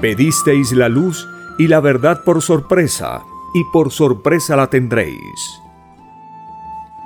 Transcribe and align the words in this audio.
Pedisteis 0.00 0.72
la 0.72 0.88
luz 0.88 1.28
y 1.58 1.68
la 1.68 1.80
verdad 1.80 2.24
por 2.24 2.40
sorpresa, 2.40 3.22
y 3.54 3.64
por 3.64 3.92
sorpresa 3.92 4.56
la 4.56 4.68
tendréis. 4.68 5.60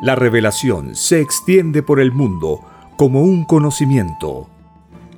La 0.03 0.15
revelación 0.15 0.95
se 0.95 1.21
extiende 1.21 1.83
por 1.83 1.99
el 1.99 2.13
mundo 2.13 2.61
como 2.97 3.23
un 3.23 3.45
conocimiento, 3.45 4.49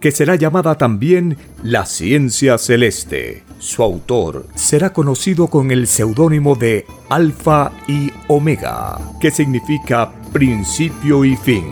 que 0.01 0.11
será 0.11 0.37
llamada 0.37 0.77
también 0.77 1.37
la 1.63 1.85
ciencia 1.85 2.57
celeste. 2.57 3.43
Su 3.59 3.83
autor 3.83 4.47
será 4.55 4.93
conocido 4.93 5.49
con 5.49 5.71
el 5.71 5.87
seudónimo 5.87 6.55
de 6.55 6.87
Alfa 7.09 7.73
y 7.89 8.11
Omega, 8.29 8.99
que 9.21 9.31
significa 9.31 10.13
principio 10.33 11.25
y 11.25 11.37
fin. 11.37 11.65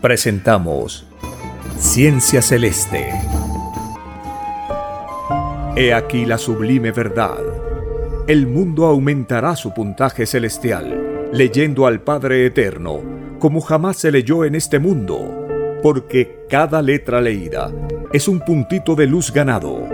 Presentamos 0.00 1.06
Ciencia 1.78 2.42
Celeste. 2.42 3.12
He 5.78 5.92
aquí 5.92 6.24
la 6.24 6.38
sublime 6.38 6.90
verdad. 6.90 7.36
El 8.26 8.46
mundo 8.46 8.86
aumentará 8.86 9.54
su 9.56 9.74
puntaje 9.74 10.24
celestial, 10.24 11.28
leyendo 11.34 11.86
al 11.86 12.00
Padre 12.00 12.46
Eterno, 12.46 13.02
como 13.38 13.60
jamás 13.60 13.98
se 13.98 14.10
leyó 14.10 14.46
en 14.46 14.54
este 14.54 14.78
mundo, 14.78 15.46
porque 15.82 16.46
cada 16.48 16.80
letra 16.80 17.20
leída 17.20 17.70
es 18.10 18.26
un 18.26 18.40
puntito 18.40 18.94
de 18.94 19.06
luz 19.06 19.30
ganado, 19.30 19.86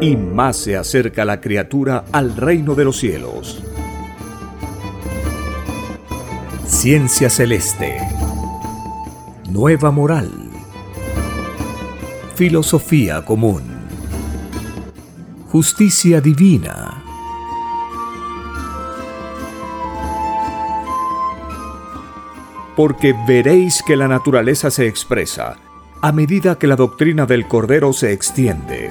y 0.00 0.16
más 0.16 0.56
se 0.58 0.76
acerca 0.76 1.24
la 1.24 1.40
criatura 1.40 2.04
al 2.12 2.36
reino 2.36 2.76
de 2.76 2.84
los 2.84 2.96
cielos. 2.96 3.60
Ciencia 6.64 7.28
Celeste. 7.28 7.96
Nueva 9.50 9.90
moral. 9.90 10.30
Filosofía 12.36 13.24
común 13.24 13.71
justicia 15.52 16.22
divina. 16.22 17.04
Porque 22.74 23.14
veréis 23.28 23.82
que 23.86 23.96
la 23.96 24.08
naturaleza 24.08 24.70
se 24.70 24.86
expresa 24.86 25.58
a 26.00 26.10
medida 26.10 26.58
que 26.58 26.66
la 26.66 26.76
doctrina 26.76 27.26
del 27.26 27.46
Cordero 27.46 27.92
se 27.92 28.12
extiende. 28.12 28.90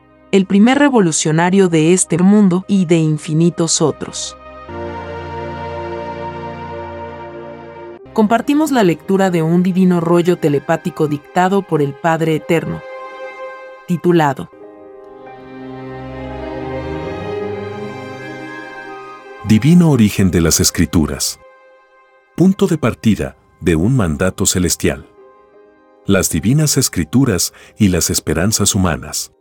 el 0.31 0.45
primer 0.45 0.79
revolucionario 0.79 1.67
de 1.67 1.91
este 1.93 2.17
mundo 2.17 2.63
y 2.67 2.85
de 2.85 2.97
infinitos 2.97 3.81
otros. 3.81 4.37
Compartimos 8.13 8.71
la 8.71 8.83
lectura 8.83 9.29
de 9.29 9.41
un 9.41 9.61
divino 9.61 9.99
rollo 9.99 10.37
telepático 10.37 11.07
dictado 11.07 11.61
por 11.61 11.81
el 11.81 11.93
Padre 11.93 12.35
Eterno, 12.35 12.81
titulado 13.87 14.49
Divino 19.47 19.89
origen 19.91 20.31
de 20.31 20.39
las 20.39 20.61
Escrituras. 20.61 21.39
Punto 22.37 22.67
de 22.67 22.77
partida 22.77 23.35
de 23.59 23.75
un 23.75 23.97
mandato 23.97 24.45
celestial. 24.45 25.09
Las 26.05 26.29
divinas 26.29 26.77
escrituras 26.77 27.53
y 27.77 27.89
las 27.89 28.09
esperanzas 28.09 28.75
humanas. 28.75 29.33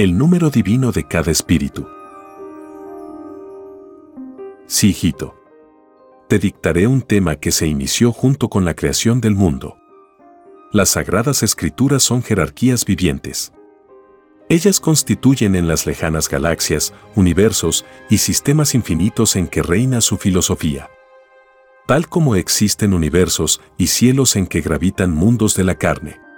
El 0.00 0.16
número 0.16 0.48
divino 0.48 0.92
de 0.92 1.04
cada 1.04 1.30
espíritu. 1.30 1.86
Sí, 4.66 4.88
hijito. 4.88 5.38
Te 6.26 6.38
dictaré 6.38 6.86
un 6.86 7.02
tema 7.02 7.36
que 7.36 7.52
se 7.52 7.66
inició 7.66 8.10
junto 8.10 8.48
con 8.48 8.64
la 8.64 8.72
creación 8.72 9.20
del 9.20 9.34
mundo. 9.34 9.76
Las 10.72 10.88
sagradas 10.88 11.42
escrituras 11.42 12.02
son 12.02 12.22
jerarquías 12.22 12.86
vivientes. 12.86 13.52
Ellas 14.48 14.80
constituyen 14.80 15.54
en 15.54 15.68
las 15.68 15.84
lejanas 15.84 16.30
galaxias, 16.30 16.94
universos 17.14 17.84
y 18.08 18.16
sistemas 18.16 18.74
infinitos 18.74 19.36
en 19.36 19.48
que 19.48 19.62
reina 19.62 20.00
su 20.00 20.16
filosofía. 20.16 20.88
Tal 21.86 22.08
como 22.08 22.36
existen 22.36 22.94
universos 22.94 23.60
y 23.76 23.88
cielos 23.88 24.34
en 24.36 24.46
que 24.46 24.62
gravitan 24.62 25.10
mundos 25.10 25.54
de 25.56 25.64
la 25.64 25.74
carne. 25.74 26.29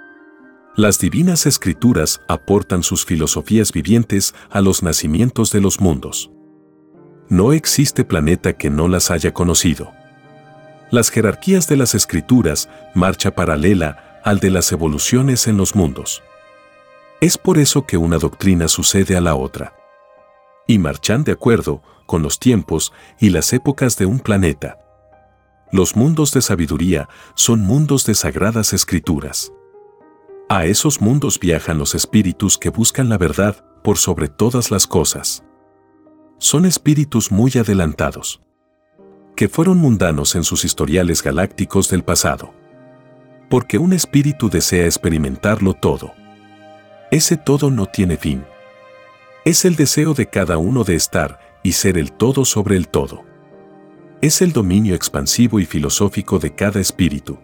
Las 0.75 0.97
divinas 0.97 1.45
escrituras 1.45 2.21
aportan 2.27 2.81
sus 2.81 3.05
filosofías 3.05 3.71
vivientes 3.71 4.33
a 4.49 4.59
los 4.59 4.81
nacimientos 4.81 5.51
de 5.51 5.61
los 5.61 5.79
mundos. 5.79 6.31
No 7.29 7.53
existe 7.53 8.03
planeta 8.03 8.53
que 8.53 8.71
no 8.71 8.87
las 8.87 9.11
haya 9.11 9.35
conocido. 9.35 9.91
Las 10.89 11.11
jerarquías 11.11 11.67
de 11.67 11.77
las 11.77 11.93
escrituras 11.93 12.69
marcha 12.95 13.35
paralela 13.35 14.19
al 14.23 14.39
de 14.39 14.49
las 14.49 14.71
evoluciones 14.71 15.47
en 15.47 15.57
los 15.57 15.75
mundos. 15.75 16.23
Es 17.21 17.37
por 17.37 17.59
eso 17.59 17.85
que 17.85 17.97
una 17.97 18.17
doctrina 18.17 18.67
sucede 18.67 19.15
a 19.15 19.21
la 19.21 19.35
otra. 19.35 19.75
Y 20.65 20.79
marchan 20.79 21.23
de 21.23 21.33
acuerdo 21.33 21.83
con 22.07 22.23
los 22.23 22.39
tiempos 22.39 22.93
y 23.19 23.29
las 23.29 23.53
épocas 23.53 23.95
de 23.97 24.07
un 24.07 24.19
planeta. 24.19 24.79
Los 25.71 25.95
mundos 25.95 26.31
de 26.31 26.41
sabiduría 26.41 27.09
son 27.35 27.61
mundos 27.61 28.07
de 28.07 28.15
sagradas 28.15 28.73
escrituras. 28.73 29.51
A 30.49 30.65
esos 30.65 31.01
mundos 31.01 31.39
viajan 31.39 31.77
los 31.77 31.95
espíritus 31.95 32.57
que 32.57 32.69
buscan 32.69 33.09
la 33.09 33.17
verdad 33.17 33.63
por 33.81 33.97
sobre 33.97 34.27
todas 34.27 34.71
las 34.71 34.87
cosas. 34.87 35.43
Son 36.37 36.65
espíritus 36.65 37.31
muy 37.31 37.51
adelantados, 37.57 38.41
que 39.35 39.47
fueron 39.47 39.77
mundanos 39.77 40.35
en 40.35 40.43
sus 40.43 40.65
historiales 40.65 41.23
galácticos 41.23 41.89
del 41.89 42.03
pasado. 42.03 42.53
Porque 43.49 43.77
un 43.77 43.93
espíritu 43.93 44.49
desea 44.49 44.85
experimentarlo 44.85 45.73
todo. 45.73 46.13
Ese 47.09 47.37
todo 47.37 47.71
no 47.71 47.85
tiene 47.85 48.17
fin. 48.17 48.43
Es 49.45 49.65
el 49.65 49.75
deseo 49.75 50.13
de 50.13 50.27
cada 50.27 50.57
uno 50.57 50.83
de 50.83 50.95
estar 50.95 51.39
y 51.63 51.71
ser 51.73 51.97
el 51.97 52.11
todo 52.11 52.43
sobre 52.43 52.75
el 52.75 52.89
todo. 52.89 53.23
Es 54.21 54.41
el 54.41 54.51
dominio 54.51 54.93
expansivo 54.93 55.59
y 55.59 55.65
filosófico 55.65 56.39
de 56.39 56.53
cada 56.53 56.79
espíritu. 56.79 57.39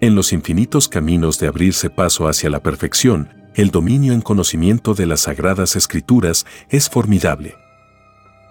En 0.00 0.14
los 0.14 0.32
infinitos 0.32 0.88
caminos 0.88 1.40
de 1.40 1.48
abrirse 1.48 1.90
paso 1.90 2.28
hacia 2.28 2.50
la 2.50 2.62
perfección, 2.62 3.50
el 3.54 3.70
dominio 3.70 4.12
en 4.12 4.20
conocimiento 4.20 4.94
de 4.94 5.06
las 5.06 5.22
sagradas 5.22 5.74
escrituras 5.74 6.46
es 6.68 6.88
formidable. 6.88 7.56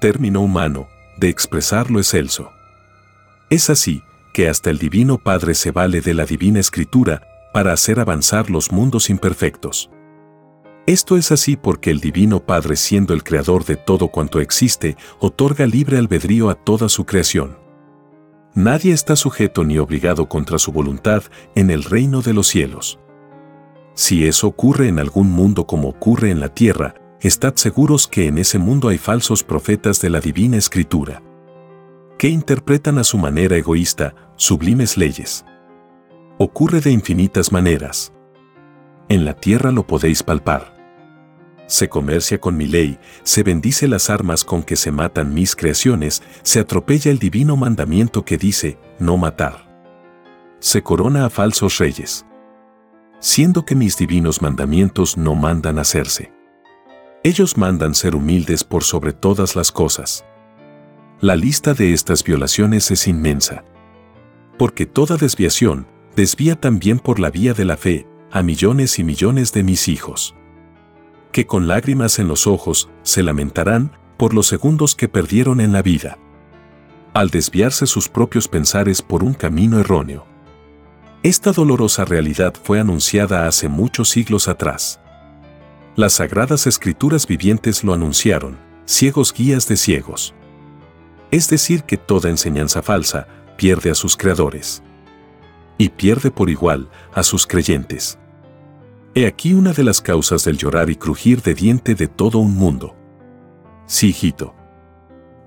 Término 0.01 0.41
humano, 0.41 0.89
de 1.17 1.29
expresar 1.29 1.89
lo 1.89 1.99
excelso. 1.99 2.51
Es 3.49 3.69
así, 3.69 4.01
que 4.33 4.49
hasta 4.49 4.69
el 4.69 4.77
Divino 4.77 5.19
Padre 5.19 5.53
se 5.53 5.71
vale 5.71 6.01
de 6.01 6.13
la 6.13 6.25
Divina 6.25 6.59
Escritura 6.59 7.21
para 7.53 7.71
hacer 7.71 8.01
avanzar 8.01 8.49
los 8.49 8.73
mundos 8.73 9.09
imperfectos. 9.09 9.89
Esto 10.85 11.15
es 11.15 11.31
así 11.31 11.55
porque 11.55 11.91
el 11.91 12.01
Divino 12.01 12.45
Padre 12.45 12.75
siendo 12.75 13.13
el 13.13 13.23
creador 13.23 13.63
de 13.63 13.77
todo 13.77 14.09
cuanto 14.09 14.41
existe, 14.41 14.97
otorga 15.19 15.65
libre 15.65 15.97
albedrío 15.97 16.49
a 16.49 16.55
toda 16.55 16.89
su 16.89 17.05
creación. 17.05 17.66
Nadie 18.57 18.91
está 18.91 19.15
sujeto 19.15 19.63
ni 19.63 19.77
obligado 19.77 20.27
contra 20.27 20.57
su 20.57 20.71
voluntad 20.71 21.21
en 21.53 21.69
el 21.69 21.83
reino 21.83 22.23
de 22.23 22.33
los 22.33 22.47
cielos. 22.47 22.97
Si 23.93 24.25
eso 24.25 24.47
ocurre 24.47 24.87
en 24.87 24.97
algún 24.97 25.29
mundo 25.29 25.67
como 25.67 25.89
ocurre 25.89 26.31
en 26.31 26.39
la 26.39 26.49
tierra, 26.49 26.95
estad 27.21 27.53
seguros 27.53 28.07
que 28.07 28.25
en 28.25 28.39
ese 28.39 28.57
mundo 28.57 28.89
hay 28.89 28.97
falsos 28.97 29.43
profetas 29.43 30.01
de 30.01 30.09
la 30.09 30.21
divina 30.21 30.57
escritura, 30.57 31.21
que 32.17 32.29
interpretan 32.29 32.97
a 32.97 33.03
su 33.03 33.19
manera 33.19 33.55
egoísta 33.57 34.15
sublimes 34.37 34.97
leyes. 34.97 35.45
Ocurre 36.39 36.81
de 36.81 36.89
infinitas 36.89 37.51
maneras. 37.51 38.11
En 39.07 39.23
la 39.23 39.35
tierra 39.35 39.71
lo 39.71 39.85
podéis 39.85 40.23
palpar 40.23 40.76
se 41.67 41.89
comercia 41.89 42.39
con 42.39 42.57
mi 42.57 42.65
ley, 42.65 42.97
se 43.23 43.43
bendice 43.43 43.87
las 43.87 44.09
armas 44.09 44.43
con 44.43 44.63
que 44.63 44.75
se 44.75 44.91
matan 44.91 45.33
mis 45.33 45.55
creaciones, 45.55 46.23
se 46.41 46.59
atropella 46.59 47.11
el 47.11 47.19
divino 47.19 47.55
mandamiento 47.55 48.25
que 48.25 48.37
dice, 48.37 48.79
no 48.99 49.17
matar. 49.17 49.67
Se 50.59 50.81
corona 50.81 51.25
a 51.25 51.29
falsos 51.29 51.77
reyes. 51.77 52.25
Siendo 53.19 53.65
que 53.65 53.75
mis 53.75 53.97
divinos 53.97 54.41
mandamientos 54.41 55.17
no 55.17 55.35
mandan 55.35 55.77
hacerse. 55.77 56.31
Ellos 57.23 57.57
mandan 57.57 57.93
ser 57.93 58.15
humildes 58.15 58.63
por 58.63 58.83
sobre 58.83 59.11
todas 59.11 59.55
las 59.55 59.71
cosas. 59.71 60.25
La 61.19 61.35
lista 61.35 61.73
de 61.73 61.93
estas 61.93 62.23
violaciones 62.23 62.89
es 62.91 63.07
inmensa. 63.07 63.65
Porque 64.57 64.85
toda 64.85 65.17
desviación 65.17 65.87
desvía 66.15 66.55
también 66.55 66.99
por 66.99 67.19
la 67.19 67.29
vía 67.29 67.53
de 67.53 67.65
la 67.65 67.75
fe 67.75 68.07
a 68.31 68.43
millones 68.43 68.99
y 68.99 69.03
millones 69.03 69.51
de 69.51 69.63
mis 69.63 69.87
hijos. 69.87 70.35
Que 71.37 71.45
con 71.45 71.67
lágrimas 71.67 72.17
en 72.17 72.27
los 72.27 72.47
ojos 72.47 72.89
se 73.03 73.21
lamentarán 73.21 73.91
por 74.17 74.33
los 74.33 74.47
segundos 74.47 74.95
que 74.95 75.07
perdieron 75.07 75.61
en 75.61 75.71
la 75.71 75.83
vida. 75.83 76.17
Al 77.13 77.29
desviarse 77.29 77.85
sus 77.85 78.09
propios 78.09 78.47
pensares 78.47 79.03
por 79.03 79.23
un 79.23 79.35
camino 79.35 79.79
erróneo. 79.79 80.25
Esta 81.21 81.51
dolorosa 81.51 82.05
realidad 82.05 82.55
fue 82.63 82.79
anunciada 82.79 83.47
hace 83.47 83.67
muchos 83.67 84.09
siglos 84.09 84.47
atrás. 84.47 84.99
Las 85.95 86.13
sagradas 86.13 86.65
escrituras 86.65 87.27
vivientes 87.27 87.83
lo 87.83 87.93
anunciaron, 87.93 88.57
ciegos 88.85 89.31
guías 89.31 89.67
de 89.67 89.77
ciegos. 89.77 90.33
Es 91.29 91.51
decir, 91.51 91.83
que 91.83 91.97
toda 91.97 92.31
enseñanza 92.31 92.81
falsa 92.81 93.27
pierde 93.57 93.91
a 93.91 93.93
sus 93.93 94.17
creadores. 94.17 94.81
Y 95.77 95.89
pierde 95.89 96.31
por 96.31 96.49
igual 96.49 96.89
a 97.13 97.21
sus 97.21 97.45
creyentes. 97.45 98.17
He 99.17 99.25
aquí 99.25 99.55
una 99.55 99.73
de 99.73 99.83
las 99.83 99.99
causas 99.99 100.43
del 100.43 100.59
llorar 100.59 100.91
y 100.91 100.95
crujir 100.95 101.41
de 101.41 101.55
diente 101.55 101.95
de 101.95 102.07
todo 102.07 102.37
un 102.37 102.53
mundo. 102.53 102.95
Sí, 103.87 104.09
hijito. 104.09 104.53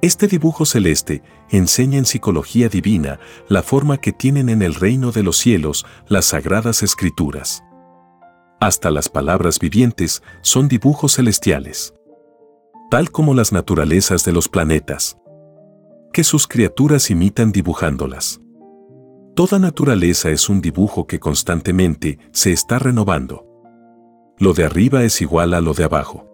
Este 0.03 0.27
dibujo 0.27 0.67
celeste 0.67 1.23
enseña 1.51 1.99
en 1.99 2.05
psicología 2.05 2.69
divina 2.69 3.21
la 3.49 3.63
forma 3.63 3.99
que 3.99 4.11
tienen 4.11 4.49
en 4.49 4.63
el 4.63 4.75
reino 4.75 5.13
de 5.13 5.23
los 5.23 5.37
cielos 5.37 5.87
las 6.09 6.25
sagradas 6.25 6.83
escrituras. 6.83 7.63
Hasta 8.59 8.91
las 8.91 9.09
palabras 9.09 9.61
vivientes 9.61 10.21
son 10.43 10.67
dibujos 10.67 11.15
celestiales. 11.15 11.95
Tal 12.91 13.13
como 13.13 13.35
las 13.35 13.53
naturalezas 13.53 14.25
de 14.25 14.33
los 14.33 14.49
planetas 14.49 15.17
que 16.13 16.25
sus 16.25 16.49
criaturas 16.49 17.09
imitan 17.09 17.53
dibujándolas. 17.53 18.41
Toda 19.37 19.61
naturaleza 19.61 20.31
es 20.31 20.49
un 20.49 20.61
dibujo 20.61 21.07
que 21.07 21.21
constantemente 21.21 22.19
se 22.33 22.51
está 22.51 22.81
renovando. 22.81 23.47
Lo 24.41 24.55
de 24.55 24.65
arriba 24.65 25.05
es 25.05 25.21
igual 25.21 25.53
a 25.53 25.61
lo 25.61 25.75
de 25.75 25.85
abajo. 25.85 26.27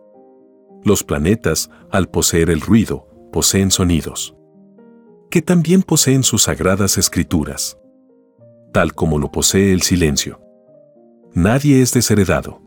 Los 0.85 1.03
planetas, 1.03 1.71
al 1.91 2.09
poseer 2.09 2.51
el 2.51 2.61
ruido, 2.61 3.09
poseen 3.33 3.73
sonidos, 3.73 4.37
que 5.29 5.43
también 5.43 5.83
poseen 5.83 6.23
sus 6.23 6.45
sagradas 6.45 6.99
escrituras, 6.99 7.81
tal 8.73 8.95
como 8.95 9.19
lo 9.19 9.33
posee 9.33 9.73
el 9.73 9.83
silencio. 9.83 10.41
Nadie 11.35 11.83
es 11.83 11.93
desheredado, 11.93 12.63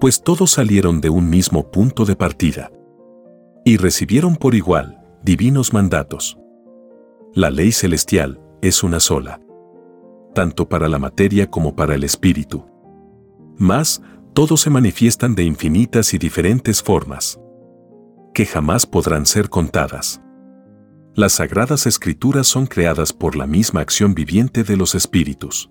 pues 0.00 0.22
todos 0.22 0.52
salieron 0.52 1.02
de 1.02 1.10
un 1.10 1.28
mismo 1.28 1.70
punto 1.70 2.06
de 2.06 2.16
partida 2.16 2.72
y 3.66 3.76
recibieron 3.76 4.36
por 4.36 4.54
igual 4.54 4.98
divinos 5.22 5.74
mandatos. 5.74 6.38
La 7.34 7.50
ley 7.50 7.70
celestial 7.70 8.40
es 8.62 8.82
una 8.82 8.98
sola, 8.98 9.42
tanto 10.34 10.70
para 10.70 10.88
la 10.88 10.98
materia 10.98 11.50
como 11.50 11.76
para 11.76 11.94
el 11.94 12.02
espíritu. 12.02 12.64
Mas, 13.58 14.00
todos 14.32 14.60
se 14.60 14.70
manifiestan 14.70 15.34
de 15.34 15.44
infinitas 15.44 16.14
y 16.14 16.18
diferentes 16.18 16.82
formas, 16.82 17.40
que 18.34 18.46
jamás 18.46 18.86
podrán 18.86 19.26
ser 19.26 19.48
contadas. 19.48 20.20
Las 21.14 21.32
sagradas 21.32 21.86
escrituras 21.86 22.46
son 22.46 22.66
creadas 22.66 23.12
por 23.12 23.34
la 23.34 23.46
misma 23.46 23.80
acción 23.80 24.14
viviente 24.14 24.62
de 24.62 24.76
los 24.76 24.94
espíritus. 24.94 25.68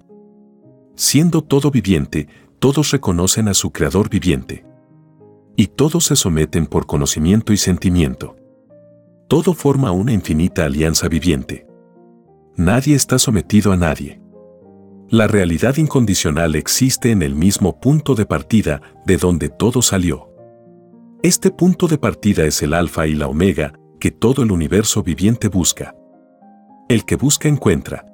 Siendo 0.96 1.42
todo 1.42 1.72
viviente, 1.72 2.28
todos 2.60 2.92
reconocen 2.92 3.48
a 3.48 3.54
su 3.54 3.72
Creador 3.72 4.10
viviente. 4.10 4.66
Y 5.56 5.68
todos 5.68 6.06
se 6.06 6.16
someten 6.16 6.66
por 6.66 6.86
conocimiento 6.86 7.54
y 7.54 7.58
sentimiento. 7.58 8.36
Todo 9.30 9.54
forma 9.54 9.92
una 9.92 10.12
infinita 10.12 10.66
alianza 10.66 11.08
viviente. 11.08 11.68
Nadie 12.56 12.96
está 12.96 13.20
sometido 13.20 13.72
a 13.72 13.78
nadie. 13.78 14.22
La 15.10 15.26
realidad 15.26 15.78
incondicional 15.78 16.56
existe 16.56 17.12
en 17.12 17.22
el 17.22 17.34
mismo 17.34 17.80
punto 17.80 18.14
de 18.14 18.26
partida 18.26 18.82
de 19.06 19.16
donde 19.16 19.48
todo 19.48 19.82
salió. 19.82 20.30
Este 21.24 21.50
punto 21.50 21.88
de 21.88 21.98
partida 21.98 22.44
es 22.44 22.62
el 22.62 22.74
alfa 22.74 23.08
y 23.08 23.16
la 23.16 23.28
omega 23.28 23.72
que 24.02 24.12
todo 24.12 24.44
el 24.44 24.52
universo 24.52 25.04
viviente 25.04 25.48
busca. 25.48 25.96
El 26.90 27.06
que 27.06 27.16
busca 27.16 27.48
encuentra. 27.48 28.06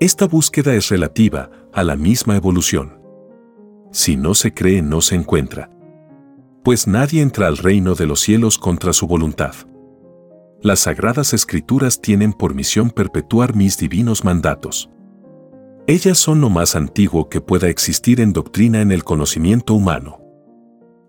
Esta 0.00 0.26
búsqueda 0.26 0.74
es 0.74 0.88
relativa 0.88 1.50
a 1.74 1.84
la 1.84 1.94
misma 1.94 2.36
evolución. 2.36 3.02
Si 3.92 4.16
no 4.16 4.32
se 4.32 4.54
cree, 4.54 4.80
no 4.80 5.02
se 5.02 5.14
encuentra. 5.14 5.70
Pues 6.64 6.86
nadie 6.86 7.20
entra 7.20 7.48
al 7.48 7.58
reino 7.58 7.94
de 7.94 8.06
los 8.06 8.20
cielos 8.20 8.56
contra 8.56 8.94
su 8.94 9.06
voluntad. 9.06 9.54
Las 10.62 10.80
sagradas 10.80 11.34
escrituras 11.34 12.00
tienen 12.00 12.32
por 12.32 12.54
misión 12.54 12.90
perpetuar 12.90 13.54
mis 13.54 13.76
divinos 13.76 14.24
mandatos. 14.24 14.88
Ellas 15.88 16.18
son 16.18 16.40
lo 16.40 16.50
más 16.50 16.76
antiguo 16.76 17.28
que 17.28 17.40
pueda 17.40 17.68
existir 17.68 18.20
en 18.20 18.32
doctrina 18.32 18.80
en 18.82 18.92
el 18.92 19.02
conocimiento 19.02 19.74
humano. 19.74 20.20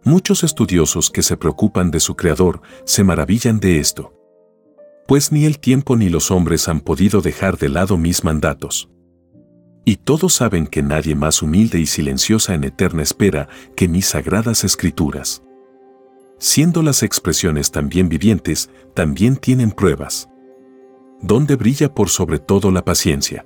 Muchos 0.04 0.44
estudiosos 0.44 1.12
que 1.12 1.22
se 1.22 1.38
preocupan 1.38 1.92
de 1.92 2.00
su 2.00 2.16
Creador 2.16 2.62
se 2.86 3.04
maravillan 3.04 3.60
de 3.60 3.80
esto. 3.80 4.14
Pues 5.06 5.32
ni 5.32 5.46
el 5.46 5.60
tiempo 5.60 5.98
ni 5.98 6.10
los 6.10 6.32
hombres 6.32 6.68
han 6.68 6.80
podido 6.80 7.22
dejar 7.22 7.58
de 7.58 7.70
lado 7.70 7.98
mis 7.98 8.24
mandatos. 8.24 8.90
Y 9.86 9.98
todos 9.98 10.34
saben 10.34 10.66
que 10.66 10.82
nadie 10.82 11.14
más 11.14 11.44
humilde 11.44 11.80
y 11.80 11.86
silenciosa 11.86 12.56
en 12.56 12.64
eterna 12.64 13.04
espera 13.04 13.50
que 13.76 13.88
mis 13.88 14.08
sagradas 14.08 14.64
escrituras 14.64 15.44
siendo 16.40 16.82
las 16.82 17.04
expresiones 17.04 17.70
también 17.70 18.10
vivientes, 18.10 18.70
también 18.96 19.36
tienen 19.36 19.72
pruebas. 19.72 20.30
¿Dónde 21.22 21.58
brilla 21.58 21.94
por 21.94 22.10
sobre 22.10 22.40
todo 22.40 22.72
la 22.72 22.84
paciencia? 22.84 23.46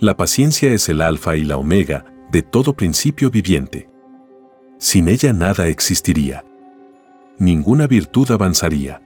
La 0.00 0.16
paciencia 0.16 0.72
es 0.72 0.88
el 0.88 1.00
alfa 1.00 1.36
y 1.36 1.44
la 1.44 1.56
omega 1.56 2.04
de 2.32 2.42
todo 2.42 2.74
principio 2.74 3.30
viviente. 3.30 3.88
Sin 4.78 5.08
ella 5.08 5.32
nada 5.32 5.68
existiría. 5.68 6.44
Ninguna 7.38 7.86
virtud 7.86 8.30
avanzaría. 8.30 9.02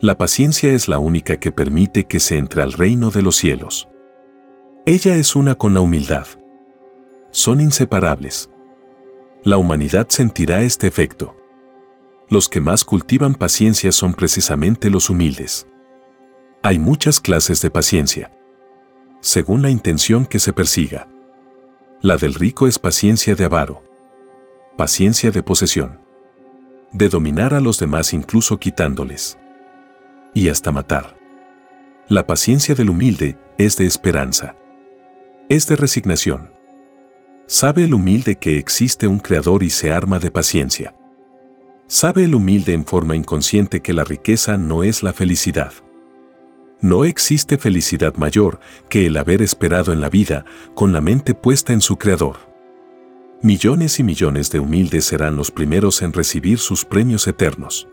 La 0.00 0.16
paciencia 0.16 0.72
es 0.72 0.88
la 0.88 0.98
única 0.98 1.38
que 1.38 1.52
permite 1.52 2.04
que 2.04 2.20
se 2.20 2.38
entre 2.38 2.62
al 2.62 2.72
reino 2.72 3.10
de 3.10 3.22
los 3.22 3.36
cielos. 3.36 3.88
Ella 4.86 5.16
es 5.16 5.36
una 5.36 5.56
con 5.56 5.74
la 5.74 5.80
humildad. 5.80 6.26
Son 7.30 7.60
inseparables. 7.60 8.48
La 9.42 9.58
humanidad 9.58 10.06
sentirá 10.08 10.62
este 10.62 10.86
efecto 10.86 11.36
los 12.28 12.48
que 12.48 12.60
más 12.60 12.84
cultivan 12.84 13.34
paciencia 13.34 13.92
son 13.92 14.14
precisamente 14.14 14.90
los 14.90 15.10
humildes. 15.10 15.66
Hay 16.62 16.78
muchas 16.78 17.20
clases 17.20 17.62
de 17.62 17.70
paciencia. 17.70 18.35
Según 19.26 19.60
la 19.60 19.70
intención 19.70 20.24
que 20.24 20.38
se 20.38 20.52
persiga. 20.52 21.08
La 22.00 22.16
del 22.16 22.32
rico 22.32 22.68
es 22.68 22.78
paciencia 22.78 23.34
de 23.34 23.44
avaro. 23.44 23.82
Paciencia 24.76 25.32
de 25.32 25.42
posesión. 25.42 25.98
De 26.92 27.08
dominar 27.08 27.52
a 27.52 27.58
los 27.58 27.80
demás 27.80 28.12
incluso 28.12 28.60
quitándoles. 28.60 29.36
Y 30.32 30.48
hasta 30.48 30.70
matar. 30.70 31.18
La 32.06 32.24
paciencia 32.24 32.76
del 32.76 32.88
humilde 32.88 33.36
es 33.58 33.76
de 33.76 33.86
esperanza. 33.86 34.54
Es 35.48 35.66
de 35.66 35.74
resignación. 35.74 36.52
Sabe 37.48 37.82
el 37.82 37.94
humilde 37.94 38.36
que 38.36 38.58
existe 38.58 39.08
un 39.08 39.18
creador 39.18 39.64
y 39.64 39.70
se 39.70 39.90
arma 39.90 40.20
de 40.20 40.30
paciencia. 40.30 40.94
Sabe 41.88 42.22
el 42.22 42.36
humilde 42.36 42.74
en 42.74 42.86
forma 42.86 43.16
inconsciente 43.16 43.82
que 43.82 43.92
la 43.92 44.04
riqueza 44.04 44.56
no 44.56 44.84
es 44.84 45.02
la 45.02 45.12
felicidad. 45.12 45.72
No 46.80 47.04
existe 47.04 47.56
felicidad 47.56 48.14
mayor 48.16 48.60
que 48.88 49.06
el 49.06 49.16
haber 49.16 49.40
esperado 49.40 49.92
en 49.92 50.00
la 50.00 50.10
vida 50.10 50.44
con 50.74 50.92
la 50.92 51.00
mente 51.00 51.34
puesta 51.34 51.72
en 51.72 51.80
su 51.80 51.96
Creador. 51.96 52.36
Millones 53.42 53.98
y 53.98 54.02
millones 54.02 54.50
de 54.50 54.60
humildes 54.60 55.06
serán 55.06 55.36
los 55.36 55.50
primeros 55.50 56.02
en 56.02 56.12
recibir 56.12 56.58
sus 56.58 56.84
premios 56.84 57.26
eternos. 57.26 57.88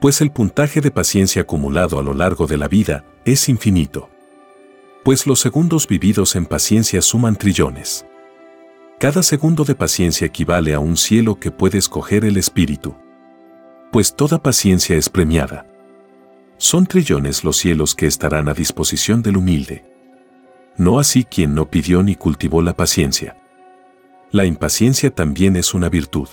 Pues 0.00 0.20
el 0.20 0.30
puntaje 0.30 0.80
de 0.80 0.90
paciencia 0.90 1.42
acumulado 1.42 1.98
a 1.98 2.02
lo 2.02 2.14
largo 2.14 2.46
de 2.46 2.56
la 2.56 2.68
vida 2.68 3.04
es 3.24 3.48
infinito. 3.48 4.08
Pues 5.04 5.26
los 5.26 5.40
segundos 5.40 5.86
vividos 5.86 6.34
en 6.34 6.46
paciencia 6.46 7.02
suman 7.02 7.36
trillones. 7.36 8.06
Cada 8.98 9.22
segundo 9.22 9.64
de 9.64 9.74
paciencia 9.74 10.26
equivale 10.26 10.74
a 10.74 10.80
un 10.80 10.96
cielo 10.96 11.40
que 11.40 11.50
puede 11.50 11.78
escoger 11.78 12.24
el 12.24 12.36
espíritu. 12.36 12.94
Pues 13.90 14.14
toda 14.14 14.42
paciencia 14.42 14.96
es 14.96 15.08
premiada. 15.08 15.66
Son 16.62 16.86
trillones 16.86 17.42
los 17.42 17.56
cielos 17.56 17.96
que 17.96 18.06
estarán 18.06 18.48
a 18.48 18.54
disposición 18.54 19.20
del 19.20 19.36
humilde. 19.36 19.84
No 20.76 21.00
así 21.00 21.24
quien 21.24 21.56
no 21.56 21.68
pidió 21.68 22.04
ni 22.04 22.14
cultivó 22.14 22.62
la 22.62 22.76
paciencia. 22.76 23.36
La 24.30 24.44
impaciencia 24.44 25.12
también 25.12 25.56
es 25.56 25.74
una 25.74 25.88
virtud, 25.88 26.28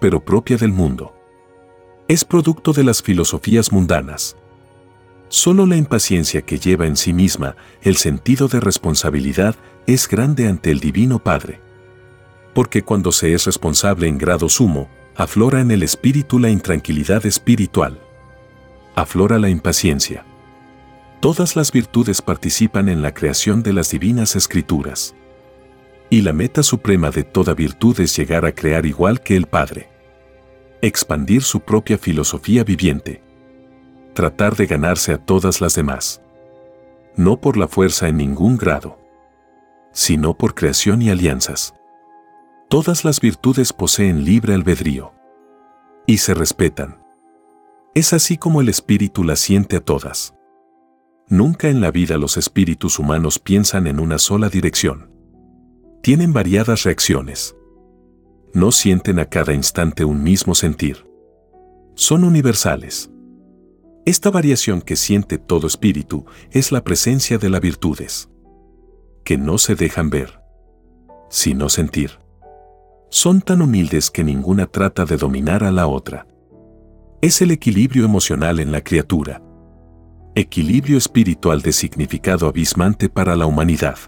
pero 0.00 0.18
propia 0.18 0.56
del 0.56 0.72
mundo. 0.72 1.14
Es 2.08 2.24
producto 2.24 2.72
de 2.72 2.82
las 2.82 3.02
filosofías 3.02 3.70
mundanas. 3.70 4.36
Solo 5.28 5.64
la 5.64 5.76
impaciencia 5.76 6.42
que 6.42 6.58
lleva 6.58 6.88
en 6.88 6.96
sí 6.96 7.12
misma 7.12 7.54
el 7.82 7.94
sentido 7.98 8.48
de 8.48 8.58
responsabilidad 8.58 9.54
es 9.86 10.08
grande 10.08 10.48
ante 10.48 10.72
el 10.72 10.80
Divino 10.80 11.20
Padre. 11.20 11.60
Porque 12.52 12.82
cuando 12.82 13.12
se 13.12 13.32
es 13.32 13.44
responsable 13.44 14.08
en 14.08 14.18
grado 14.18 14.48
sumo, 14.48 14.90
aflora 15.14 15.60
en 15.60 15.70
el 15.70 15.84
espíritu 15.84 16.40
la 16.40 16.50
intranquilidad 16.50 17.24
espiritual. 17.26 18.09
Aflora 18.94 19.38
la 19.38 19.48
impaciencia. 19.48 20.24
Todas 21.20 21.54
las 21.56 21.70
virtudes 21.70 22.22
participan 22.22 22.88
en 22.88 23.02
la 23.02 23.12
creación 23.12 23.62
de 23.62 23.72
las 23.72 23.90
divinas 23.90 24.36
escrituras. 24.36 25.14
Y 26.08 26.22
la 26.22 26.32
meta 26.32 26.62
suprema 26.62 27.10
de 27.10 27.24
toda 27.24 27.54
virtud 27.54 28.00
es 28.00 28.16
llegar 28.16 28.46
a 28.46 28.52
crear 28.52 28.86
igual 28.86 29.20
que 29.20 29.36
el 29.36 29.46
Padre. 29.46 29.88
Expandir 30.82 31.42
su 31.42 31.60
propia 31.60 31.98
filosofía 31.98 32.64
viviente. 32.64 33.22
Tratar 34.14 34.56
de 34.56 34.66
ganarse 34.66 35.12
a 35.12 35.18
todas 35.18 35.60
las 35.60 35.74
demás. 35.74 36.22
No 37.16 37.40
por 37.40 37.56
la 37.56 37.68
fuerza 37.68 38.08
en 38.08 38.16
ningún 38.16 38.56
grado, 38.56 38.98
sino 39.92 40.34
por 40.34 40.54
creación 40.54 41.02
y 41.02 41.10
alianzas. 41.10 41.74
Todas 42.68 43.04
las 43.04 43.20
virtudes 43.20 43.72
poseen 43.72 44.24
libre 44.24 44.54
albedrío. 44.54 45.12
Y 46.06 46.18
se 46.18 46.34
respetan. 46.34 46.99
Es 47.94 48.12
así 48.12 48.36
como 48.36 48.60
el 48.60 48.68
espíritu 48.68 49.24
las 49.24 49.40
siente 49.40 49.76
a 49.76 49.80
todas. 49.80 50.34
Nunca 51.28 51.68
en 51.68 51.80
la 51.80 51.90
vida 51.90 52.18
los 52.18 52.36
espíritus 52.36 52.98
humanos 52.98 53.38
piensan 53.38 53.86
en 53.86 54.00
una 54.00 54.18
sola 54.18 54.48
dirección 54.48 55.10
tienen 56.02 56.32
variadas 56.32 56.84
reacciones. 56.84 57.54
No 58.54 58.72
sienten 58.72 59.18
a 59.18 59.26
cada 59.26 59.52
instante 59.52 60.04
un 60.04 60.22
mismo 60.22 60.54
sentir. 60.54 61.06
Son 61.94 62.24
universales. 62.24 63.10
Esta 64.06 64.30
variación 64.30 64.80
que 64.80 64.96
siente 64.96 65.36
todo 65.36 65.66
espíritu 65.66 66.24
es 66.50 66.72
la 66.72 66.82
presencia 66.82 67.36
de 67.36 67.50
las 67.50 67.60
virtudes, 67.60 68.30
que 69.24 69.36
no 69.36 69.58
se 69.58 69.74
dejan 69.74 70.08
ver, 70.08 70.40
sino 71.28 71.68
sentir. 71.68 72.12
Son 73.10 73.42
tan 73.42 73.60
humildes 73.60 74.10
que 74.10 74.24
ninguna 74.24 74.66
trata 74.66 75.04
de 75.04 75.18
dominar 75.18 75.64
a 75.64 75.70
la 75.70 75.86
otra. 75.86 76.26
Es 77.22 77.42
el 77.42 77.50
equilibrio 77.50 78.06
emocional 78.06 78.60
en 78.60 78.72
la 78.72 78.80
criatura. 78.80 79.42
Equilibrio 80.34 80.96
espiritual 80.96 81.60
de 81.60 81.72
significado 81.72 82.48
abismante 82.48 83.10
para 83.10 83.36
la 83.36 83.44
humanidad. 83.44 83.98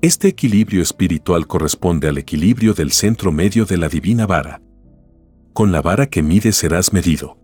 Este 0.00 0.28
equilibrio 0.28 0.80
espiritual 0.80 1.48
corresponde 1.48 2.08
al 2.08 2.16
equilibrio 2.16 2.72
del 2.72 2.92
centro 2.92 3.32
medio 3.32 3.64
de 3.64 3.78
la 3.78 3.88
divina 3.88 4.28
vara. 4.28 4.62
Con 5.54 5.72
la 5.72 5.82
vara 5.82 6.06
que 6.06 6.22
mide 6.22 6.52
serás 6.52 6.92
medido. 6.92 7.36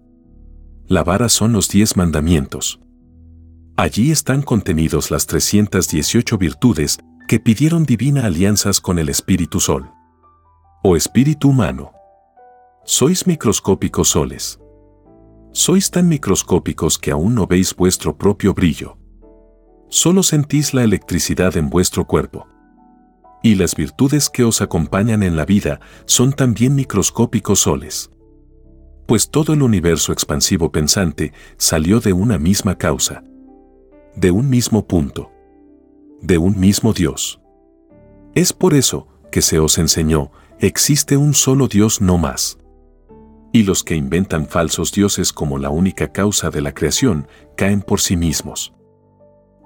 La 0.86 1.02
vara 1.02 1.28
son 1.28 1.52
los 1.52 1.68
diez 1.68 1.96
mandamientos. 1.96 2.78
Allí 3.76 4.12
están 4.12 4.40
contenidos 4.40 5.10
las 5.10 5.26
318 5.26 6.38
virtudes 6.38 7.00
que 7.26 7.40
pidieron 7.40 7.82
divina 7.82 8.24
alianzas 8.24 8.80
con 8.80 9.00
el 9.00 9.08
Espíritu 9.08 9.58
Sol. 9.58 9.90
O 10.84 10.94
Espíritu 10.94 11.48
humano. 11.48 11.90
Sois 12.84 13.26
microscópicos 13.26 14.08
soles. 14.08 14.58
Sois 15.52 15.90
tan 15.90 16.08
microscópicos 16.08 16.98
que 16.98 17.10
aún 17.10 17.34
no 17.34 17.46
veis 17.46 17.76
vuestro 17.76 18.16
propio 18.16 18.54
brillo. 18.54 18.96
Solo 19.90 20.22
sentís 20.22 20.72
la 20.72 20.82
electricidad 20.82 21.58
en 21.58 21.68
vuestro 21.68 22.06
cuerpo. 22.06 22.48
Y 23.42 23.56
las 23.56 23.74
virtudes 23.74 24.30
que 24.30 24.44
os 24.44 24.62
acompañan 24.62 25.22
en 25.22 25.36
la 25.36 25.44
vida 25.44 25.80
son 26.06 26.32
también 26.32 26.74
microscópicos 26.74 27.60
soles. 27.60 28.10
Pues 29.06 29.30
todo 29.30 29.52
el 29.52 29.62
universo 29.62 30.12
expansivo 30.12 30.72
pensante 30.72 31.34
salió 31.58 32.00
de 32.00 32.14
una 32.14 32.38
misma 32.38 32.78
causa. 32.78 33.22
De 34.16 34.30
un 34.30 34.48
mismo 34.48 34.86
punto. 34.86 35.30
De 36.22 36.38
un 36.38 36.58
mismo 36.58 36.94
Dios. 36.94 37.42
Es 38.34 38.54
por 38.54 38.72
eso 38.72 39.06
que 39.30 39.42
se 39.42 39.58
os 39.58 39.76
enseñó, 39.76 40.32
existe 40.60 41.18
un 41.18 41.34
solo 41.34 41.68
Dios 41.68 42.00
no 42.00 42.16
más. 42.16 42.59
Y 43.52 43.64
los 43.64 43.82
que 43.82 43.96
inventan 43.96 44.46
falsos 44.46 44.92
dioses 44.92 45.32
como 45.32 45.58
la 45.58 45.70
única 45.70 46.12
causa 46.12 46.50
de 46.50 46.60
la 46.60 46.72
creación 46.72 47.26
caen 47.56 47.82
por 47.82 48.00
sí 48.00 48.16
mismos. 48.16 48.72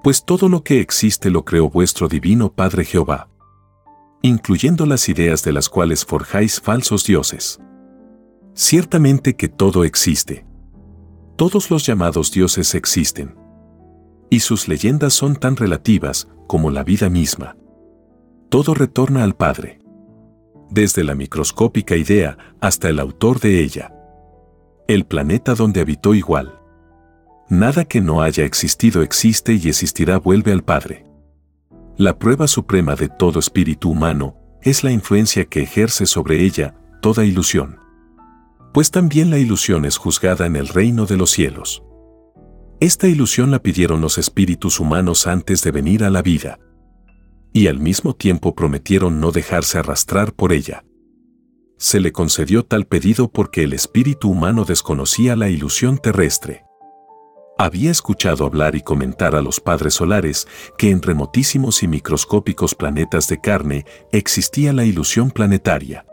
Pues 0.03 0.25
todo 0.25 0.49
lo 0.49 0.63
que 0.63 0.81
existe 0.81 1.31
lo 1.31 1.45
creó 1.45 1.69
vuestro 1.69 2.09
divino 2.09 2.53
Padre 2.53 2.85
Jehová 2.85 3.29
incluyendo 4.25 4.87
las 4.87 5.11
ideas 5.11 5.45
de 5.45 5.53
las 5.53 5.69
cuales 5.69 6.07
forjáis 6.07 6.59
falsos 6.59 7.05
dioses. 7.05 7.61
Ciertamente 8.55 9.37
que 9.37 9.51
todo 9.51 9.85
existe. 9.85 10.47
Todos 11.37 11.71
los 11.71 11.85
llamados 11.85 12.33
dioses 12.33 12.75
existen. 12.75 13.37
Y 14.31 14.41
sus 14.41 14.67
leyendas 14.67 15.13
son 15.13 15.37
tan 15.37 15.57
relativas 15.57 16.27
como 16.47 16.71
la 16.71 16.85
vida 16.85 17.11
misma. 17.11 17.59
Todo 18.49 18.73
retorna 18.73 19.25
al 19.25 19.37
Padre. 19.37 19.79
Desde 20.71 21.05
la 21.05 21.15
microscópica 21.15 21.97
idea 21.97 22.39
hasta 22.61 22.89
el 22.89 22.99
autor 22.99 23.41
de 23.41 23.63
ella. 23.63 23.93
El 24.89 25.05
planeta 25.05 25.55
donde 25.55 25.81
habitó 25.81 26.15
igual. 26.15 26.61
Nada 27.49 27.85
que 27.85 28.01
no 28.01 28.23
haya 28.23 28.45
existido 28.45 29.03
existe 29.03 29.55
y 29.55 29.69
existirá 29.69 30.19
vuelve 30.19 30.53
al 30.53 30.65
Padre. 30.65 31.05
La 31.97 32.19
prueba 32.19 32.49
suprema 32.49 32.97
de 32.97 33.09
todo 33.09 33.39
espíritu 33.39 33.91
humano 33.91 34.37
es 34.63 34.83
la 34.83 34.91
influencia 34.91 35.45
que 35.45 35.63
ejerce 35.63 36.07
sobre 36.07 36.43
ella 36.43 36.75
toda 37.01 37.25
ilusión. 37.25 37.79
Pues 38.73 38.91
también 38.91 39.31
la 39.31 39.39
ilusión 39.39 39.85
es 39.85 39.99
juzgada 39.99 40.47
en 40.47 40.57
el 40.57 40.69
reino 40.69 41.07
de 41.07 41.17
los 41.17 41.31
cielos. 41.31 41.85
Esta 42.81 43.07
ilusión 43.07 43.51
la 43.51 43.61
pidieron 43.61 44.01
los 44.01 44.19
espíritus 44.19 44.81
humanos 44.81 45.27
antes 45.27 45.63
de 45.63 45.71
venir 45.71 46.03
a 46.03 46.11
la 46.11 46.23
vida. 46.23 46.59
Y 47.57 47.69
al 47.69 47.79
mismo 47.79 48.17
tiempo 48.17 48.57
prometieron 48.57 49.21
no 49.21 49.31
dejarse 49.31 49.79
arrastrar 49.79 50.33
por 50.33 50.53
ella. 50.53 50.85
Se 51.79 52.01
le 52.01 52.11
concedió 52.11 52.65
tal 52.65 52.85
pedido 52.85 53.31
porque 53.31 53.63
el 53.63 53.73
espíritu 53.73 54.29
humano 54.29 54.65
desconocía 54.65 55.37
la 55.37 55.49
ilusión 55.49 55.99
terrestre. 55.99 56.65
Había 57.57 57.93
escuchado 57.93 58.45
hablar 58.45 58.75
y 58.75 58.83
comentar 58.83 59.37
a 59.37 59.41
los 59.41 59.61
padres 59.61 59.95
solares 59.95 60.49
que 60.77 60.91
en 60.91 61.01
remotísimos 61.01 61.85
y 61.85 61.87
microscópicos 61.87 62.75
planetas 62.75 63.29
de 63.29 63.41
carne 63.41 63.87
existía 64.11 64.73
la 64.73 64.85
ilusión 64.85 65.31
planetaria. 65.31 66.05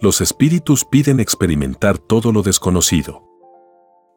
Los 0.00 0.22
espíritus 0.22 0.86
piden 0.86 1.20
experimentar 1.20 1.98
todo 1.98 2.32
lo 2.32 2.40
desconocido. 2.40 3.22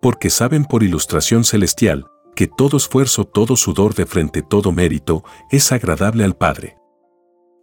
Porque 0.02 0.30
saben 0.30 0.64
por 0.64 0.84
ilustración 0.84 1.44
celestial 1.44 2.06
que 2.36 2.48
todo 2.48 2.78
esfuerzo, 2.78 3.26
todo 3.26 3.56
sudor 3.56 3.94
de 3.96 4.06
frente, 4.06 4.42
todo 4.42 4.72
mérito 4.72 5.24
es 5.52 5.72
agradable 5.72 6.24
al 6.24 6.36
Padre. 6.36 6.78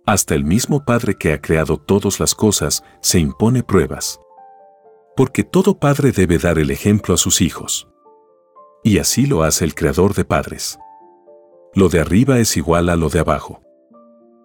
Hasta 0.06 0.34
el 0.34 0.44
mismo 0.44 0.84
Padre 0.84 1.16
que 1.18 1.32
ha 1.32 1.40
creado 1.40 1.78
todas 1.78 2.20
las 2.20 2.34
cosas 2.34 2.84
se 3.00 3.18
impone 3.18 3.62
pruebas. 3.62 4.20
Porque 5.16 5.42
todo 5.42 5.78
Padre 5.78 6.12
debe 6.12 6.38
dar 6.38 6.58
el 6.58 6.70
ejemplo 6.70 7.14
a 7.14 7.16
sus 7.16 7.40
hijos. 7.40 7.88
Y 8.84 8.98
así 8.98 9.26
lo 9.26 9.42
hace 9.42 9.64
el 9.64 9.74
Creador 9.74 10.14
de 10.14 10.24
padres. 10.24 10.78
Lo 11.74 11.88
de 11.88 12.00
arriba 12.00 12.38
es 12.38 12.56
igual 12.56 12.88
a 12.88 12.96
lo 12.96 13.08
de 13.08 13.18
abajo. 13.18 13.60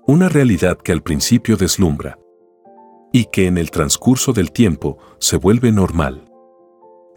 Una 0.08 0.30
realidad 0.30 0.78
que 0.78 0.92
al 0.92 1.04
principio 1.04 1.58
deslumbra. 1.58 2.18
Y 3.14 3.26
que 3.26 3.46
en 3.46 3.60
el 3.60 3.70
transcurso 3.70 4.34
del 4.34 4.52
tiempo 4.52 4.98
se 5.20 5.38
vuelve 5.38 5.72
normal. 5.72 6.26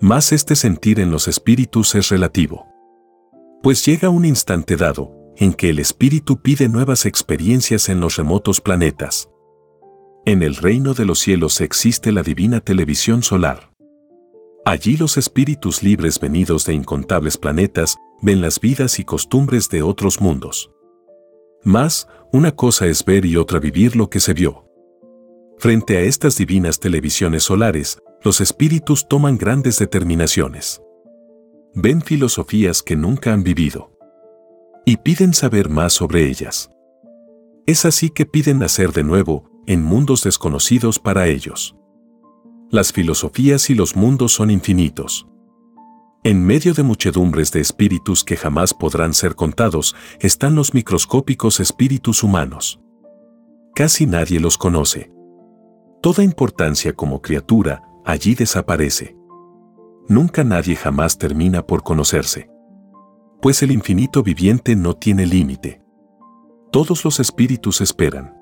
Más 0.01 0.33
este 0.33 0.55
sentir 0.55 1.01
en 1.01 1.11
los 1.11 1.29
espíritus 1.29 1.95
es 1.95 2.11
relativo. 2.11 2.74
Pues 3.65 3.83
llega 3.87 4.11
un 4.11 4.27
instante 4.27 4.77
dado 4.77 5.11
en 5.39 5.55
que 5.55 5.71
el 5.71 5.79
espíritu 5.79 6.37
pide 6.43 6.69
nuevas 6.69 7.07
experiencias 7.07 7.89
en 7.89 7.99
los 7.99 8.17
remotos 8.17 8.61
planetas. 8.61 9.31
En 10.27 10.43
el 10.43 10.57
reino 10.57 10.93
de 10.93 11.07
los 11.07 11.19
cielos 11.19 11.63
existe 11.63 12.13
la 12.13 12.23
divina 12.23 12.61
televisión 12.61 13.23
solar. 13.23 13.73
Allí 14.67 14.99
los 14.99 15.17
espíritus 15.17 15.83
libres 15.83 16.21
venidos 16.21 16.67
de 16.67 16.75
incontables 16.75 17.39
planetas 17.39 17.97
ven 18.21 18.43
las 18.43 18.61
vidas 18.61 18.99
y 18.99 19.05
costumbres 19.05 19.71
de 19.71 19.81
otros 19.81 20.21
mundos. 20.21 20.71
Más, 21.63 22.07
una 22.35 22.55
cosa 22.55 22.87
es 22.87 23.03
ver 23.03 23.25
y 23.25 23.39
otra 23.39 23.61
vivir 23.61 23.97
lo 23.97 24.11
que 24.11 24.21
se 24.21 24.35
vio. 24.35 24.67
Frente 25.57 25.97
a 25.97 26.03
estas 26.03 26.37
divinas 26.37 26.81
televisiones 26.81 27.45
solares, 27.45 27.97
los 28.23 28.43
espíritus 28.43 29.09
toman 29.09 29.39
grandes 29.39 29.79
determinaciones. 29.79 30.84
Ven 31.75 32.03
filosofías 32.03 32.83
que 32.83 32.97
nunca 32.97 33.33
han 33.33 33.43
vivido. 33.43 33.91
Y 34.85 34.99
piden 34.99 35.35
saber 35.35 35.69
más 35.69 35.93
sobre 35.93 36.29
ellas. 36.29 36.71
Es 37.67 37.85
así 37.85 38.11
que 38.11 38.27
piden 38.27 38.59
nacer 38.59 38.93
de 38.93 39.03
nuevo, 39.03 39.51
en 39.67 39.83
mundos 39.83 40.23
desconocidos 40.23 40.99
para 40.99 41.27
ellos 41.27 41.75
las 42.75 42.93
filosofías 42.93 43.71
y 43.71 43.75
los 43.75 43.95
mundos 43.95 44.33
son 44.33 44.51
infinitos. 44.51 45.29
En 46.25 46.45
medio 46.45 46.75
de 46.75 46.83
muchedumbres 46.83 47.53
de 47.53 47.61
espíritus 47.61 48.25
que 48.25 48.37
jamás 48.37 48.75
podrán 48.75 49.15
ser 49.15 49.37
contados, 49.37 49.95
están 50.19 50.57
los 50.57 50.75
microscópicos 50.75 51.61
espíritus 51.61 52.25
humanos. 52.25 52.81
Casi 53.77 54.07
nadie 54.07 54.41
los 54.41 54.59
conoce. 54.59 55.13
Toda 56.03 56.25
importancia 56.25 56.95
como 56.95 57.23
criatura 57.23 57.83
allí 58.05 58.35
desaparece. 58.35 59.17
Nunca 60.09 60.45
nadie 60.45 60.77
jamás 60.77 61.19
termina 61.19 61.67
por 61.67 61.83
conocerse. 61.83 62.51
Pues 63.41 63.63
el 63.63 63.71
infinito 63.71 64.23
viviente 64.23 64.77
no 64.77 64.95
tiene 64.95 65.27
límite. 65.27 65.83
Todos 66.73 67.05
los 67.05 67.21
espíritus 67.21 67.81
esperan. 67.81 68.37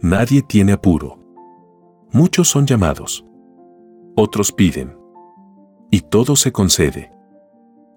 Nadie 0.00 0.42
tiene 0.42 0.72
apuro. 0.72 1.18
Muchos 2.12 2.48
son 2.48 2.66
llamados 2.66 3.24
otros 4.18 4.50
piden. 4.50 4.98
Y 5.92 6.00
todo 6.00 6.34
se 6.34 6.50
concede. 6.50 7.12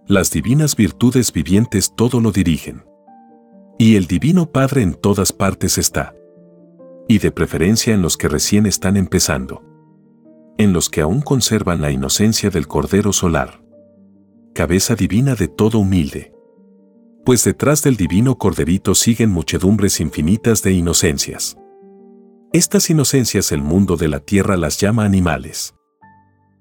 Las 0.06 0.30
divinas 0.30 0.76
virtudes 0.76 1.34
vivientes 1.34 1.94
todo 1.96 2.22
lo 2.22 2.32
dirigen. 2.32 2.86
Y 3.80 3.96
el 3.96 4.06
Divino 4.06 4.52
Padre 4.52 4.84
en 4.84 4.94
todas 4.94 5.34
partes 5.34 5.80
está. 5.80 6.14
Y 7.08 7.18
de 7.18 7.32
preferencia 7.32 7.96
en 7.96 8.04
los 8.04 8.18
que 8.18 8.28
recién 8.28 8.68
están 8.68 8.98
empezando. 8.98 9.64
En 10.62 10.74
los 10.74 10.92
que 10.92 11.02
aún 11.02 11.22
conservan 11.22 11.82
la 11.82 11.90
inocencia 11.90 12.52
del 12.52 12.68
Cordero 12.68 13.14
Solar. 13.14 13.64
Cabeza 14.54 14.94
divina 14.94 15.34
de 15.34 15.48
todo 15.48 15.80
humilde. 15.80 16.36
Pues 17.26 17.44
detrás 17.44 17.82
del 17.82 17.98
divino 17.98 18.38
Corderito 18.38 18.94
siguen 18.94 19.32
muchedumbres 19.32 20.00
infinitas 20.00 20.62
de 20.62 20.74
inocencias. 20.74 21.58
Estas 22.54 22.92
inocencias 22.92 23.52
el 23.52 23.64
mundo 23.64 23.98
de 23.98 24.08
la 24.08 24.20
tierra 24.20 24.56
las 24.56 24.78
llama 24.78 25.04
animales. 25.04 25.74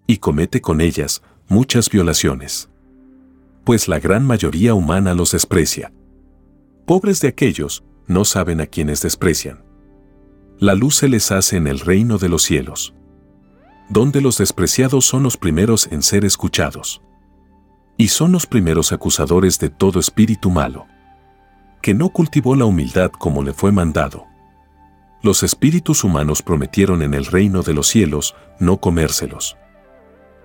Y 0.07 0.17
comete 0.17 0.63
con 0.63 0.81
ellas 0.81 1.23
muchas 1.51 1.91
violaciones. 1.91 2.71
Pues 3.65 3.87
la 3.87 4.01
gran 4.01 4.27
mayoría 4.27 4.73
humana 4.73 5.13
los 5.13 5.33
desprecia. 5.33 5.93
Pobres 6.87 7.21
de 7.21 7.29
aquellos, 7.29 7.85
no 8.07 8.25
saben 8.25 8.63
a 8.63 8.67
quienes 8.67 9.03
desprecian. 9.03 9.63
La 10.59 10.75
luz 10.75 10.97
se 10.97 11.09
les 11.11 11.31
hace 11.33 11.59
en 11.59 11.67
el 11.67 11.81
reino 11.81 12.17
de 12.17 12.31
los 12.31 12.45
cielos. 12.45 12.95
Donde 13.91 14.23
los 14.23 14.39
despreciados 14.39 15.05
son 15.05 15.23
los 15.23 15.37
primeros 15.37 15.87
en 15.93 16.03
ser 16.03 16.25
escuchados. 16.25 17.03
Y 17.99 18.09
son 18.09 18.33
los 18.33 18.47
primeros 18.47 18.93
acusadores 18.93 19.59
de 19.59 19.69
todo 19.69 20.01
espíritu 20.01 20.51
malo. 20.51 20.87
Que 21.83 21.93
no 21.93 22.09
cultivó 22.09 22.57
la 22.57 22.65
humildad 22.65 23.11
como 23.11 23.43
le 23.43 23.53
fue 23.53 23.73
mandado 23.73 24.31
los 25.23 25.43
espíritus 25.43 26.03
humanos 26.03 26.43
prometieron 26.43 27.03
en 27.03 27.13
el 27.13 27.27
reino 27.27 27.63
de 27.63 27.75
los 27.75 27.89
cielos 27.89 28.35
no 28.59 28.81
comérselos. 28.81 29.57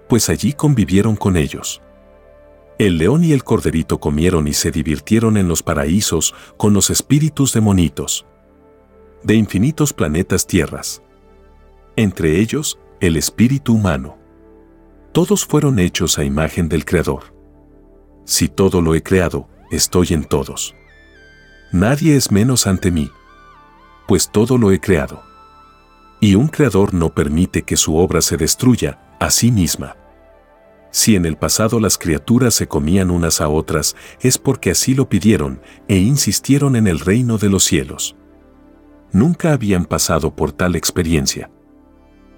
Pues 0.09 0.29
allí 0.29 0.51
convivieron 0.51 1.15
con 1.15 1.37
ellos. 1.37 1.81
El 2.77 2.97
león 2.97 3.23
y 3.23 3.31
el 3.31 3.45
corderito 3.45 3.99
comieron 4.01 4.49
y 4.49 4.53
se 4.53 4.71
divirtieron 4.71 5.37
en 5.37 5.47
los 5.47 5.63
paraísos 5.63 6.35
con 6.57 6.73
los 6.73 6.89
espíritus 6.89 7.53
demonitos. 7.53 8.25
De 9.23 9.35
infinitos 9.35 9.93
planetas 9.93 10.45
tierras. 10.45 11.01
Entre 11.95 12.41
ellos, 12.41 12.77
el 13.05 13.17
espíritu 13.17 13.73
humano. 13.73 14.17
Todos 15.11 15.45
fueron 15.45 15.79
hechos 15.79 16.17
a 16.17 16.23
imagen 16.23 16.69
del 16.69 16.85
Creador. 16.85 17.33
Si 18.25 18.49
todo 18.49 18.81
lo 18.81 18.95
he 18.95 19.03
creado, 19.03 19.47
estoy 19.71 20.07
en 20.11 20.23
todos. 20.23 20.75
Nadie 21.71 22.15
es 22.15 22.31
menos 22.31 22.67
ante 22.67 22.91
mí 22.91 23.11
pues 24.07 24.29
todo 24.29 24.57
lo 24.57 24.71
he 24.71 24.79
creado. 24.79 25.23
Y 26.19 26.35
un 26.35 26.47
creador 26.47 26.93
no 26.93 27.13
permite 27.13 27.63
que 27.63 27.77
su 27.77 27.97
obra 27.97 28.21
se 28.21 28.37
destruya 28.37 28.99
a 29.19 29.29
sí 29.29 29.51
misma. 29.51 29.97
Si 30.91 31.15
en 31.15 31.25
el 31.25 31.35
pasado 31.35 31.79
las 31.79 31.97
criaturas 31.97 32.53
se 32.53 32.67
comían 32.67 33.11
unas 33.11 33.41
a 33.41 33.49
otras, 33.49 33.95
es 34.21 34.37
porque 34.37 34.71
así 34.71 34.95
lo 34.95 35.09
pidieron 35.09 35.61
e 35.87 35.97
insistieron 35.97 36.75
en 36.75 36.87
el 36.87 36.99
reino 36.99 37.37
de 37.37 37.49
los 37.49 37.65
cielos. 37.65 38.15
Nunca 39.11 39.51
habían 39.51 39.85
pasado 39.85 40.35
por 40.35 40.51
tal 40.51 40.75
experiencia. 40.75 41.51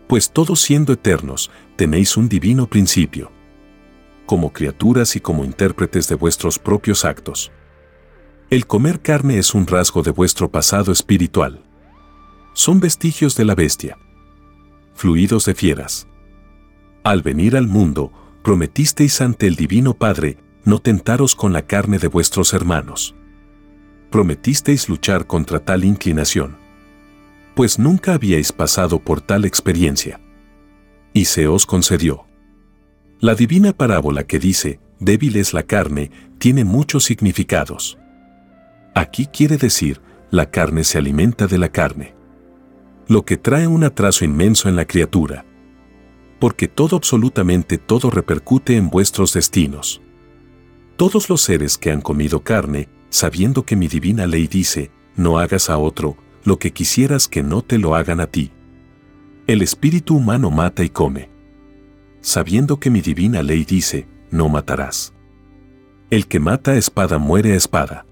Pues 0.08 0.32
todos 0.32 0.62
siendo 0.62 0.94
eternos, 0.94 1.52
tenéis 1.76 2.16
un 2.16 2.30
divino 2.30 2.68
principio. 2.68 3.32
Como 4.26 4.54
criaturas 4.54 5.16
y 5.16 5.20
como 5.20 5.44
intérpretes 5.44 6.08
de 6.08 6.16
vuestros 6.16 6.60
propios 6.60 7.06
actos. 7.06 7.52
El 8.50 8.66
comer 8.66 9.02
carne 9.02 9.38
es 9.38 9.54
un 9.54 9.68
rasgo 9.68 10.04
de 10.04 10.12
vuestro 10.12 10.50
pasado 10.50 10.94
espiritual. 10.94 11.62
Son 12.54 12.80
vestigios 12.80 13.36
de 13.36 13.46
la 13.46 13.55
bestia. 13.55 13.98
Fluidos 14.94 15.46
de 15.46 15.53
fieras. 15.53 16.08
Al 17.03 17.22
venir 17.22 17.58
al 17.58 17.68
mundo, 17.68 18.12
prometisteis 18.44 19.20
ante 19.22 19.48
el 19.48 19.55
Divino 19.55 19.94
Padre 19.94 20.38
no 20.64 20.79
tentaros 20.79 21.36
con 21.36 21.53
la 21.53 21.62
carne 21.62 22.00
de 22.00 22.08
vuestros 22.08 22.53
hermanos. 22.53 23.16
Prometisteis 24.10 24.90
luchar 24.90 25.27
contra 25.27 25.60
tal 25.60 25.84
inclinación. 25.84 26.58
Pues 27.57 27.79
nunca 27.79 28.13
habíais 28.13 28.51
pasado 28.51 29.00
por 29.00 29.20
tal 29.20 29.43
experiencia. 29.43 30.22
Y 31.11 31.25
se 31.25 31.48
os 31.48 31.65
concedió. 31.65 32.27
La 33.20 33.33
divina 33.33 33.74
parábola 33.74 34.25
que 34.25 34.37
dice, 34.37 34.79
débil 35.00 35.37
es 35.37 35.55
la 35.55 35.63
carne, 35.63 36.11
tiene 36.37 36.65
muchos 36.65 37.05
significados. 37.05 37.98
Aquí 38.93 39.25
quiere 39.25 39.57
decir, 39.57 40.01
la 40.29 40.51
carne 40.51 40.83
se 40.83 41.00
alimenta 41.00 41.48
de 41.48 41.57
la 41.57 41.70
carne. 41.70 42.13
Lo 43.07 43.25
que 43.25 43.37
trae 43.37 43.65
un 43.65 43.83
atraso 43.83 44.24
inmenso 44.24 44.70
en 44.70 44.75
la 44.75 44.85
criatura. 44.85 45.43
Porque 46.39 46.67
todo 46.67 46.96
absolutamente 46.96 47.79
todo 47.79 48.11
repercute 48.11 48.77
en 48.77 48.91
vuestros 48.91 49.33
destinos. 49.33 50.00
Todos 50.96 51.27
los 51.27 51.41
seres 51.41 51.79
que 51.79 51.89
han 51.89 52.01
comido 52.01 52.43
carne, 52.43 52.87
sabiendo 53.09 53.65
que 53.65 53.75
mi 53.75 53.87
divina 53.87 54.27
ley 54.27 54.46
dice, 54.46 54.91
no 55.15 55.39
hagas 55.39 55.72
a 55.72 55.79
otro 55.79 56.17
lo 56.48 56.57
que 56.57 56.72
quisieras 56.72 57.27
que 57.27 57.44
no 57.44 57.62
te 57.62 57.77
lo 57.77 57.94
hagan 57.94 58.20
a 58.20 58.27
ti. 58.27 58.51
El 59.46 59.62
espíritu 59.62 60.16
humano 60.16 60.50
mata 60.50 60.83
y 60.83 60.90
come. 60.90 61.29
Sabiendo 62.22 62.79
que 62.79 62.90
mi 62.90 63.01
divina 63.01 63.44
ley 63.44 63.66
dice, 63.66 64.07
no 64.31 64.50
matarás. 64.50 65.14
El 66.10 66.27
que 66.27 66.40
mata 66.40 66.72
a 66.72 66.77
espada 66.77 67.20
muere 67.20 67.53
a 67.53 67.55
espada 67.55 68.07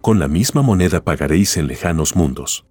con 0.00 0.18
la 0.18 0.28
misma 0.28 0.62
moneda 0.62 1.04
pagaréis 1.04 1.56
en 1.56 1.66
lejanos 1.66 2.16
mundos. 2.16 2.64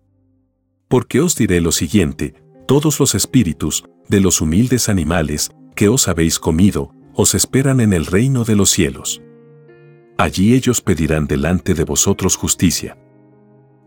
Porque 0.88 1.20
os 1.20 1.36
diré 1.36 1.62
lo 1.62 1.72
siguiente, 1.72 2.34
todos 2.68 3.00
los 3.00 3.16
espíritus, 3.16 3.84
de 4.08 4.22
los 4.22 4.42
humildes 4.42 4.90
animales, 4.90 5.52
que 5.76 5.90
os 5.90 6.08
habéis 6.08 6.40
comido, 6.40 6.96
os 7.14 7.36
esperan 7.36 7.80
en 7.80 7.94
el 7.94 8.06
reino 8.06 8.44
de 8.44 8.56
los 8.56 8.70
cielos. 8.70 9.22
Allí 10.18 10.56
ellos 10.56 10.82
pedirán 10.82 11.28
delante 11.28 11.74
de 11.74 11.84
vosotros 11.84 12.36
justicia, 12.36 12.98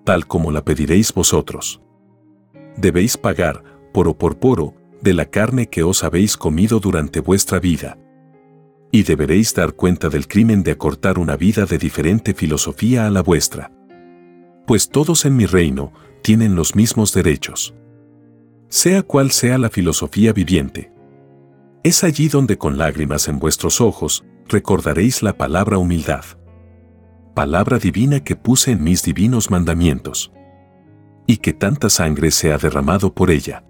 tal 0.05 0.27
como 0.27 0.51
la 0.51 0.65
pediréis 0.65 1.13
vosotros. 1.13 1.81
Debéis 2.77 3.17
pagar, 3.17 3.63
poro 3.93 4.17
por 4.17 4.39
poro, 4.39 4.75
de 5.01 5.15
la 5.15 5.27
carne 5.27 5.69
que 5.69 5.83
os 5.83 6.05
habéis 6.05 6.37
comido 6.37 6.79
durante 6.79 7.21
vuestra 7.21 7.59
vida 7.59 7.97
y 8.93 9.05
deberéis 9.05 9.55
dar 9.55 9.75
cuenta 9.75 10.09
del 10.09 10.27
crimen 10.27 10.63
de 10.63 10.73
acortar 10.73 11.19
una 11.19 11.37
vida 11.37 11.65
de 11.65 11.79
diferente 11.79 12.35
filosofía 12.35 13.07
a 13.07 13.11
la 13.11 13.23
vuestra. 13.23 13.73
Pues 14.67 14.89
todos 14.89 15.25
en 15.25 15.37
mi 15.37 15.47
reino 15.47 15.93
tienen 16.23 16.55
los 16.55 16.75
mismos 16.75 17.13
derechos. 17.13 17.75
Sea 18.69 19.03
cual 19.03 19.31
sea 19.31 19.59
la 19.59 19.71
filosofía 19.71 20.33
viviente. 20.33 20.93
Es 21.83 22.05
allí 22.05 22.29
donde 22.29 22.59
con 22.59 22.79
lágrimas 22.79 23.29
en 23.29 23.39
vuestros 23.39 23.81
ojos 23.81 24.25
recordaréis 24.49 25.23
la 25.23 25.37
palabra 25.37 25.79
humildad. 25.79 26.25
Palabra 27.41 27.79
divina 27.79 28.21
que 28.21 28.37
puse 28.37 28.71
en 28.71 28.85
mis 28.85 29.03
divinos 29.03 29.51
mandamientos. 29.51 30.31
Y 31.27 31.39
que 31.39 31.55
tanta 31.55 31.89
sangre 31.89 32.33
se 32.33 32.53
ha 32.53 32.59
derramado 32.59 33.15
por 33.15 33.31
ella. 33.31 33.65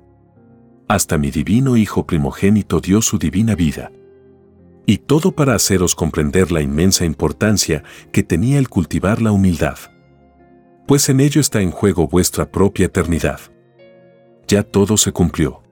Hasta 0.88 1.18
mi 1.18 1.30
divino 1.30 1.76
Hijo 1.76 2.04
primogénito 2.04 2.80
dio 2.80 3.00
su 3.00 3.16
divina 3.16 3.54
vida 3.54 3.92
y 4.86 4.98
todo 4.98 5.30
para 5.30 5.54
haceros 5.54 5.94
comprender 5.94 6.50
la 6.50 6.62
inmensa 6.62 7.04
importancia 7.04 7.84
que 8.10 8.24
tenía 8.24 8.58
el 8.58 8.68
cultivar 8.68 9.22
la 9.22 9.30
humildad. 9.30 9.78
Pues 10.88 11.08
en 11.08 11.20
ello 11.20 11.40
está 11.40 11.60
en 11.60 11.70
juego 11.70 12.08
vuestra 12.08 12.50
propia 12.50 12.86
eternidad. 12.86 13.38
Ya 14.48 14.64
todo 14.64 14.96
se 14.96 15.12
cumplió. 15.12 15.62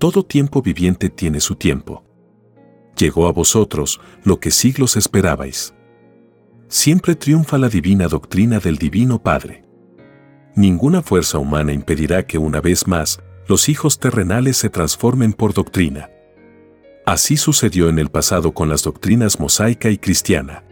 Todo 0.00 0.24
tiempo 0.24 0.62
viviente 0.62 1.10
tiene 1.10 1.38
su 1.38 1.54
tiempo. 1.54 2.02
Llegó 2.98 3.28
a 3.28 3.32
vosotros 3.32 4.00
lo 4.24 4.40
que 4.40 4.50
siglos 4.50 4.96
esperabais. 4.96 5.74
Siempre 6.74 7.14
triunfa 7.14 7.56
la 7.56 7.68
divina 7.68 8.08
doctrina 8.08 8.58
del 8.58 8.78
Divino 8.78 9.22
Padre. 9.22 9.62
Ninguna 10.56 11.02
fuerza 11.02 11.38
humana 11.38 11.72
impedirá 11.72 12.26
que 12.26 12.36
una 12.36 12.60
vez 12.60 12.88
más 12.88 13.20
los 13.46 13.68
hijos 13.68 14.00
terrenales 14.00 14.56
se 14.56 14.70
transformen 14.70 15.34
por 15.34 15.54
doctrina. 15.54 16.10
Así 17.06 17.36
sucedió 17.36 17.88
en 17.88 18.00
el 18.00 18.10
pasado 18.10 18.54
con 18.54 18.68
las 18.68 18.82
doctrinas 18.82 19.38
mosaica 19.38 19.88
y 19.88 19.98
cristiana. 19.98 20.64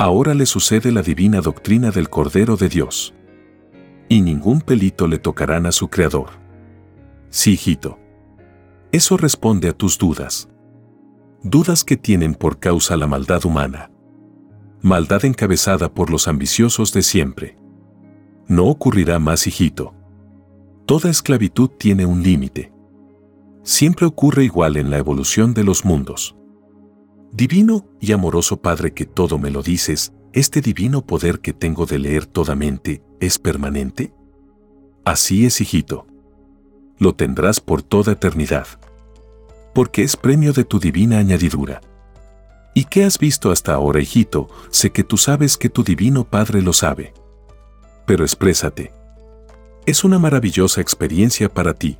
Ahora 0.00 0.34
le 0.34 0.46
sucede 0.46 0.90
la 0.90 1.02
divina 1.02 1.40
doctrina 1.40 1.92
del 1.92 2.10
Cordero 2.10 2.56
de 2.56 2.68
Dios. 2.68 3.14
Y 4.08 4.20
ningún 4.20 4.62
pelito 4.62 5.06
le 5.06 5.20
tocarán 5.20 5.66
a 5.66 5.70
su 5.70 5.86
Creador. 5.86 6.30
Sí, 7.30 7.52
hijito. 7.52 8.00
Eso 8.90 9.16
responde 9.16 9.68
a 9.68 9.74
tus 9.74 9.96
dudas. 9.96 10.48
Dudas 11.44 11.84
que 11.84 11.96
tienen 11.96 12.34
por 12.34 12.58
causa 12.58 12.96
la 12.96 13.06
maldad 13.06 13.46
humana. 13.46 13.93
Maldad 14.84 15.24
encabezada 15.24 15.92
por 15.92 16.10
los 16.10 16.28
ambiciosos 16.28 16.92
de 16.92 17.02
siempre. 17.02 17.58
No 18.46 18.66
ocurrirá 18.66 19.18
más, 19.18 19.48
hijito. 19.48 19.94
Toda 20.86 21.10
esclavitud 21.10 21.70
tiene 21.70 22.06
un 22.06 22.22
límite 22.22 22.74
siempre 23.64 24.06
ocurre 24.06 24.44
igual 24.44 24.76
en 24.76 24.90
la 24.90 24.98
evolución 24.98 25.54
de 25.54 25.64
los 25.64 25.84
mundos. 25.84 26.36
Divino 27.32 27.86
y 27.98 28.12
amoroso 28.12 28.58
Padre 28.58 28.92
que 28.92 29.06
todo 29.06 29.38
me 29.38 29.50
lo 29.50 29.62
dices, 29.62 30.12
¿este 30.32 30.60
divino 30.60 31.04
poder 31.04 31.40
que 31.40 31.52
tengo 31.52 31.86
de 31.86 31.98
leer 31.98 32.26
toda 32.26 32.54
mente 32.54 33.02
es 33.18 33.38
permanente? 33.38 34.14
Así 35.04 35.46
es, 35.46 35.60
hijito. 35.60 36.06
Lo 36.98 37.14
tendrás 37.14 37.60
por 37.60 37.82
toda 37.82 38.12
eternidad. 38.12 38.66
porque 39.74 40.04
es 40.04 40.16
premio 40.16 40.52
de 40.52 40.62
tu 40.62 40.78
divina 40.78 41.18
añadidura. 41.18 41.80
¿Y 42.74 42.84
qué 42.86 43.04
has 43.04 43.18
visto 43.18 43.52
hasta 43.52 43.72
ahora, 43.72 44.00
hijito? 44.00 44.48
Sé 44.70 44.90
que 44.90 45.04
tú 45.04 45.16
sabes 45.16 45.56
que 45.56 45.68
tu 45.68 45.84
divino 45.84 46.24
Padre 46.24 46.60
lo 46.60 46.72
sabe. 46.72 47.14
Pero 48.04 48.24
exprésate. 48.24 48.92
Es 49.86 50.02
una 50.02 50.18
maravillosa 50.18 50.80
experiencia 50.80 51.48
para 51.48 51.74
ti. 51.74 51.98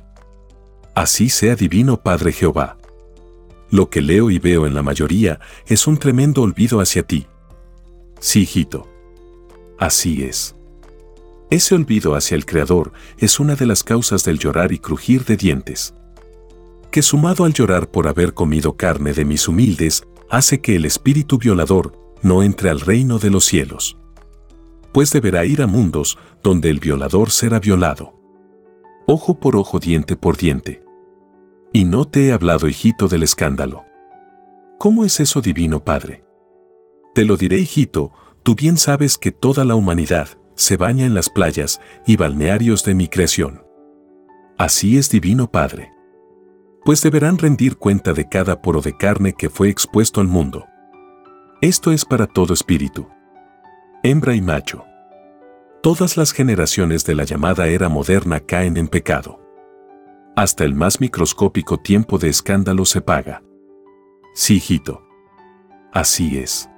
Así 0.93 1.29
sea 1.29 1.55
divino 1.55 2.01
Padre 2.01 2.33
Jehová. 2.33 2.77
Lo 3.69 3.89
que 3.89 4.01
leo 4.01 4.29
y 4.29 4.37
veo 4.37 4.67
en 4.67 4.73
la 4.73 4.83
mayoría 4.83 5.39
es 5.65 5.87
un 5.87 5.97
tremendo 5.97 6.41
olvido 6.41 6.81
hacia 6.81 7.03
ti. 7.03 7.25
Sí, 8.19 8.41
hijito. 8.41 8.87
Así 9.79 10.23
es. 10.23 10.55
Ese 11.49 11.75
olvido 11.75 12.15
hacia 12.15 12.35
el 12.35 12.45
Creador 12.45 12.91
es 13.17 13.39
una 13.39 13.55
de 13.55 13.65
las 13.65 13.83
causas 13.83 14.23
del 14.23 14.39
llorar 14.39 14.71
y 14.71 14.79
crujir 14.79 15.25
de 15.25 15.37
dientes. 15.37 15.93
Que 16.91 17.01
sumado 17.01 17.45
al 17.45 17.53
llorar 17.53 17.89
por 17.89 18.07
haber 18.07 18.33
comido 18.33 18.73
carne 18.73 19.13
de 19.13 19.25
mis 19.25 19.47
humildes, 19.47 20.05
hace 20.29 20.61
que 20.61 20.75
el 20.75 20.85
espíritu 20.85 21.37
violador 21.37 21.97
no 22.21 22.43
entre 22.43 22.69
al 22.69 22.79
reino 22.79 23.19
de 23.19 23.29
los 23.29 23.45
cielos. 23.45 23.97
Pues 24.91 25.11
deberá 25.11 25.45
ir 25.45 25.61
a 25.61 25.67
mundos 25.67 26.17
donde 26.41 26.69
el 26.69 26.79
violador 26.79 27.31
será 27.31 27.59
violado. 27.59 28.13
Ojo 29.07 29.39
por 29.39 29.55
ojo, 29.55 29.79
diente 29.79 30.15
por 30.15 30.37
diente. 30.37 30.83
Y 31.73 31.85
no 31.85 32.05
te 32.05 32.27
he 32.27 32.31
hablado, 32.31 32.67
hijito, 32.67 33.07
del 33.07 33.23
escándalo. 33.23 33.83
¿Cómo 34.79 35.05
es 35.05 35.19
eso, 35.19 35.41
divino 35.41 35.83
Padre? 35.83 36.23
Te 37.13 37.25
lo 37.25 37.37
diré, 37.37 37.59
hijito, 37.59 38.11
tú 38.43 38.55
bien 38.55 38.77
sabes 38.77 39.17
que 39.17 39.31
toda 39.31 39.65
la 39.65 39.75
humanidad 39.75 40.29
se 40.55 40.77
baña 40.77 41.05
en 41.05 41.13
las 41.13 41.29
playas 41.29 41.81
y 42.05 42.15
balnearios 42.17 42.83
de 42.83 42.95
mi 42.95 43.07
creación. 43.07 43.63
Así 44.57 44.97
es, 44.97 45.09
divino 45.09 45.51
Padre. 45.51 45.91
Pues 46.85 47.01
deberán 47.01 47.37
rendir 47.37 47.75
cuenta 47.77 48.13
de 48.13 48.29
cada 48.29 48.61
poro 48.61 48.79
de 48.79 48.95
carne 48.95 49.33
que 49.33 49.49
fue 49.49 49.69
expuesto 49.69 50.21
al 50.21 50.27
mundo. 50.27 50.65
Esto 51.59 51.91
es 51.91 52.05
para 52.05 52.27
todo 52.27 52.53
espíritu. 52.53 53.09
Hembra 54.03 54.35
y 54.35 54.41
macho. 54.41 54.85
Todas 55.81 56.15
las 56.15 56.31
generaciones 56.31 57.03
de 57.03 57.15
la 57.15 57.25
llamada 57.25 57.67
era 57.67 57.89
moderna 57.89 58.39
caen 58.39 58.77
en 58.77 58.87
pecado 58.87 59.45
hasta 60.35 60.65
el 60.65 60.75
más 60.75 60.99
microscópico 60.99 61.79
tiempo 61.79 62.17
de 62.17 62.29
escándalo 62.29 62.85
se 62.85 63.01
paga. 63.01 63.41
Sí, 64.33 64.55
hijito. 64.57 65.01
Así 65.93 66.37
es. 66.37 66.69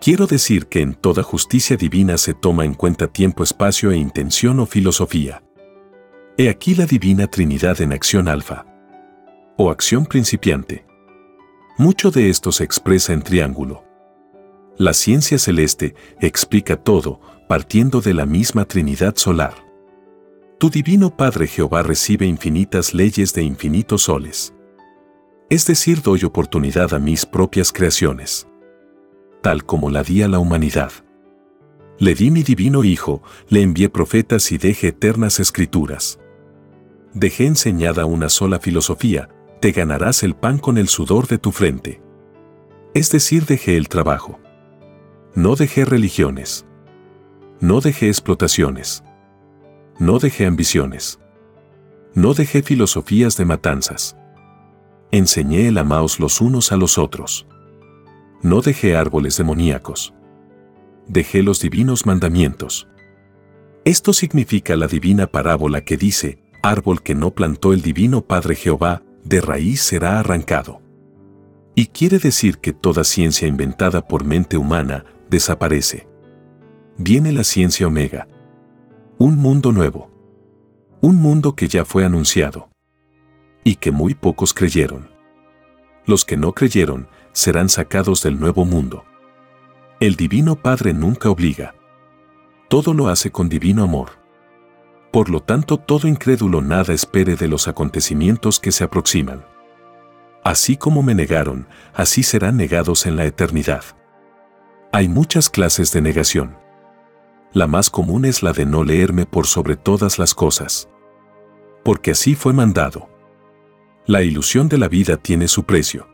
Quiero 0.00 0.26
decir 0.26 0.66
que 0.66 0.80
en 0.80 0.94
toda 0.94 1.22
justicia 1.22 1.76
divina 1.76 2.16
se 2.16 2.32
toma 2.32 2.64
en 2.64 2.74
cuenta 2.74 3.08
tiempo, 3.08 3.42
espacio 3.42 3.90
e 3.90 3.96
intención 3.96 4.60
o 4.60 4.66
filosofía. 4.66 5.42
He 6.38 6.48
aquí 6.48 6.74
la 6.74 6.86
divina 6.86 7.26
Trinidad 7.26 7.80
en 7.82 7.92
acción 7.92 8.28
alfa. 8.28 8.64
O 9.62 9.70
acción 9.70 10.06
principiante. 10.06 10.86
Mucho 11.76 12.10
de 12.10 12.30
esto 12.30 12.50
se 12.50 12.64
expresa 12.64 13.12
en 13.12 13.20
triángulo. 13.20 13.84
La 14.78 14.94
ciencia 14.94 15.38
celeste 15.38 15.94
explica 16.18 16.76
todo 16.76 17.20
partiendo 17.46 18.00
de 18.00 18.14
la 18.14 18.24
misma 18.24 18.64
Trinidad 18.64 19.16
solar. 19.16 19.52
Tu 20.58 20.70
divino 20.70 21.14
Padre 21.14 21.46
Jehová 21.46 21.82
recibe 21.82 22.24
infinitas 22.24 22.94
leyes 22.94 23.34
de 23.34 23.42
infinitos 23.42 24.04
soles. 24.04 24.54
Es 25.50 25.66
decir, 25.66 26.00
doy 26.00 26.24
oportunidad 26.24 26.94
a 26.94 26.98
mis 26.98 27.26
propias 27.26 27.70
creaciones. 27.70 28.48
Tal 29.42 29.66
como 29.66 29.90
la 29.90 30.02
di 30.02 30.22
a 30.22 30.28
la 30.28 30.38
humanidad. 30.38 30.92
Le 31.98 32.14
di 32.14 32.30
mi 32.30 32.44
divino 32.44 32.82
Hijo, 32.82 33.22
le 33.50 33.60
envié 33.60 33.90
profetas 33.90 34.52
y 34.52 34.56
dejé 34.56 34.88
eternas 34.88 35.38
escrituras. 35.38 36.18
Dejé 37.12 37.44
enseñada 37.44 38.06
una 38.06 38.30
sola 38.30 38.58
filosofía, 38.58 39.28
te 39.60 39.72
ganarás 39.72 40.22
el 40.22 40.34
pan 40.34 40.58
con 40.58 40.78
el 40.78 40.88
sudor 40.88 41.26
de 41.28 41.38
tu 41.38 41.52
frente. 41.52 42.02
Es 42.94 43.10
decir, 43.10 43.46
dejé 43.46 43.76
el 43.76 43.88
trabajo. 43.88 44.38
No 45.34 45.54
dejé 45.54 45.84
religiones. 45.84 46.66
No 47.60 47.80
dejé 47.80 48.08
explotaciones 48.08 49.04
no 50.00 50.18
dejé 50.18 50.46
ambiciones. 50.46 51.20
No 52.14 52.32
dejé 52.32 52.62
filosofías 52.62 53.36
de 53.36 53.44
matanzas. 53.44 54.16
Enseñé 55.10 55.68
el 55.68 55.76
amaos 55.76 56.18
los 56.18 56.40
unos 56.40 56.72
a 56.72 56.78
los 56.78 56.96
otros. 56.96 57.46
No 58.42 58.62
dejé 58.62 58.96
árboles 58.96 59.36
demoníacos. 59.36 60.14
Dejé 61.06 61.42
los 61.42 61.60
divinos 61.60 62.06
mandamientos. 62.06 62.88
Esto 63.84 64.14
significa 64.14 64.74
la 64.74 64.86
divina 64.86 65.26
parábola 65.26 65.82
que 65.82 65.98
dice, 65.98 66.42
árbol 66.62 67.02
que 67.02 67.14
no 67.14 67.32
plantó 67.32 67.74
el 67.74 67.82
divino 67.82 68.22
Padre 68.22 68.54
Jehová, 68.54 69.02
de 69.24 69.40
raíz 69.40 69.82
será 69.82 70.18
arrancado. 70.18 70.80
Y 71.74 71.86
quiere 71.86 72.18
decir 72.18 72.58
que 72.58 72.72
toda 72.72 73.04
ciencia 73.04 73.46
inventada 73.48 74.06
por 74.06 74.24
mente 74.24 74.56
humana 74.56 75.04
desaparece. 75.28 76.08
Viene 76.96 77.32
la 77.32 77.44
ciencia 77.44 77.86
omega, 77.86 78.26
un 79.18 79.36
mundo 79.36 79.70
nuevo. 79.70 80.10
Un 81.02 81.16
mundo 81.16 81.54
que 81.54 81.68
ya 81.68 81.84
fue 81.84 82.06
anunciado. 82.06 82.70
Y 83.64 83.76
que 83.76 83.90
muy 83.90 84.14
pocos 84.14 84.54
creyeron. 84.54 85.10
Los 86.06 86.24
que 86.24 86.38
no 86.38 86.52
creyeron 86.52 87.06
serán 87.32 87.68
sacados 87.68 88.22
del 88.22 88.40
nuevo 88.40 88.64
mundo. 88.64 89.04
El 90.00 90.16
Divino 90.16 90.56
Padre 90.56 90.94
nunca 90.94 91.28
obliga. 91.28 91.74
Todo 92.68 92.94
lo 92.94 93.08
hace 93.08 93.30
con 93.30 93.50
divino 93.50 93.82
amor. 93.82 94.19
Por 95.12 95.28
lo 95.28 95.40
tanto, 95.40 95.76
todo 95.76 96.06
incrédulo 96.06 96.62
nada 96.62 96.92
espere 96.92 97.36
de 97.36 97.48
los 97.48 97.68
acontecimientos 97.68 98.60
que 98.60 98.72
se 98.72 98.84
aproximan. 98.84 99.44
Así 100.44 100.76
como 100.76 101.02
me 101.02 101.14
negaron, 101.14 101.66
así 101.94 102.22
serán 102.22 102.56
negados 102.56 103.06
en 103.06 103.16
la 103.16 103.24
eternidad. 103.24 103.84
Hay 104.92 105.08
muchas 105.08 105.50
clases 105.50 105.92
de 105.92 106.00
negación 106.00 106.56
la 107.52 107.66
más 107.66 107.90
común 107.90 108.24
es 108.24 108.44
la 108.44 108.52
de 108.52 108.64
no 108.64 108.84
leerme 108.84 109.26
por 109.26 109.46
sobre 109.48 109.74
todas 109.74 110.20
las 110.20 110.34
cosas. 110.34 110.88
Porque 111.82 112.12
así 112.12 112.36
fue 112.36 112.52
mandado. 112.52 113.08
La 114.06 114.22
ilusión 114.22 114.68
de 114.68 114.78
la 114.78 114.86
vida 114.86 115.16
tiene 115.16 115.48
su 115.48 115.64
precio. 115.64 116.06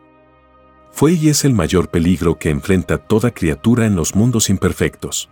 Fue 0.92 1.12
y 1.12 1.28
es 1.28 1.44
el 1.44 1.52
mayor 1.52 1.90
peligro 1.90 2.38
que 2.38 2.48
enfrenta 2.48 2.96
toda 2.96 3.32
criatura 3.32 3.84
en 3.84 3.96
los 3.96 4.14
mundos 4.14 4.48
imperfectos. 4.48 5.28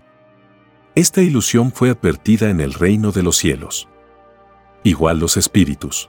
Esta 0.96 1.22
ilusión 1.22 1.72
fue 1.72 1.90
advertida 1.90 2.50
en 2.50 2.61
el 2.61 2.72
reino 2.72 3.11
de 3.11 3.24
los 3.24 3.37
cielos. 3.37 3.88
Igual 4.85 5.18
los 5.18 5.37
espíritus. 5.37 6.09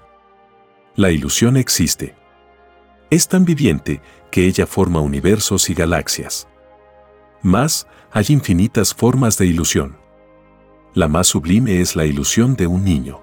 La 0.95 1.09
ilusión 1.09 1.57
existe. 1.57 2.13
Es 3.09 3.27
tan 3.27 3.45
viviente 3.45 3.99
que 4.29 4.45
ella 4.45 4.67
forma 4.67 4.99
universos 5.01 5.71
y 5.71 5.73
galaxias. 5.73 6.47
Más, 7.41 7.87
hay 8.11 8.25
infinitas 8.29 8.93
formas 8.93 9.39
de 9.39 9.47
ilusión. 9.47 9.97
La 10.93 11.07
más 11.07 11.27
sublime 11.27 11.81
es 11.81 11.95
la 11.95 12.05
ilusión 12.05 12.55
de 12.55 12.67
un 12.67 12.83
niño. 12.83 13.21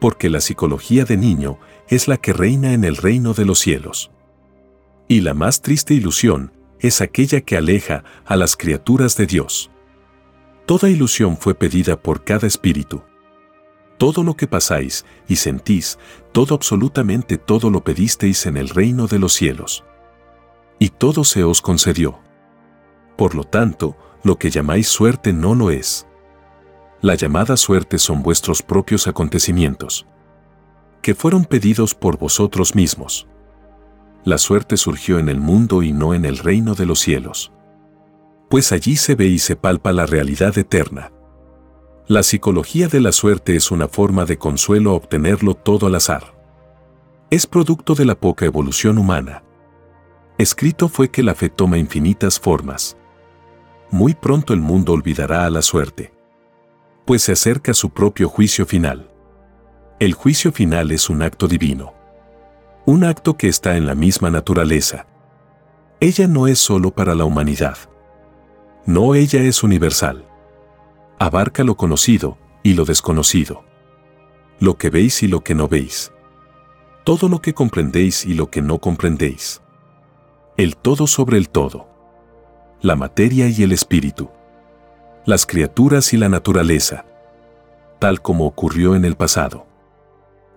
Porque 0.00 0.28
la 0.28 0.42
psicología 0.42 1.06
de 1.06 1.16
niño 1.16 1.58
es 1.88 2.08
la 2.08 2.18
que 2.18 2.34
reina 2.34 2.74
en 2.74 2.84
el 2.84 2.96
reino 2.96 3.32
de 3.32 3.46
los 3.46 3.58
cielos. 3.58 4.10
Y 5.08 5.22
la 5.22 5.32
más 5.32 5.62
triste 5.62 5.94
ilusión 5.94 6.52
es 6.78 7.00
aquella 7.00 7.40
que 7.40 7.56
aleja 7.56 8.04
a 8.26 8.36
las 8.36 8.54
criaturas 8.54 9.16
de 9.16 9.26
Dios. 9.26 9.70
Toda 10.68 10.90
ilusión 10.90 11.38
fue 11.38 11.54
pedida 11.54 11.98
por 11.98 12.24
cada 12.24 12.46
espíritu. 12.46 13.00
Todo 13.96 14.22
lo 14.22 14.34
que 14.34 14.46
pasáis 14.46 15.06
y 15.26 15.36
sentís, 15.36 15.98
todo 16.32 16.54
absolutamente 16.54 17.38
todo 17.38 17.70
lo 17.70 17.82
pedisteis 17.82 18.44
en 18.44 18.58
el 18.58 18.68
reino 18.68 19.06
de 19.06 19.18
los 19.18 19.32
cielos. 19.32 19.82
Y 20.78 20.90
todo 20.90 21.24
se 21.24 21.42
os 21.42 21.62
concedió. 21.62 22.18
Por 23.16 23.34
lo 23.34 23.44
tanto, 23.44 23.96
lo 24.22 24.36
que 24.36 24.50
llamáis 24.50 24.88
suerte 24.88 25.32
no 25.32 25.54
lo 25.54 25.70
es. 25.70 26.06
La 27.00 27.14
llamada 27.14 27.56
suerte 27.56 27.98
son 27.98 28.22
vuestros 28.22 28.62
propios 28.62 29.08
acontecimientos, 29.08 30.04
que 31.00 31.14
fueron 31.14 31.46
pedidos 31.46 31.94
por 31.94 32.18
vosotros 32.18 32.74
mismos. 32.74 33.26
La 34.22 34.36
suerte 34.36 34.76
surgió 34.76 35.18
en 35.18 35.30
el 35.30 35.40
mundo 35.40 35.82
y 35.82 35.94
no 35.94 36.12
en 36.12 36.26
el 36.26 36.36
reino 36.36 36.74
de 36.74 36.84
los 36.84 36.98
cielos. 36.98 37.52
Pues 38.48 38.72
allí 38.72 38.96
se 38.96 39.14
ve 39.14 39.26
y 39.26 39.38
se 39.38 39.56
palpa 39.56 39.92
la 39.92 40.06
realidad 40.06 40.56
eterna. 40.56 41.12
La 42.06 42.22
psicología 42.22 42.88
de 42.88 43.00
la 43.00 43.12
suerte 43.12 43.56
es 43.56 43.70
una 43.70 43.88
forma 43.88 44.24
de 44.24 44.38
consuelo 44.38 44.94
obtenerlo 44.94 45.54
todo 45.54 45.86
al 45.86 45.94
azar. 45.94 46.34
Es 47.30 47.46
producto 47.46 47.94
de 47.94 48.06
la 48.06 48.14
poca 48.14 48.46
evolución 48.46 48.96
humana. 48.96 49.42
Escrito 50.38 50.88
fue 50.88 51.10
que 51.10 51.22
la 51.22 51.34
fe 51.34 51.50
toma 51.50 51.76
infinitas 51.76 52.40
formas 52.40 52.96
muy 53.90 54.14
pronto 54.14 54.52
el 54.52 54.60
mundo 54.60 54.92
olvidará 54.92 55.46
a 55.46 55.50
la 55.50 55.62
suerte. 55.62 56.12
Pues 57.04 57.22
se 57.22 57.32
acerca 57.32 57.72
su 57.72 57.90
propio 57.90 58.28
juicio 58.28 58.66
final. 58.66 59.10
El 59.98 60.12
juicio 60.12 60.52
final 60.52 60.90
es 60.92 61.08
un 61.08 61.22
acto 61.22 61.48
divino. 61.48 61.94
Un 62.84 63.04
acto 63.04 63.36
que 63.36 63.48
está 63.48 63.76
en 63.76 63.86
la 63.86 63.94
misma 63.94 64.30
naturaleza. 64.30 65.06
Ella 66.00 66.26
no 66.26 66.46
es 66.46 66.58
solo 66.58 66.90
para 66.90 67.14
la 67.14 67.24
humanidad. 67.24 67.78
No, 68.88 69.14
ella 69.14 69.42
es 69.42 69.62
universal. 69.62 70.24
Abarca 71.18 71.62
lo 71.62 71.76
conocido 71.76 72.38
y 72.62 72.72
lo 72.72 72.86
desconocido. 72.86 73.62
Lo 74.60 74.78
que 74.78 74.88
veis 74.88 75.22
y 75.22 75.28
lo 75.28 75.42
que 75.42 75.54
no 75.54 75.68
veis. 75.68 76.10
todo 77.04 77.28
lo 77.28 77.42
que 77.42 77.52
comprendéis 77.52 78.24
y 78.24 78.32
lo 78.32 78.48
que 78.50 78.62
no 78.62 78.78
comprendéis. 78.78 79.60
El 80.56 80.74
todo 80.78 81.06
sobre 81.06 81.36
el 81.36 81.50
todo. 81.50 81.86
La 82.80 82.96
materia 82.96 83.50
y 83.50 83.62
el 83.62 83.72
espíritu. 83.72 84.30
Las 85.26 85.44
criaturas 85.44 86.14
y 86.14 86.16
la 86.16 86.30
naturaleza. 86.30 87.04
Tal 87.98 88.22
como 88.22 88.46
ocurrió 88.46 88.96
en 88.96 89.04
el 89.04 89.16
pasado. 89.16 89.66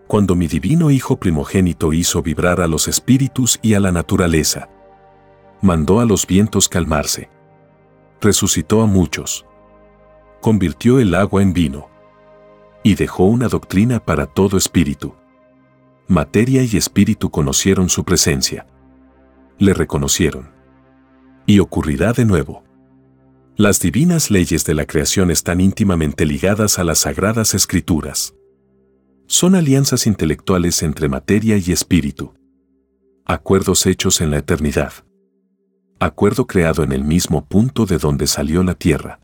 Cuando 0.07 0.35
mi 0.35 0.47
divino 0.47 0.89
Hijo 0.89 1.17
primogénito 1.17 1.91
hizo 1.91 2.21
vibrar 2.21 2.61
a 2.61 2.67
los 2.67 2.87
espíritus 2.87 3.59
y 3.61 3.73
a 3.73 3.81
la 3.81 3.91
naturaleza. 3.91 4.69
Mandó 5.61 5.99
a 5.99 6.05
los 6.05 6.25
vientos 6.25 6.69
calmarse. 6.69 7.29
Resucitó 8.21 8.81
a 8.81 8.85
muchos. 8.85 9.45
Convirtió 10.41 10.99
el 10.99 11.15
agua 11.15 11.41
en 11.41 11.53
vino. 11.53 11.89
Y 12.83 12.95
dejó 12.95 13.25
una 13.25 13.47
doctrina 13.47 13.99
para 13.99 14.25
todo 14.25 14.57
espíritu 14.57 15.15
materia 16.11 16.61
y 16.63 16.75
espíritu 16.75 17.31
conocieron 17.31 17.87
su 17.87 18.03
presencia. 18.03 18.67
Le 19.57 19.73
reconocieron. 19.73 20.51
Y 21.45 21.59
ocurrirá 21.59 22.11
de 22.11 22.25
nuevo. 22.25 22.63
Las 23.55 23.79
divinas 23.79 24.29
leyes 24.29 24.65
de 24.65 24.73
la 24.73 24.85
creación 24.85 25.31
están 25.31 25.61
íntimamente 25.61 26.25
ligadas 26.25 26.79
a 26.79 26.83
las 26.83 26.99
sagradas 26.99 27.53
escrituras. 27.53 28.35
Son 29.25 29.55
alianzas 29.55 30.05
intelectuales 30.05 30.83
entre 30.83 31.07
materia 31.07 31.55
y 31.55 31.71
espíritu. 31.71 32.33
Acuerdos 33.25 33.85
hechos 33.85 34.19
en 34.19 34.31
la 34.31 34.39
eternidad. 34.39 34.91
Acuerdo 36.01 36.47
creado 36.47 36.83
en 36.83 36.91
el 36.91 37.05
mismo 37.05 37.45
punto 37.45 37.85
de 37.85 37.97
donde 37.97 38.27
salió 38.27 38.61
la 38.63 38.73
tierra. 38.73 39.21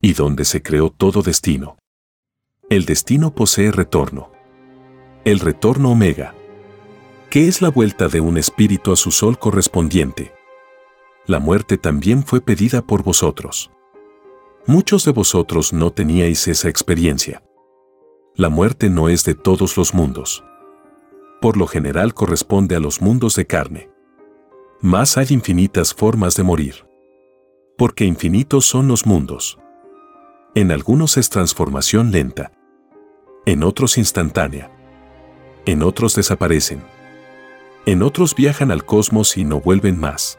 Y 0.00 0.14
donde 0.14 0.46
se 0.46 0.62
creó 0.62 0.88
todo 0.88 1.20
destino. 1.20 1.76
El 2.70 2.86
destino 2.86 3.34
posee 3.34 3.70
retorno 3.70 4.30
el 5.24 5.38
retorno 5.38 5.90
omega, 5.90 6.34
que 7.28 7.46
es 7.46 7.60
la 7.60 7.68
vuelta 7.68 8.08
de 8.08 8.20
un 8.20 8.38
espíritu 8.38 8.90
a 8.90 8.96
su 8.96 9.10
sol 9.10 9.38
correspondiente. 9.38 10.32
La 11.26 11.38
muerte 11.38 11.76
también 11.76 12.24
fue 12.24 12.40
pedida 12.40 12.80
por 12.80 13.02
vosotros. 13.02 13.70
Muchos 14.66 15.04
de 15.04 15.12
vosotros 15.12 15.74
no 15.74 15.92
teníais 15.92 16.48
esa 16.48 16.68
experiencia. 16.70 17.42
La 18.34 18.48
muerte 18.48 18.88
no 18.88 19.10
es 19.10 19.24
de 19.24 19.34
todos 19.34 19.76
los 19.76 19.92
mundos. 19.92 20.42
Por 21.42 21.58
lo 21.58 21.66
general 21.66 22.14
corresponde 22.14 22.76
a 22.76 22.80
los 22.80 23.02
mundos 23.02 23.36
de 23.36 23.46
carne. 23.46 23.89
Más 24.80 25.16
hay 25.16 25.26
infinitas 25.30 25.94
formas 25.94 26.36
de 26.36 26.42
morir. 26.42 26.86
Porque 27.76 28.04
infinitos 28.04 28.66
son 28.66 28.88
los 28.88 29.06
mundos. 29.06 29.58
En 30.54 30.72
algunos 30.72 31.16
es 31.16 31.30
transformación 31.30 32.10
lenta. 32.12 32.52
En 33.46 33.62
otros 33.62 33.98
instantánea 33.98 34.70
en 35.66 35.82
otros 35.82 36.14
desaparecen. 36.14 36.82
En 37.86 38.02
otros 38.02 38.34
viajan 38.34 38.70
al 38.70 38.84
cosmos 38.84 39.36
y 39.36 39.44
no 39.44 39.60
vuelven 39.60 39.98
más. 39.98 40.38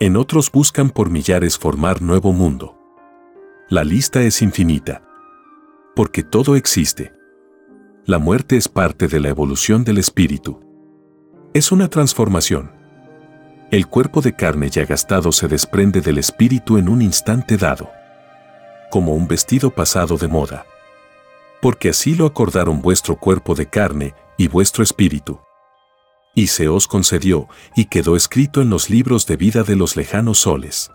En 0.00 0.16
otros 0.16 0.50
buscan 0.50 0.90
por 0.90 1.10
millares 1.10 1.58
formar 1.58 2.02
nuevo 2.02 2.32
mundo. 2.32 2.76
La 3.68 3.84
lista 3.84 4.22
es 4.22 4.42
infinita. 4.42 5.02
Porque 5.94 6.22
todo 6.22 6.56
existe. 6.56 7.12
La 8.04 8.18
muerte 8.18 8.56
es 8.56 8.68
parte 8.68 9.08
de 9.08 9.20
la 9.20 9.28
evolución 9.28 9.84
del 9.84 9.98
espíritu. 9.98 10.60
Es 11.54 11.70
una 11.70 11.88
transformación. 11.88 12.72
El 13.70 13.86
cuerpo 13.88 14.20
de 14.20 14.34
carne 14.34 14.70
ya 14.70 14.84
gastado 14.84 15.32
se 15.32 15.48
desprende 15.48 16.00
del 16.00 16.18
espíritu 16.18 16.78
en 16.78 16.88
un 16.88 17.02
instante 17.02 17.56
dado. 17.56 17.90
Como 18.90 19.14
un 19.14 19.26
vestido 19.26 19.70
pasado 19.70 20.16
de 20.16 20.28
moda 20.28 20.66
porque 21.64 21.88
así 21.88 22.14
lo 22.14 22.26
acordaron 22.26 22.82
vuestro 22.82 23.16
cuerpo 23.16 23.54
de 23.54 23.64
carne 23.64 24.14
y 24.36 24.48
vuestro 24.48 24.84
espíritu. 24.84 25.40
Y 26.34 26.48
se 26.48 26.68
os 26.68 26.86
concedió 26.86 27.48
y 27.74 27.86
quedó 27.86 28.16
escrito 28.16 28.60
en 28.60 28.68
los 28.68 28.90
libros 28.90 29.24
de 29.24 29.38
vida 29.38 29.62
de 29.62 29.74
los 29.74 29.96
lejanos 29.96 30.40
soles. 30.40 30.90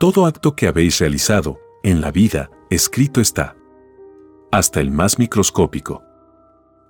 Todo 0.00 0.24
acto 0.24 0.56
que 0.56 0.66
habéis 0.66 0.98
realizado, 0.98 1.58
en 1.82 2.00
la 2.00 2.10
vida, 2.10 2.48
escrito 2.70 3.20
está. 3.20 3.54
Hasta 4.50 4.80
el 4.80 4.90
más 4.90 5.18
microscópico. 5.18 6.02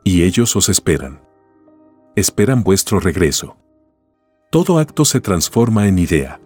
Y 0.05 0.23
ellos 0.23 0.55
os 0.55 0.69
esperan. 0.69 1.27
Esperan 2.15 2.63
vuestro 2.63 3.01
regreso. 3.01 3.57
Todo 4.51 4.79
acto 4.79 5.05
se 5.05 5.21
transforma 5.21 5.89
en 5.89 5.99
idea. 5.99 6.41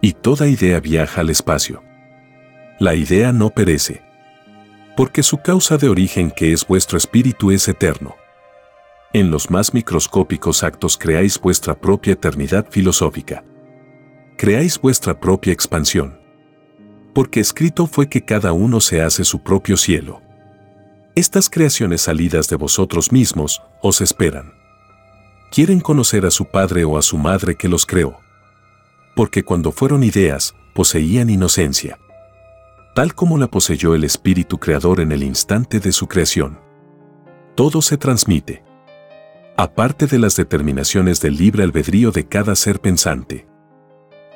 Y 0.00 0.12
toda 0.12 0.48
idea 0.48 0.80
viaja 0.80 1.20
al 1.20 1.30
espacio. 1.30 1.82
La 2.78 2.94
idea 2.94 3.32
no 3.32 3.50
perece 3.50 4.04
porque 4.96 5.22
su 5.22 5.38
causa 5.38 5.76
de 5.76 5.88
origen 5.88 6.30
que 6.30 6.52
es 6.52 6.66
vuestro 6.66 6.96
espíritu 6.96 7.50
es 7.50 7.66
eterno. 7.68 8.14
En 9.12 9.30
los 9.30 9.50
más 9.50 9.74
microscópicos 9.74 10.62
actos 10.62 10.96
creáis 10.96 11.40
vuestra 11.40 11.74
propia 11.74 12.12
eternidad 12.12 12.66
filosófica. 12.70 13.44
Creáis 14.36 14.80
vuestra 14.80 15.18
propia 15.18 15.52
expansión. 15.52 16.18
Porque 17.12 17.40
escrito 17.40 17.86
fue 17.86 18.08
que 18.08 18.24
cada 18.24 18.52
uno 18.52 18.80
se 18.80 19.02
hace 19.02 19.24
su 19.24 19.40
propio 19.42 19.76
cielo. 19.76 20.20
Estas 21.14 21.48
creaciones 21.48 22.02
salidas 22.02 22.48
de 22.48 22.56
vosotros 22.56 23.12
mismos 23.12 23.62
os 23.82 24.00
esperan. 24.00 24.52
Quieren 25.54 25.80
conocer 25.80 26.26
a 26.26 26.30
su 26.30 26.46
padre 26.46 26.84
o 26.84 26.98
a 26.98 27.02
su 27.02 27.16
madre 27.16 27.54
que 27.54 27.68
los 27.68 27.86
creó. 27.86 28.18
Porque 29.14 29.44
cuando 29.44 29.70
fueron 29.70 30.02
ideas, 30.02 30.54
poseían 30.74 31.30
inocencia 31.30 31.98
tal 32.94 33.14
como 33.14 33.36
la 33.36 33.48
poseyó 33.48 33.94
el 33.94 34.04
Espíritu 34.04 34.58
Creador 34.58 35.00
en 35.00 35.10
el 35.12 35.24
instante 35.24 35.80
de 35.80 35.92
su 35.92 36.06
creación. 36.06 36.60
Todo 37.56 37.82
se 37.82 37.98
transmite. 37.98 38.64
Aparte 39.56 40.06
de 40.06 40.18
las 40.18 40.36
determinaciones 40.36 41.20
del 41.20 41.36
libre 41.36 41.64
albedrío 41.64 42.12
de 42.12 42.26
cada 42.26 42.54
ser 42.54 42.80
pensante. 42.80 43.46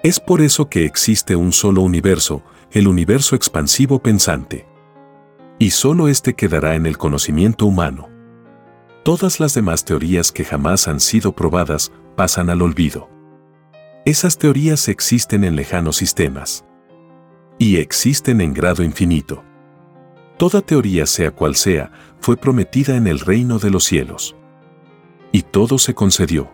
Es 0.03 0.21
por 0.21 0.41
eso 0.41 0.69
que 0.69 0.85
existe 0.85 1.37
un 1.37 1.53
solo 1.53 1.83
universo, 1.83 2.43
el 2.73 2.89
universo 2.89 3.37
expansivo 3.37 4.01
pensante. 4.01 4.67
Y 5.59 5.71
solo 5.71 6.09
este 6.09 6.35
quedará 6.35 6.75
en 6.75 6.87
el 6.87 6.99
conocimiento 6.99 7.67
humano. 7.67 8.09
Todas 9.09 9.41
las 9.41 9.55
demás 9.55 9.87
teorías 9.87 10.31
que 10.31 10.45
jamás 10.45 10.87
han 10.87 11.01
sido 11.01 11.33
probadas 11.33 11.91
pasan 12.15 12.51
al 12.51 12.61
olvido. 12.61 13.09
Esas 14.05 14.37
teorías 14.37 14.87
existen 14.87 15.45
en 15.45 15.57
lejanos 15.57 15.97
sistemas 15.97 16.67
y 17.57 17.79
existen 17.79 18.43
en 18.43 18.53
grado 18.53 18.83
infinito. 18.83 19.43
Toda 20.37 20.61
teoría, 20.61 21.07
sea 21.07 21.31
cual 21.31 21.57
sea, 21.57 21.91
fue 22.21 22.37
prometida 22.37 22.97
en 22.97 23.07
el 23.07 23.19
reino 23.19 23.59
de 23.59 23.71
los 23.71 23.85
cielos. 23.85 24.37
Y 25.33 25.41
todo 25.41 25.79
se 25.79 25.95
concedió. 25.95 26.51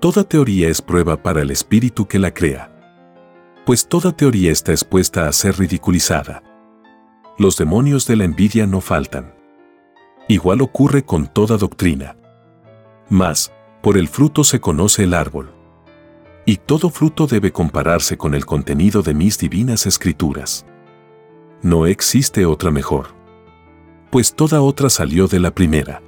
Toda 0.00 0.24
teoría 0.24 0.70
es 0.70 0.80
prueba 0.80 1.22
para 1.22 1.42
el 1.42 1.50
espíritu 1.50 2.08
que 2.08 2.18
la 2.18 2.32
crea. 2.32 2.72
Pues 3.66 3.86
toda 3.86 4.12
teoría 4.12 4.50
está 4.50 4.72
expuesta 4.72 5.28
a 5.28 5.32
ser 5.34 5.58
ridiculizada. 5.58 6.42
Los 7.36 7.58
demonios 7.58 8.06
de 8.06 8.16
la 8.16 8.24
envidia 8.24 8.66
no 8.66 8.80
faltan. 8.80 9.39
Igual 10.30 10.62
ocurre 10.62 11.02
con 11.02 11.26
toda 11.26 11.56
doctrina. 11.56 12.16
Mas, 13.08 13.52
por 13.82 13.98
el 13.98 14.06
fruto 14.06 14.44
se 14.44 14.60
conoce 14.60 15.02
el 15.02 15.12
árbol 15.12 15.52
y 16.46 16.56
todo 16.56 16.88
fruto 16.90 17.26
debe 17.26 17.50
compararse 17.50 18.16
con 18.16 18.36
el 18.36 18.46
contenido 18.46 19.02
de 19.02 19.12
mis 19.12 19.38
divinas 19.38 19.86
escrituras. 19.86 20.64
No 21.62 21.86
existe 21.86 22.46
otra 22.46 22.70
mejor. 22.70 23.08
Pues 24.10 24.34
toda 24.34 24.62
otra 24.62 24.88
salió 24.88 25.26
de 25.26 25.40
la 25.40 25.52
primera. 25.52 26.00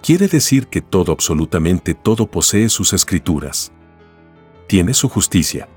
Quiere 0.00 0.28
decir 0.28 0.68
que 0.68 0.80
todo, 0.80 1.10
absolutamente 1.10 1.94
todo 1.94 2.30
posee 2.30 2.68
sus 2.68 2.92
escrituras. 2.92 3.72
Tiene 4.68 4.94
su 4.94 5.08
justicia. 5.08 5.68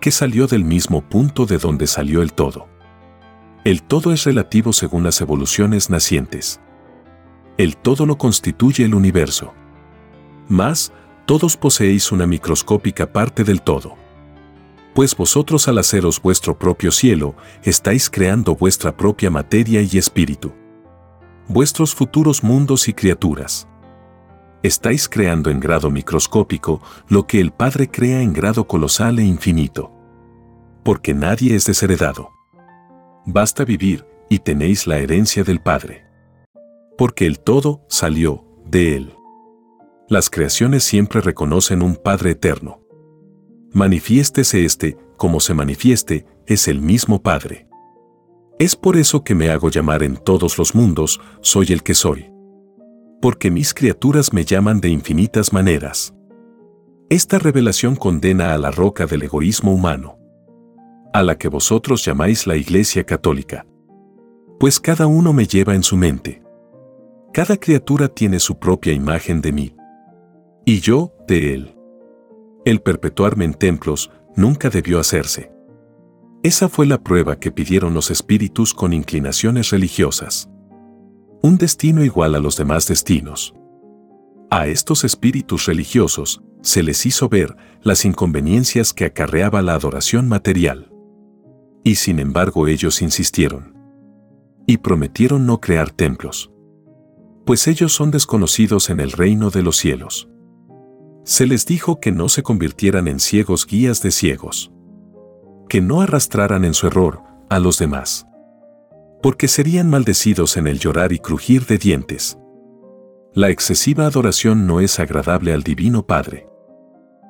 Que 0.00 0.12
salió 0.12 0.46
del 0.46 0.64
mismo 0.64 1.02
punto 1.02 1.46
de 1.46 1.58
donde 1.58 1.88
salió 1.88 2.22
el 2.22 2.32
todo. 2.32 2.68
El 3.62 3.82
todo 3.82 4.10
es 4.14 4.24
relativo 4.24 4.72
según 4.72 5.04
las 5.04 5.20
evoluciones 5.20 5.90
nacientes. 5.90 6.60
El 7.58 7.76
todo 7.76 8.06
lo 8.06 8.16
constituye 8.16 8.86
el 8.86 8.94
universo. 8.94 9.52
Más, 10.48 10.92
todos 11.26 11.58
poseéis 11.58 12.10
una 12.10 12.26
microscópica 12.26 13.12
parte 13.12 13.44
del 13.44 13.60
todo. 13.60 13.96
Pues 14.94 15.14
vosotros 15.14 15.68
al 15.68 15.76
haceros 15.76 16.22
vuestro 16.22 16.58
propio 16.58 16.90
cielo, 16.90 17.34
estáis 17.62 18.08
creando 18.08 18.56
vuestra 18.56 18.96
propia 18.96 19.30
materia 19.30 19.82
y 19.82 19.98
espíritu. 19.98 20.54
Vuestros 21.46 21.94
futuros 21.94 22.42
mundos 22.42 22.88
y 22.88 22.94
criaturas. 22.94 23.68
Estáis 24.62 25.06
creando 25.06 25.50
en 25.50 25.60
grado 25.60 25.90
microscópico 25.90 26.80
lo 27.08 27.26
que 27.26 27.40
el 27.40 27.50
Padre 27.50 27.90
crea 27.90 28.22
en 28.22 28.32
grado 28.32 28.66
colosal 28.66 29.18
e 29.18 29.24
infinito. 29.24 29.92
Porque 30.82 31.12
nadie 31.12 31.54
es 31.54 31.66
desheredado. 31.66 32.39
Basta 33.26 33.64
vivir 33.64 34.04
y 34.28 34.38
tenéis 34.38 34.86
la 34.86 34.98
herencia 34.98 35.44
del 35.44 35.60
Padre. 35.60 36.04
Porque 36.96 37.26
el 37.26 37.40
todo 37.40 37.84
salió 37.88 38.44
de 38.66 38.96
Él 38.96 39.14
las 40.10 40.28
creaciones 40.28 40.82
siempre 40.82 41.20
reconocen 41.20 41.82
un 41.82 41.94
Padre 41.94 42.32
eterno. 42.32 42.80
Manifiéstese 43.72 44.64
este, 44.64 44.98
como 45.16 45.38
se 45.38 45.54
manifieste, 45.54 46.26
es 46.46 46.66
el 46.66 46.80
mismo 46.80 47.22
Padre. 47.22 47.68
Es 48.58 48.74
por 48.74 48.96
eso 48.96 49.22
que 49.22 49.36
me 49.36 49.50
hago 49.50 49.70
llamar 49.70 50.02
en 50.02 50.16
todos 50.16 50.58
los 50.58 50.74
mundos, 50.74 51.20
soy 51.42 51.68
el 51.68 51.84
que 51.84 51.94
soy. 51.94 52.28
Porque 53.22 53.52
mis 53.52 53.72
criaturas 53.72 54.32
me 54.32 54.44
llaman 54.44 54.80
de 54.80 54.88
infinitas 54.88 55.52
maneras. 55.52 56.12
Esta 57.08 57.38
revelación 57.38 57.94
condena 57.94 58.52
a 58.52 58.58
la 58.58 58.72
roca 58.72 59.06
del 59.06 59.22
egoísmo 59.22 59.72
humano, 59.72 60.18
a 61.12 61.22
la 61.22 61.36
que 61.36 61.48
vosotros 61.48 62.04
llamáis 62.04 62.46
la 62.46 62.56
Iglesia 62.56 63.04
Católica. 63.04 63.66
Pues 64.58 64.78
cada 64.78 65.06
uno 65.06 65.32
me 65.32 65.46
lleva 65.46 65.74
en 65.74 65.82
su 65.82 65.96
mente. 65.96 66.42
Cada 67.32 67.56
criatura 67.56 68.08
tiene 68.08 68.40
su 68.40 68.58
propia 68.58 68.92
imagen 68.92 69.40
de 69.40 69.52
mí. 69.52 69.76
Y 70.64 70.80
yo, 70.80 71.12
de 71.26 71.54
él. 71.54 71.76
El 72.64 72.80
perpetuarme 72.80 73.44
en 73.44 73.54
templos 73.54 74.10
nunca 74.36 74.68
debió 74.70 75.00
hacerse. 75.00 75.52
Esa 76.42 76.68
fue 76.68 76.86
la 76.86 77.02
prueba 77.02 77.38
que 77.38 77.50
pidieron 77.50 77.94
los 77.94 78.10
espíritus 78.10 78.74
con 78.74 78.92
inclinaciones 78.92 79.70
religiosas. 79.70 80.48
Un 81.42 81.56
destino 81.56 82.04
igual 82.04 82.34
a 82.34 82.40
los 82.40 82.56
demás 82.56 82.86
destinos. 82.86 83.54
A 84.50 84.66
estos 84.66 85.04
espíritus 85.04 85.66
religiosos 85.66 86.42
se 86.62 86.82
les 86.82 87.06
hizo 87.06 87.28
ver 87.28 87.56
las 87.82 88.04
inconveniencias 88.04 88.92
que 88.92 89.06
acarreaba 89.06 89.62
la 89.62 89.74
adoración 89.74 90.28
material. 90.28 90.89
Y 91.84 91.94
sin 91.96 92.18
embargo 92.18 92.66
ellos 92.68 93.02
insistieron. 93.02 93.76
Y 94.66 94.78
prometieron 94.78 95.46
no 95.46 95.60
crear 95.60 95.90
templos. 95.90 96.50
Pues 97.44 97.66
ellos 97.66 97.92
son 97.92 98.10
desconocidos 98.10 98.90
en 98.90 99.00
el 99.00 99.12
reino 99.12 99.50
de 99.50 99.62
los 99.62 99.76
cielos. 99.76 100.28
Se 101.24 101.46
les 101.46 101.66
dijo 101.66 102.00
que 102.00 102.12
no 102.12 102.28
se 102.28 102.42
convirtieran 102.42 103.08
en 103.08 103.20
ciegos 103.20 103.66
guías 103.66 104.02
de 104.02 104.10
ciegos 104.10 104.72
que 105.70 105.80
no 105.80 106.02
arrastraran 106.02 106.64
en 106.64 106.74
su 106.74 106.88
error 106.88 107.22
a 107.48 107.60
los 107.60 107.78
demás. 107.78 108.26
Porque 109.22 109.46
serían 109.46 109.88
maldecidos 109.88 110.56
en 110.56 110.66
el 110.66 110.80
llorar 110.80 111.12
y 111.12 111.20
crujir 111.20 111.64
de 111.64 111.78
dientes. 111.78 112.36
La 113.32 113.50
excesiva 113.50 114.06
adoración 114.06 114.66
no 114.66 114.80
es 114.80 114.98
agradable 114.98 115.52
al 115.52 115.62
Divino 115.62 116.04
Padre. 116.04 116.48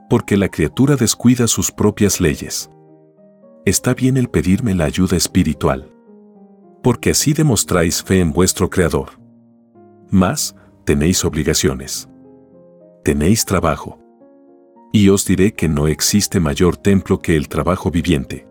Porque 0.08 0.38
la 0.38 0.48
criatura 0.48 0.96
descuida 0.96 1.46
sus 1.46 1.70
propias 1.70 2.20
leyes. 2.20 2.70
Está 3.64 3.94
bien 3.94 4.16
el 4.16 4.28
pedirme 4.28 4.74
la 4.74 4.84
ayuda 4.84 5.16
espiritual. 5.16 5.92
Porque 6.82 7.10
así 7.10 7.32
demostráis 7.32 8.02
fe 8.02 8.20
en 8.20 8.32
vuestro 8.32 8.70
Creador. 8.70 9.10
Más, 10.10 10.56
tenéis 10.84 11.24
obligaciones. 11.24 12.08
Tenéis 13.04 13.44
trabajo 13.44 14.00
y 14.92 15.08
os 15.08 15.24
diré 15.24 15.52
que 15.54 15.68
no 15.68 15.86
existe 15.86 16.40
mayor 16.40 16.76
templo 16.76 17.20
que 17.20 17.36
el 17.36 17.48
trabajo 17.48 17.90
viviente. 17.90 18.46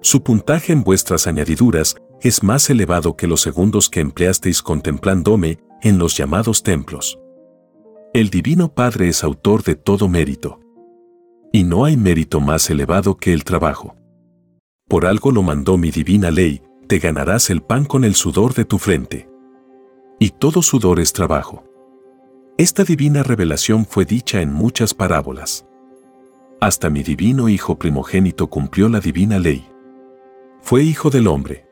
Su 0.00 0.22
puntaje 0.22 0.72
en 0.72 0.82
vuestras 0.82 1.26
añadiduras 1.26 1.96
es 2.20 2.42
más 2.42 2.68
elevado 2.70 3.16
que 3.16 3.26
los 3.26 3.40
segundos 3.40 3.88
que 3.88 4.00
empleasteis 4.00 4.62
contemplándome 4.62 5.58
en 5.82 5.98
los 5.98 6.16
llamados 6.16 6.62
templos. 6.62 7.18
El 8.12 8.30
Divino 8.30 8.72
Padre 8.72 9.08
es 9.08 9.24
autor 9.24 9.62
de 9.62 9.74
todo 9.74 10.08
mérito. 10.08 10.60
Y 11.52 11.64
no 11.64 11.84
hay 11.84 11.96
mérito 11.96 12.40
más 12.40 12.68
elevado 12.70 13.16
que 13.16 13.32
el 13.32 13.44
trabajo. 13.44 13.94
Por 14.94 15.06
algo 15.06 15.32
lo 15.32 15.42
mandó 15.42 15.76
mi 15.76 15.90
divina 15.90 16.30
ley, 16.30 16.62
te 16.86 17.00
ganarás 17.00 17.50
el 17.50 17.62
pan 17.62 17.84
con 17.84 18.04
el 18.04 18.14
sudor 18.14 18.54
de 18.54 18.64
tu 18.64 18.78
frente. 18.78 19.28
Y 20.20 20.30
todo 20.30 20.62
sudor 20.62 21.00
es 21.00 21.12
trabajo. 21.12 21.64
Esta 22.58 22.84
divina 22.84 23.24
revelación 23.24 23.86
fue 23.86 24.04
dicha 24.04 24.40
en 24.40 24.52
muchas 24.52 24.94
parábolas. 24.94 25.66
Hasta 26.60 26.90
mi 26.90 27.02
divino 27.02 27.48
Hijo 27.48 27.76
primogénito 27.76 28.46
cumplió 28.46 28.88
la 28.88 29.00
divina 29.00 29.40
ley. 29.40 29.66
Fue 30.60 30.84
hijo 30.84 31.10
del 31.10 31.26
hombre. 31.26 31.66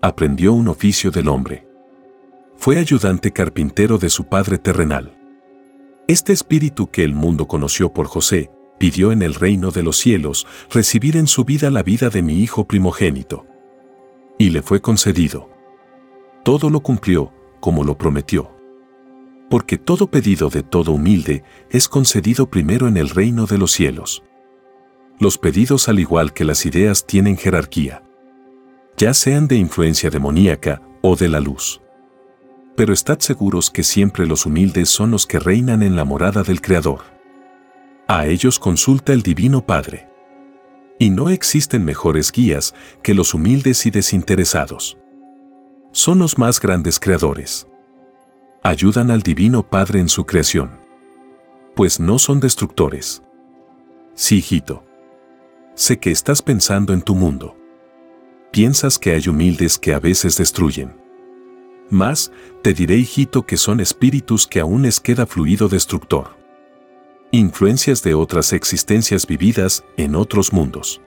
Aprendió 0.00 0.52
un 0.52 0.66
oficio 0.66 1.12
del 1.12 1.28
hombre. 1.28 1.68
Fue 2.56 2.76
ayudante 2.76 3.30
carpintero 3.30 3.98
de 3.98 4.10
su 4.10 4.24
padre 4.24 4.58
terrenal. 4.58 5.16
Este 6.08 6.32
espíritu 6.32 6.90
que 6.90 7.04
el 7.04 7.14
mundo 7.14 7.46
conoció 7.46 7.92
por 7.92 8.08
José, 8.08 8.50
pidió 8.78 9.12
en 9.12 9.22
el 9.22 9.34
reino 9.34 9.70
de 9.70 9.82
los 9.82 9.96
cielos 9.96 10.46
recibir 10.70 11.16
en 11.16 11.26
su 11.26 11.44
vida 11.44 11.70
la 11.70 11.82
vida 11.82 12.10
de 12.10 12.22
mi 12.22 12.40
hijo 12.40 12.66
primogénito. 12.66 13.46
Y 14.38 14.50
le 14.50 14.62
fue 14.62 14.80
concedido. 14.80 15.48
Todo 16.44 16.70
lo 16.70 16.80
cumplió, 16.80 17.32
como 17.60 17.84
lo 17.84 17.96
prometió 17.96 18.52
porque 19.52 19.76
todo 19.76 20.06
pedido 20.06 20.48
de 20.48 20.62
todo 20.62 20.92
humilde 20.92 21.44
es 21.68 21.86
concedido 21.86 22.48
primero 22.48 22.88
en 22.88 22.96
el 22.96 23.10
reino 23.10 23.44
de 23.44 23.58
los 23.58 23.70
cielos. 23.70 24.22
Los 25.18 25.36
pedidos 25.36 25.90
al 25.90 25.98
igual 25.98 26.32
que 26.32 26.46
las 26.46 26.64
ideas 26.64 27.04
tienen 27.06 27.36
jerarquía, 27.36 28.02
ya 28.96 29.12
sean 29.12 29.48
de 29.48 29.56
influencia 29.56 30.08
demoníaca 30.08 30.80
o 31.02 31.16
de 31.16 31.28
la 31.28 31.38
luz. 31.38 31.82
Pero 32.76 32.94
estad 32.94 33.18
seguros 33.18 33.70
que 33.70 33.82
siempre 33.82 34.24
los 34.24 34.46
humildes 34.46 34.88
son 34.88 35.10
los 35.10 35.26
que 35.26 35.38
reinan 35.38 35.82
en 35.82 35.96
la 35.96 36.06
morada 36.06 36.42
del 36.42 36.62
Creador. 36.62 37.00
A 38.12 38.26
ellos 38.26 38.58
consulta 38.58 39.12
el 39.12 39.22
Divino 39.22 39.64
Padre. 39.64 40.08
Y 40.98 41.10
no 41.10 41.30
existen 41.30 41.84
mejores 41.84 42.30
guías 42.30 42.74
que 43.02 43.14
los 43.14 43.32
humildes 43.32 43.86
y 43.86 43.90
desinteresados. 43.90 44.98
Son 45.92 46.18
los 46.18 46.36
más 46.38 46.60
grandes 46.60 47.00
creadores 47.00 47.66
ayudan 48.62 49.10
al 49.10 49.22
Divino 49.22 49.68
Padre 49.68 49.98
en 49.98 50.08
su 50.08 50.24
creación. 50.24 50.70
Pues 51.74 51.98
no 51.98 52.18
son 52.18 52.38
destructores. 52.38 53.22
Sí, 54.14 54.36
hijito. 54.36 54.84
Sé 55.74 55.98
que 55.98 56.10
estás 56.10 56.42
pensando 56.42 56.92
en 56.92 57.02
tu 57.02 57.14
mundo. 57.14 57.56
Piensas 58.52 58.98
que 58.98 59.12
hay 59.12 59.26
humildes 59.28 59.78
que 59.78 59.94
a 59.94 60.00
veces 60.00 60.36
destruyen. 60.36 60.94
Más, 61.90 62.30
te 62.62 62.72
diré, 62.72 62.96
hijito, 62.96 63.44
que 63.44 63.56
son 63.56 63.80
espíritus 63.80 64.46
que 64.46 64.60
aún 64.60 64.82
les 64.82 65.00
queda 65.00 65.26
fluido 65.26 65.68
destructor. 65.68 66.41
Influencias 67.34 68.02
de 68.02 68.12
otras 68.12 68.52
existencias 68.52 69.26
vividas 69.26 69.86
en 69.96 70.16
otros 70.16 70.52
mundos. 70.52 71.00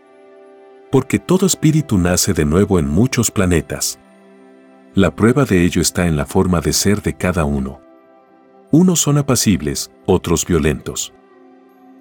Porque 0.92 1.20
todo 1.20 1.46
espíritu 1.46 2.00
nace 2.00 2.34
de 2.34 2.46
nuevo 2.46 2.80
en 2.80 2.88
muchos 2.88 3.30
planetas, 3.30 4.00
la 4.96 5.16
prueba 5.16 5.46
de 5.46 5.64
ello 5.64 5.84
está 5.84 6.08
en 6.08 6.16
la 6.16 6.26
forma 6.26 6.62
de 6.62 6.74
ser 6.74 7.04
de 7.04 7.14
cada 7.14 7.46
uno. 7.46 7.80
Unos 8.72 9.02
son 9.02 9.20
apacibles, 9.20 9.92
otros 10.08 10.48
violentos. 10.48 11.14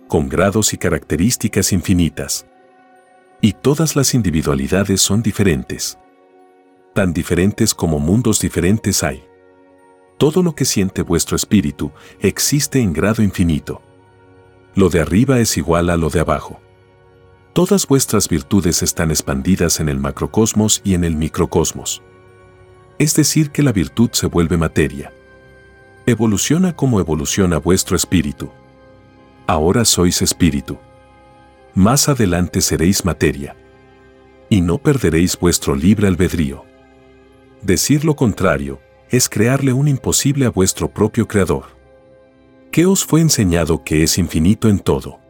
Con 0.08 0.30
grados 0.30 0.72
y 0.72 0.78
características 0.78 1.74
infinitas. 1.74 2.46
Y 3.42 3.52
todas 3.52 3.94
las 3.94 4.14
individualidades 4.14 5.02
son 5.02 5.22
diferentes. 5.22 5.98
Tan 6.94 7.12
diferentes 7.12 7.74
como 7.74 7.98
mundos 7.98 8.40
diferentes 8.40 9.02
hay. 9.02 9.22
Todo 10.16 10.42
lo 10.42 10.54
que 10.54 10.64
siente 10.64 11.02
vuestro 11.02 11.36
espíritu 11.36 11.92
existe 12.20 12.80
en 12.80 12.94
grado 12.94 13.22
infinito. 13.22 13.82
Lo 14.74 14.88
de 14.88 15.00
arriba 15.00 15.40
es 15.40 15.56
igual 15.56 15.90
a 15.90 15.96
lo 15.96 16.10
de 16.10 16.20
abajo. 16.20 16.60
Todas 17.52 17.86
vuestras 17.86 18.28
virtudes 18.28 18.82
están 18.82 19.10
expandidas 19.10 19.80
en 19.80 19.88
el 19.88 19.98
macrocosmos 19.98 20.80
y 20.84 20.94
en 20.94 21.04
el 21.04 21.14
microcosmos 21.16 22.02
es 22.98 23.14
decir, 23.14 23.50
que 23.50 23.62
la 23.62 23.72
virtud 23.72 24.10
se 24.12 24.26
vuelve 24.26 24.56
materia. 24.56 25.12
Evoluciona 26.06 26.74
como 26.74 27.00
evoluciona 27.00 27.58
vuestro 27.58 27.96
espíritu. 27.96 28.50
Ahora 29.46 29.84
sois 29.84 30.22
espíritu. 30.22 30.78
Más 31.74 32.08
adelante 32.08 32.60
seréis 32.60 33.04
materia. 33.04 33.56
Y 34.48 34.60
no 34.60 34.78
perderéis 34.78 35.38
vuestro 35.38 35.74
libre 35.74 36.06
albedrío. 36.06 36.64
Decir 37.62 38.04
lo 38.04 38.14
contrario 38.14 38.80
es 39.10 39.28
crearle 39.28 39.72
un 39.72 39.88
imposible 39.88 40.46
a 40.46 40.50
vuestro 40.50 40.88
propio 40.88 41.26
Creador. 41.26 41.73
¿Qué 42.74 42.86
os 42.86 43.04
fue 43.04 43.20
enseñado 43.20 43.84
que 43.84 44.02
es 44.02 44.18
infinito 44.18 44.68
en 44.68 44.80
todo? 44.80 45.20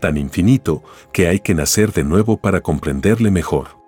Tan 0.00 0.16
infinito 0.16 0.82
que 1.12 1.28
hay 1.28 1.38
que 1.38 1.54
nacer 1.54 1.92
de 1.92 2.02
nuevo 2.02 2.36
para 2.36 2.62
comprenderle 2.62 3.30
mejor. 3.30 3.78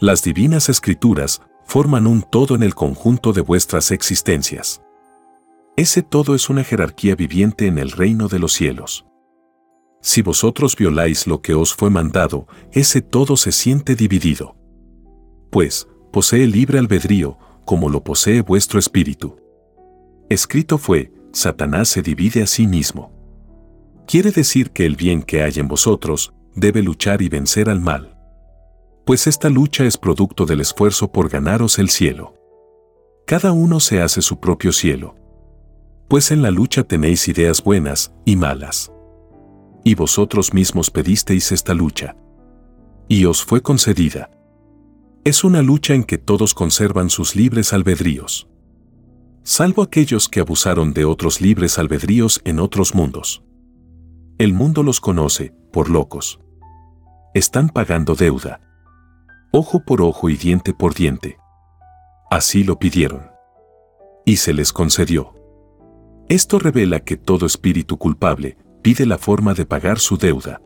Las 0.00 0.24
divinas 0.24 0.68
escrituras 0.68 1.42
forman 1.64 2.08
un 2.08 2.22
todo 2.22 2.56
en 2.56 2.64
el 2.64 2.74
conjunto 2.74 3.32
de 3.32 3.40
vuestras 3.40 3.92
existencias. 3.92 4.82
Ese 5.76 6.02
todo 6.02 6.34
es 6.34 6.50
una 6.50 6.64
jerarquía 6.64 7.14
viviente 7.14 7.68
en 7.68 7.78
el 7.78 7.92
reino 7.92 8.26
de 8.26 8.40
los 8.40 8.52
cielos. 8.52 9.06
Si 10.02 10.22
vosotros 10.22 10.74
violáis 10.74 11.28
lo 11.28 11.40
que 11.40 11.54
os 11.54 11.72
fue 11.72 11.88
mandado, 11.88 12.48
ese 12.72 13.00
todo 13.00 13.36
se 13.36 13.52
siente 13.52 13.94
dividido. 13.94 14.56
Pues, 15.50 15.86
posee 16.12 16.48
libre 16.48 16.80
albedrío, 16.80 17.38
como 17.64 17.88
lo 17.90 18.02
posee 18.02 18.40
vuestro 18.40 18.80
espíritu. 18.80 19.36
Escrito 20.28 20.78
fue, 20.78 21.12
Satanás 21.36 21.88
se 21.88 22.02
divide 22.02 22.42
a 22.42 22.46
sí 22.46 22.66
mismo. 22.66 23.12
Quiere 24.06 24.30
decir 24.30 24.70
que 24.70 24.86
el 24.86 24.96
bien 24.96 25.22
que 25.22 25.42
hay 25.42 25.52
en 25.56 25.68
vosotros 25.68 26.32
debe 26.54 26.82
luchar 26.82 27.22
y 27.22 27.28
vencer 27.28 27.68
al 27.68 27.80
mal 27.80 28.16
pues 29.06 29.28
esta 29.28 29.48
lucha 29.48 29.84
es 29.84 29.96
producto 29.96 30.46
del 30.46 30.60
esfuerzo 30.60 31.12
por 31.12 31.28
ganaros 31.28 31.78
el 31.78 31.90
cielo. 31.90 32.34
Cada 33.24 33.52
uno 33.52 33.78
se 33.78 34.02
hace 34.02 34.20
su 34.20 34.40
propio 34.40 34.72
cielo. 34.72 35.14
Pues 36.08 36.32
en 36.32 36.42
la 36.42 36.50
lucha 36.50 36.82
tenéis 36.82 37.28
ideas 37.28 37.62
buenas 37.62 38.12
y 38.24 38.34
malas. 38.34 38.90
Y 39.84 39.94
vosotros 39.94 40.52
mismos 40.52 40.90
pedisteis 40.90 41.52
esta 41.52 41.72
lucha. 41.72 42.16
Y 43.06 43.26
os 43.26 43.44
fue 43.44 43.62
concedida. 43.62 44.28
Es 45.22 45.44
una 45.44 45.62
lucha 45.62 45.94
en 45.94 46.02
que 46.02 46.18
todos 46.18 46.52
conservan 46.52 47.08
sus 47.08 47.36
libres 47.36 47.72
albedríos. 47.72 48.48
Salvo 49.46 49.82
aquellos 49.82 50.28
que 50.28 50.40
abusaron 50.40 50.92
de 50.92 51.04
otros 51.04 51.40
libres 51.40 51.78
albedríos 51.78 52.40
en 52.44 52.58
otros 52.58 52.96
mundos. 52.96 53.44
El 54.38 54.52
mundo 54.52 54.82
los 54.82 55.00
conoce, 55.00 55.54
por 55.72 55.88
locos. 55.88 56.40
Están 57.32 57.68
pagando 57.68 58.16
deuda. 58.16 58.60
Ojo 59.52 59.84
por 59.86 60.02
ojo 60.02 60.30
y 60.30 60.36
diente 60.36 60.74
por 60.74 60.94
diente. 60.94 61.38
Así 62.28 62.64
lo 62.64 62.80
pidieron. 62.80 63.30
Y 64.24 64.38
se 64.38 64.52
les 64.52 64.72
concedió. 64.72 65.32
Esto 66.28 66.58
revela 66.58 66.98
que 66.98 67.16
todo 67.16 67.46
espíritu 67.46 67.98
culpable 67.98 68.58
pide 68.82 69.06
la 69.06 69.16
forma 69.16 69.54
de 69.54 69.64
pagar 69.64 70.00
su 70.00 70.18
deuda. 70.18 70.60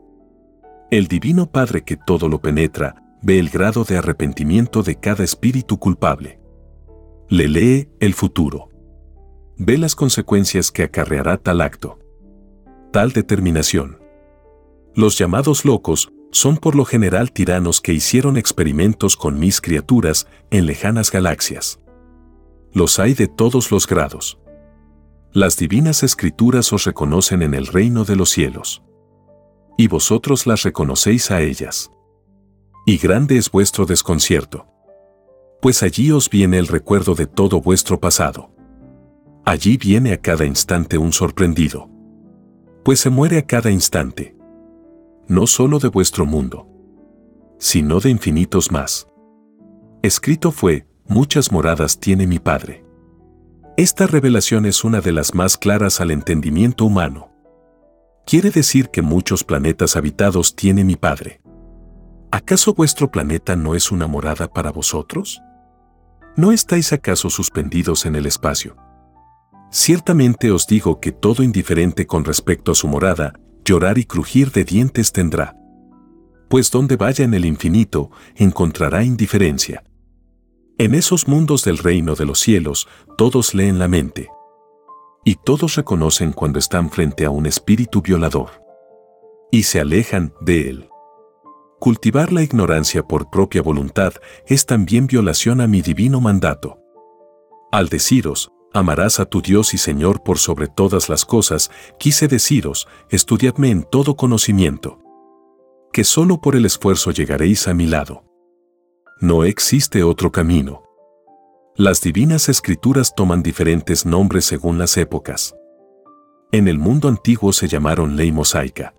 El 0.91 1.07
Divino 1.07 1.51
Padre 1.53 1.83
que 1.85 1.99
todo 1.99 2.31
lo 2.31 2.41
penetra, 2.41 2.95
ve 3.21 3.39
el 3.39 3.51
grado 3.51 3.85
de 3.85 3.99
arrepentimiento 3.99 4.83
de 4.83 4.97
cada 4.97 5.23
espíritu 5.23 5.79
culpable. 5.79 6.41
Le 7.29 7.47
lee 7.47 7.91
el 8.01 8.15
futuro. 8.15 8.70
Ve 9.63 9.77
las 9.77 9.95
consecuencias 9.95 10.73
que 10.73 10.85
acarreará 10.85 11.37
tal 11.37 11.61
acto. 11.61 11.99
Tal 12.95 13.13
determinación. 13.13 13.99
Los 14.95 15.19
llamados 15.19 15.67
locos 15.67 16.11
son 16.31 16.57
por 16.57 16.75
lo 16.75 16.87
general 16.87 17.31
tiranos 17.31 17.83
que 17.83 17.93
hicieron 17.93 18.39
experimentos 18.39 19.17
con 19.17 19.39
mis 19.39 19.61
criaturas 19.61 20.27
en 20.51 20.65
lejanas 20.65 21.11
galaxias. 21.11 21.79
Los 22.73 22.99
hay 22.99 23.13
de 23.13 23.29
todos 23.29 23.71
los 23.71 23.87
grados. 23.87 24.39
Las 25.31 25.59
divinas 25.59 26.05
escrituras 26.05 26.73
os 26.73 26.85
reconocen 26.85 27.43
en 27.43 27.53
el 27.53 27.67
reino 27.67 28.07
de 28.07 28.17
los 28.17 28.31
cielos. 28.31 28.83
Y 29.77 29.89
vosotros 29.89 30.47
las 30.47 30.63
reconocéis 30.63 31.31
a 31.31 31.43
ellas. 31.43 31.91
Y 32.87 32.97
grande 32.97 33.37
es 33.37 33.51
vuestro 33.51 33.85
desconcierto. 33.85 34.67
Pues 35.61 35.83
allí 35.83 36.13
os 36.13 36.31
viene 36.31 36.57
el 36.57 36.67
recuerdo 36.67 37.15
de 37.15 37.27
todo 37.27 37.61
vuestro 37.61 38.01
pasado. 38.01 38.55
Allí 39.45 39.77
viene 39.77 40.13
a 40.13 40.21
cada 40.21 40.45
instante 40.45 40.99
un 40.99 41.13
sorprendido. 41.13 41.89
Pues 42.85 43.01
se 43.01 43.11
muere 43.11 43.39
a 43.39 43.47
cada 43.47 43.71
instante. 43.71 44.37
No 45.29 45.47
solo 45.47 45.79
de 45.79 45.89
vuestro 45.89 46.27
mundo, 46.27 46.67
sino 47.59 48.01
de 48.01 48.11
infinitos 48.11 48.73
más. 48.73 49.07
Escrito 50.03 50.51
fue, 50.51 50.87
muchas 51.07 51.53
moradas 51.53 52.01
tiene 52.01 52.27
mi 52.27 52.39
Padre. 52.39 52.85
Esta 53.77 54.07
revelación 54.07 54.67
es 54.67 54.85
una 54.85 55.01
de 55.01 55.13
las 55.13 55.35
más 55.35 55.57
claras 55.57 56.01
al 56.01 56.11
entendimiento 56.11 56.85
humano. 56.85 57.31
Quiere 58.27 58.51
decir 58.51 58.91
que 58.91 59.03
muchos 59.03 59.45
planetas 59.45 59.97
habitados 59.97 60.55
tiene 60.55 60.85
mi 60.85 60.97
Padre. 60.97 61.41
¿Acaso 62.31 62.75
vuestro 62.75 63.11
planeta 63.11 63.57
no 63.57 63.75
es 63.75 63.91
una 63.91 64.07
morada 64.07 64.53
para 64.53 64.71
vosotros? 64.71 65.43
¿No 66.37 66.53
estáis 66.53 66.93
acaso 66.93 67.29
suspendidos 67.29 68.07
en 68.07 68.17
el 68.17 68.27
espacio? 68.27 68.77
Ciertamente 69.71 70.51
os 70.51 70.67
digo 70.67 70.99
que 70.99 71.13
todo 71.13 71.43
indiferente 71.45 72.07
con 72.07 72.25
respecto 72.25 72.73
a 72.73 72.75
su 72.75 72.89
morada, 72.89 73.35
llorar 73.65 73.99
y 73.99 74.05
crujir 74.05 74.51
de 74.51 74.65
dientes 74.65 75.13
tendrá. 75.13 75.57
Pues 76.49 76.73
donde 76.73 76.97
vaya 76.97 77.25
en 77.25 77.35
el 77.35 77.45
infinito, 77.45 78.11
encontrará 78.35 79.05
indiferencia. 79.05 79.85
En 80.77 80.95
esos 80.95 81.29
mundos 81.29 81.63
del 81.63 81.79
reino 81.79 82.17
de 82.17 82.27
los 82.27 82.41
cielos, 82.41 82.89
todos 83.17 83.55
leen 83.55 83.79
la 83.79 83.87
mente. 83.87 84.29
Y 85.25 85.37
todos 85.37 85.77
reconocen 85.77 86.33
cuando 86.33 86.59
están 86.59 86.91
frente 86.91 87.25
a 87.25 87.31
un 87.31 87.47
espíritu 87.47 88.03
violador. 88.03 88.65
Y 89.53 89.65
se 89.65 89.79
alejan 89.79 90.33
de 90.41 90.69
él. 90.69 90.89
Cultivar 91.79 92.33
la 92.33 92.43
ignorancia 92.43 93.05
por 93.05 93.31
propia 93.31 93.63
voluntad 93.63 94.15
es 94.47 94.67
también 94.67 95.07
violación 95.07 95.61
a 95.61 95.67
mi 95.69 95.81
divino 95.81 96.21
mandato. 96.21 96.79
Al 97.71 97.89
deciros, 97.89 98.51
amarás 98.73 99.21
a 99.21 99.25
tu 99.25 99.43
Dios 99.43 99.75
y 99.75 99.79
Señor 99.79 100.23
por 100.23 100.39
sobre 100.39 100.69
todas 100.69 101.09
las 101.09 101.25
cosas, 101.25 101.71
quise 101.99 102.29
deciros, 102.29 102.89
estudiadme 103.09 103.71
en 103.71 103.83
todo 103.83 104.17
conocimiento. 104.17 104.99
Que 105.93 106.05
solo 106.05 106.41
por 106.41 106.57
el 106.57 106.65
esfuerzo 106.65 107.11
llegaréis 107.11 107.67
a 107.69 107.75
mi 107.75 107.87
lado. 107.87 108.25
No 109.21 109.45
existe 109.45 110.03
otro 110.03 110.31
camino. 110.31 110.83
Las 111.77 112.01
divinas 112.01 112.49
escrituras 112.49 113.15
toman 113.15 113.43
diferentes 113.43 114.07
nombres 114.07 114.45
según 114.45 114.79
las 114.79 114.97
épocas. 114.97 115.55
En 116.53 116.69
el 116.69 116.79
mundo 116.79 117.09
antiguo 117.09 117.53
se 117.53 117.69
llamaron 117.69 118.17
ley 118.17 118.33
mosaica, 118.33 118.95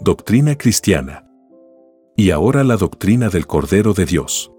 doctrina 0.00 0.56
cristiana 0.56 1.24
y 2.16 2.30
ahora 2.30 2.62
la 2.62 2.76
doctrina 2.76 3.28
del 3.28 3.46
Cordero 3.46 3.92
de 3.92 4.06
Dios, 4.06 4.52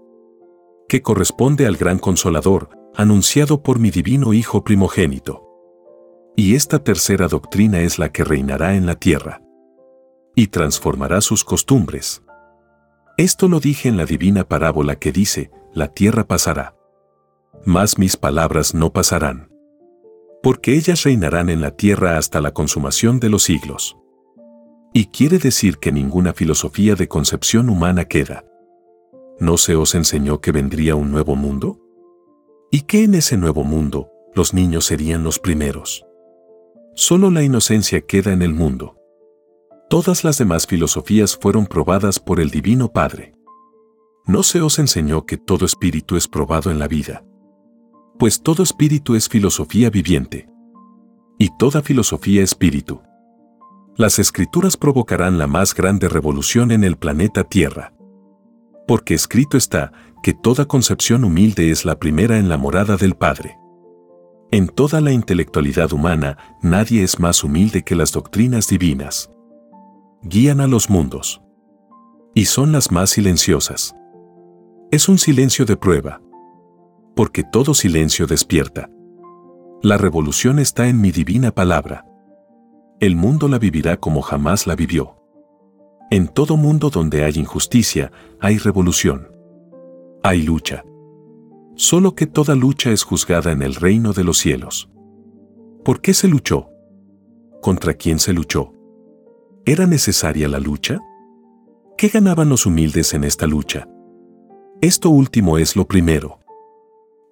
que 0.88 1.00
corresponde 1.02 1.66
al 1.66 1.76
gran 1.76 1.98
consolador, 1.98 2.68
anunciado 2.96 3.62
por 3.62 3.78
mi 3.78 3.90
divino 3.90 4.32
Hijo 4.32 4.64
primogénito. 4.64 5.42
Y 6.36 6.54
esta 6.54 6.82
tercera 6.82 7.28
doctrina 7.28 7.80
es 7.80 7.98
la 7.98 8.10
que 8.10 8.24
reinará 8.24 8.74
en 8.74 8.86
la 8.86 8.94
tierra 8.94 9.42
y 10.34 10.48
transformará 10.48 11.20
sus 11.22 11.44
costumbres 11.44 12.22
esto 13.16 13.48
lo 13.48 13.60
dije 13.60 13.88
en 13.88 13.96
la 13.96 14.04
divina 14.04 14.44
parábola 14.44 14.96
que 14.96 15.10
dice, 15.10 15.50
la 15.72 15.88
tierra 15.88 16.26
pasará. 16.26 16.76
Mas 17.64 17.98
mis 17.98 18.18
palabras 18.18 18.74
no 18.74 18.92
pasarán. 18.92 19.48
Porque 20.42 20.74
ellas 20.74 21.02
reinarán 21.02 21.48
en 21.48 21.62
la 21.62 21.70
tierra 21.70 22.18
hasta 22.18 22.42
la 22.42 22.52
consumación 22.52 23.18
de 23.18 23.30
los 23.30 23.44
siglos. 23.44 23.96
Y 24.92 25.06
quiere 25.06 25.38
decir 25.38 25.78
que 25.78 25.92
ninguna 25.92 26.34
filosofía 26.34 26.94
de 26.94 27.08
concepción 27.08 27.70
humana 27.70 28.04
queda. 28.04 28.44
¿No 29.40 29.56
se 29.56 29.76
os 29.76 29.94
enseñó 29.94 30.42
que 30.42 30.52
vendría 30.52 30.94
un 30.94 31.10
nuevo 31.10 31.36
mundo? 31.36 31.80
¿Y 32.70 32.82
que 32.82 33.04
en 33.04 33.14
ese 33.14 33.36
nuevo 33.36 33.62
mundo 33.64 34.10
los 34.34 34.52
niños 34.52 34.84
serían 34.86 35.22
los 35.22 35.38
primeros? 35.38 36.04
Solo 36.94 37.30
la 37.30 37.42
inocencia 37.42 38.00
queda 38.00 38.32
en 38.32 38.42
el 38.42 38.54
mundo. 38.54 38.96
Todas 39.88 40.24
las 40.24 40.38
demás 40.38 40.66
filosofías 40.66 41.36
fueron 41.36 41.66
probadas 41.66 42.18
por 42.18 42.40
el 42.40 42.50
Divino 42.50 42.92
Padre. 42.92 43.34
No 44.26 44.42
se 44.42 44.60
os 44.60 44.80
enseñó 44.80 45.26
que 45.26 45.36
todo 45.36 45.64
espíritu 45.64 46.16
es 46.16 46.26
probado 46.26 46.72
en 46.72 46.80
la 46.80 46.88
vida. 46.88 47.24
Pues 48.18 48.42
todo 48.42 48.64
espíritu 48.64 49.14
es 49.14 49.28
filosofía 49.28 49.90
viviente. 49.90 50.48
Y 51.38 51.50
toda 51.56 51.82
filosofía 51.82 52.42
espíritu. 52.42 53.00
Las 53.96 54.18
escrituras 54.18 54.76
provocarán 54.76 55.38
la 55.38 55.46
más 55.46 55.74
grande 55.74 56.08
revolución 56.08 56.72
en 56.72 56.82
el 56.82 56.96
planeta 56.96 57.44
Tierra. 57.44 57.94
Porque 58.88 59.14
escrito 59.14 59.56
está 59.56 59.92
que 60.26 60.34
toda 60.34 60.64
concepción 60.64 61.22
humilde 61.22 61.70
es 61.70 61.84
la 61.84 62.00
primera 62.00 62.36
en 62.36 62.48
la 62.48 62.56
morada 62.56 62.96
del 62.96 63.14
Padre. 63.14 63.60
En 64.50 64.66
toda 64.66 65.00
la 65.00 65.12
intelectualidad 65.12 65.92
humana, 65.92 66.36
nadie 66.60 67.04
es 67.04 67.20
más 67.20 67.44
humilde 67.44 67.84
que 67.84 67.94
las 67.94 68.10
doctrinas 68.10 68.66
divinas 68.66 69.30
guían 70.24 70.60
a 70.60 70.66
los 70.66 70.90
mundos. 70.90 71.40
Y 72.34 72.46
son 72.46 72.72
las 72.72 72.90
más 72.90 73.10
silenciosas. 73.10 73.94
Es 74.90 75.08
un 75.08 75.18
silencio 75.18 75.64
de 75.64 75.76
prueba. 75.76 76.20
Porque 77.14 77.44
todo 77.44 77.72
silencio 77.72 78.26
despierta. 78.26 78.90
La 79.80 79.96
revolución 79.96 80.58
está 80.58 80.88
en 80.88 81.00
mi 81.00 81.12
divina 81.12 81.52
palabra. 81.52 82.04
El 82.98 83.14
mundo 83.14 83.46
la 83.46 83.60
vivirá 83.60 83.98
como 83.98 84.22
jamás 84.22 84.66
la 84.66 84.74
vivió. 84.74 85.22
En 86.10 86.26
todo 86.26 86.56
mundo 86.56 86.90
donde 86.90 87.22
hay 87.22 87.34
injusticia, 87.36 88.10
hay 88.40 88.58
revolución. 88.58 89.35
Hay 90.28 90.42
lucha. 90.42 90.84
Solo 91.76 92.16
que 92.16 92.26
toda 92.26 92.56
lucha 92.56 92.90
es 92.90 93.04
juzgada 93.04 93.52
en 93.52 93.62
el 93.62 93.76
reino 93.76 94.12
de 94.12 94.24
los 94.24 94.38
cielos. 94.38 94.90
¿Por 95.84 96.00
qué 96.00 96.14
se 96.14 96.26
luchó? 96.26 96.68
¿Contra 97.62 97.94
quién 97.94 98.18
se 98.18 98.32
luchó? 98.32 98.72
¿Era 99.64 99.86
necesaria 99.86 100.48
la 100.48 100.58
lucha? 100.58 100.98
¿Qué 101.96 102.08
ganaban 102.08 102.48
los 102.48 102.66
humildes 102.66 103.14
en 103.14 103.22
esta 103.22 103.46
lucha? 103.46 103.88
Esto 104.80 105.10
último 105.10 105.58
es 105.58 105.76
lo 105.76 105.86
primero. 105.86 106.40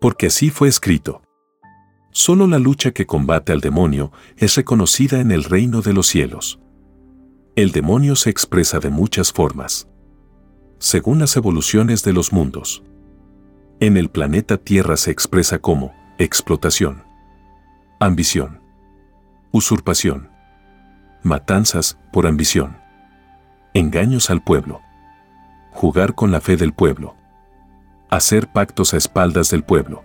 Porque 0.01 0.29
así 0.29 0.51
fue 0.51 0.69
escrito. 0.69 1.21
Solo 2.13 2.47
la 2.47 2.61
lucha 2.61 2.93
que 2.93 3.07
combate 3.07 3.51
al 3.51 3.61
demonio 3.61 4.13
es 4.37 4.55
reconocida 4.55 5.19
en 5.19 5.33
el 5.33 5.43
reino 5.43 5.83
de 5.83 5.95
los 5.95 6.07
cielos. 6.07 6.61
El 7.57 7.73
demonio 7.73 8.15
se 8.15 8.31
expresa 8.31 8.79
de 8.79 8.91
muchas 8.91 9.33
formas. 9.33 9.89
Según 10.79 11.19
las 11.19 11.37
evoluciones 11.37 12.03
de 12.03 12.13
los 12.13 12.33
mundos. 12.33 12.83
En 13.81 13.97
el 13.97 14.09
planeta 14.09 14.57
Tierra 14.57 14.97
se 14.97 15.11
expresa 15.11 15.59
como 15.59 15.95
explotación, 16.19 17.03
ambición, 18.01 18.61
usurpación, 19.51 20.31
matanzas 21.23 21.99
por 22.13 22.27
ambición, 22.27 22.77
engaños 23.73 24.31
al 24.31 24.43
pueblo, 24.43 24.81
jugar 25.73 26.15
con 26.15 26.31
la 26.31 26.41
fe 26.41 26.57
del 26.57 26.73
pueblo, 26.73 27.17
hacer 28.11 28.53
pactos 28.53 28.95
a 28.95 28.97
espaldas 28.97 29.51
del 29.51 29.65
pueblo, 29.65 30.05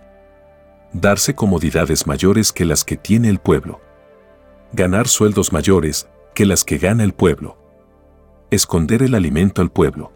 darse 0.92 1.34
comodidades 1.34 2.06
mayores 2.06 2.52
que 2.52 2.64
las 2.64 2.84
que 2.84 2.96
tiene 2.96 3.28
el 3.28 3.38
pueblo, 3.38 3.80
ganar 4.72 5.08
sueldos 5.08 5.52
mayores 5.52 6.08
que 6.34 6.46
las 6.46 6.64
que 6.64 6.78
gana 6.78 7.04
el 7.04 7.12
pueblo, 7.12 7.56
esconder 8.50 9.02
el 9.02 9.14
alimento 9.14 9.62
al 9.62 9.70
pueblo, 9.70 10.12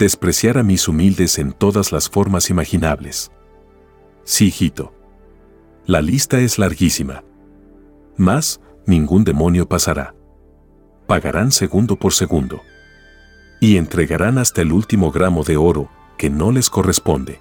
despreciar 0.00 0.56
a 0.56 0.62
mis 0.62 0.88
humildes 0.88 1.38
en 1.38 1.52
todas 1.52 1.92
las 1.92 2.08
formas 2.08 2.48
imaginables. 2.48 3.30
Sí, 4.24 4.46
hijito. 4.46 4.94
La 5.84 6.00
lista 6.00 6.40
es 6.40 6.58
larguísima. 6.58 7.22
Más, 8.16 8.62
ningún 8.86 9.24
demonio 9.24 9.68
pasará. 9.68 10.14
Pagarán 11.06 11.52
segundo 11.52 11.96
por 11.96 12.14
segundo. 12.14 12.62
Y 13.60 13.76
entregarán 13.76 14.38
hasta 14.38 14.62
el 14.62 14.72
último 14.72 15.12
gramo 15.12 15.44
de 15.44 15.58
oro 15.58 15.90
que 16.16 16.30
no 16.30 16.50
les 16.50 16.70
corresponde. 16.70 17.38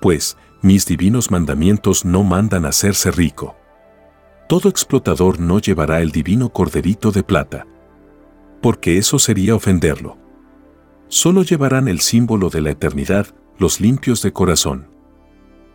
Pues, 0.00 0.36
mis 0.62 0.86
divinos 0.86 1.32
mandamientos 1.32 2.04
no 2.04 2.22
mandan 2.22 2.64
hacerse 2.64 3.10
rico. 3.10 3.56
Todo 4.48 4.68
explotador 4.68 5.40
no 5.40 5.58
llevará 5.58 6.00
el 6.00 6.12
divino 6.12 6.50
corderito 6.50 7.10
de 7.10 7.24
plata. 7.24 7.66
Porque 8.62 8.98
eso 8.98 9.18
sería 9.18 9.56
ofenderlo. 9.56 10.25
Solo 11.08 11.42
llevarán 11.42 11.88
el 11.88 12.00
símbolo 12.00 12.50
de 12.50 12.60
la 12.60 12.70
eternidad, 12.70 13.28
los 13.58 13.80
limpios 13.80 14.22
de 14.22 14.32
corazón. 14.32 14.88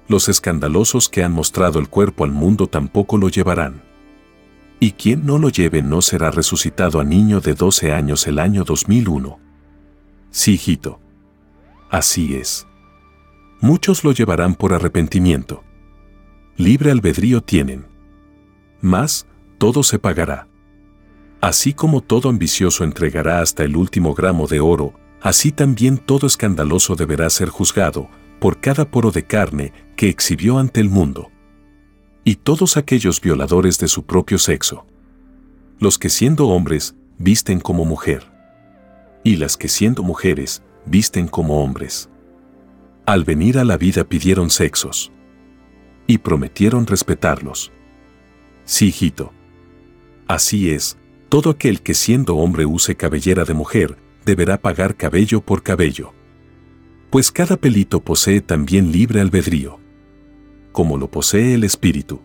Los 0.07 0.27
escandalosos 0.27 1.07
que 1.07 1.23
han 1.23 1.31
mostrado 1.31 1.79
el 1.79 1.87
cuerpo 1.87 2.25
al 2.25 2.31
mundo 2.31 2.67
tampoco 2.67 3.17
lo 3.17 3.29
llevarán. 3.29 3.81
Y 4.79 4.91
quien 4.93 5.25
no 5.25 5.37
lo 5.37 5.49
lleve 5.49 5.81
no 5.81 6.01
será 6.01 6.31
resucitado 6.31 6.99
a 6.99 7.03
niño 7.03 7.39
de 7.39 7.53
12 7.53 7.93
años 7.93 8.27
el 8.27 8.39
año 8.39 8.63
2001. 8.65 9.39
Sí, 10.31 10.53
hijito. 10.53 10.99
Así 11.89 12.35
es. 12.35 12.67
Muchos 13.61 14.03
lo 14.03 14.11
llevarán 14.11 14.55
por 14.55 14.73
arrepentimiento. 14.73 15.63
Libre 16.57 16.91
albedrío 16.91 17.41
tienen. 17.41 17.85
Más, 18.81 19.27
todo 19.59 19.83
se 19.83 19.99
pagará. 19.99 20.47
Así 21.39 21.73
como 21.73 22.01
todo 22.01 22.29
ambicioso 22.29 22.83
entregará 22.83 23.41
hasta 23.41 23.63
el 23.63 23.77
último 23.77 24.13
gramo 24.13 24.47
de 24.47 24.59
oro, 24.59 24.93
así 25.21 25.51
también 25.51 25.97
todo 25.97 26.27
escandaloso 26.27 26.95
deberá 26.95 27.29
ser 27.29 27.49
juzgado 27.49 28.09
por 28.39 28.59
cada 28.59 28.89
poro 28.89 29.11
de 29.11 29.23
carne 29.23 29.71
que 29.95 30.09
exhibió 30.09 30.57
ante 30.57 30.81
el 30.81 30.89
mundo. 30.89 31.29
Y 32.23 32.35
todos 32.35 32.77
aquellos 32.77 33.21
violadores 33.21 33.77
de 33.79 33.87
su 33.87 34.03
propio 34.03 34.37
sexo. 34.37 34.85
Los 35.79 35.97
que 35.97 36.09
siendo 36.09 36.47
hombres, 36.47 36.95
visten 37.17 37.59
como 37.59 37.85
mujer. 37.85 38.31
Y 39.23 39.35
las 39.35 39.57
que 39.57 39.67
siendo 39.67 40.03
mujeres, 40.03 40.63
visten 40.85 41.27
como 41.27 41.63
hombres. 41.63 42.09
Al 43.05 43.23
venir 43.23 43.57
a 43.59 43.63
la 43.63 43.77
vida 43.77 44.03
pidieron 44.03 44.49
sexos. 44.49 45.11
Y 46.07 46.19
prometieron 46.19 46.87
respetarlos. 46.87 47.71
Sí, 48.65 48.87
hijito. 48.87 49.33
Así 50.27 50.71
es, 50.71 50.97
todo 51.29 51.51
aquel 51.51 51.81
que 51.81 51.93
siendo 51.93 52.37
hombre 52.37 52.65
use 52.65 52.95
cabellera 52.95 53.43
de 53.43 53.53
mujer, 53.53 53.97
deberá 54.25 54.61
pagar 54.61 54.95
cabello 54.95 55.41
por 55.41 55.63
cabello. 55.63 56.13
Pues 57.09 57.31
cada 57.31 57.57
pelito 57.57 57.99
posee 57.99 58.41
también 58.41 58.91
libre 58.91 59.21
albedrío. 59.21 59.79
Como 60.71 60.97
lo 60.97 61.11
posee 61.11 61.53
el 61.53 61.63
espíritu. 61.63 62.21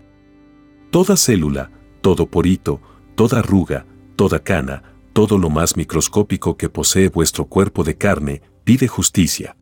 Toda 0.90 1.16
célula, 1.16 1.70
todo 2.00 2.26
porito, 2.26 2.80
toda 3.16 3.40
arruga, 3.40 3.86
toda 4.14 4.38
cana, 4.38 4.94
todo 5.12 5.38
lo 5.38 5.50
más 5.50 5.76
microscópico 5.76 6.56
que 6.56 6.68
posee 6.68 7.08
vuestro 7.08 7.46
cuerpo 7.46 7.82
de 7.82 7.96
carne, 7.96 8.42
pide 8.64 8.86
justicia 8.86 9.56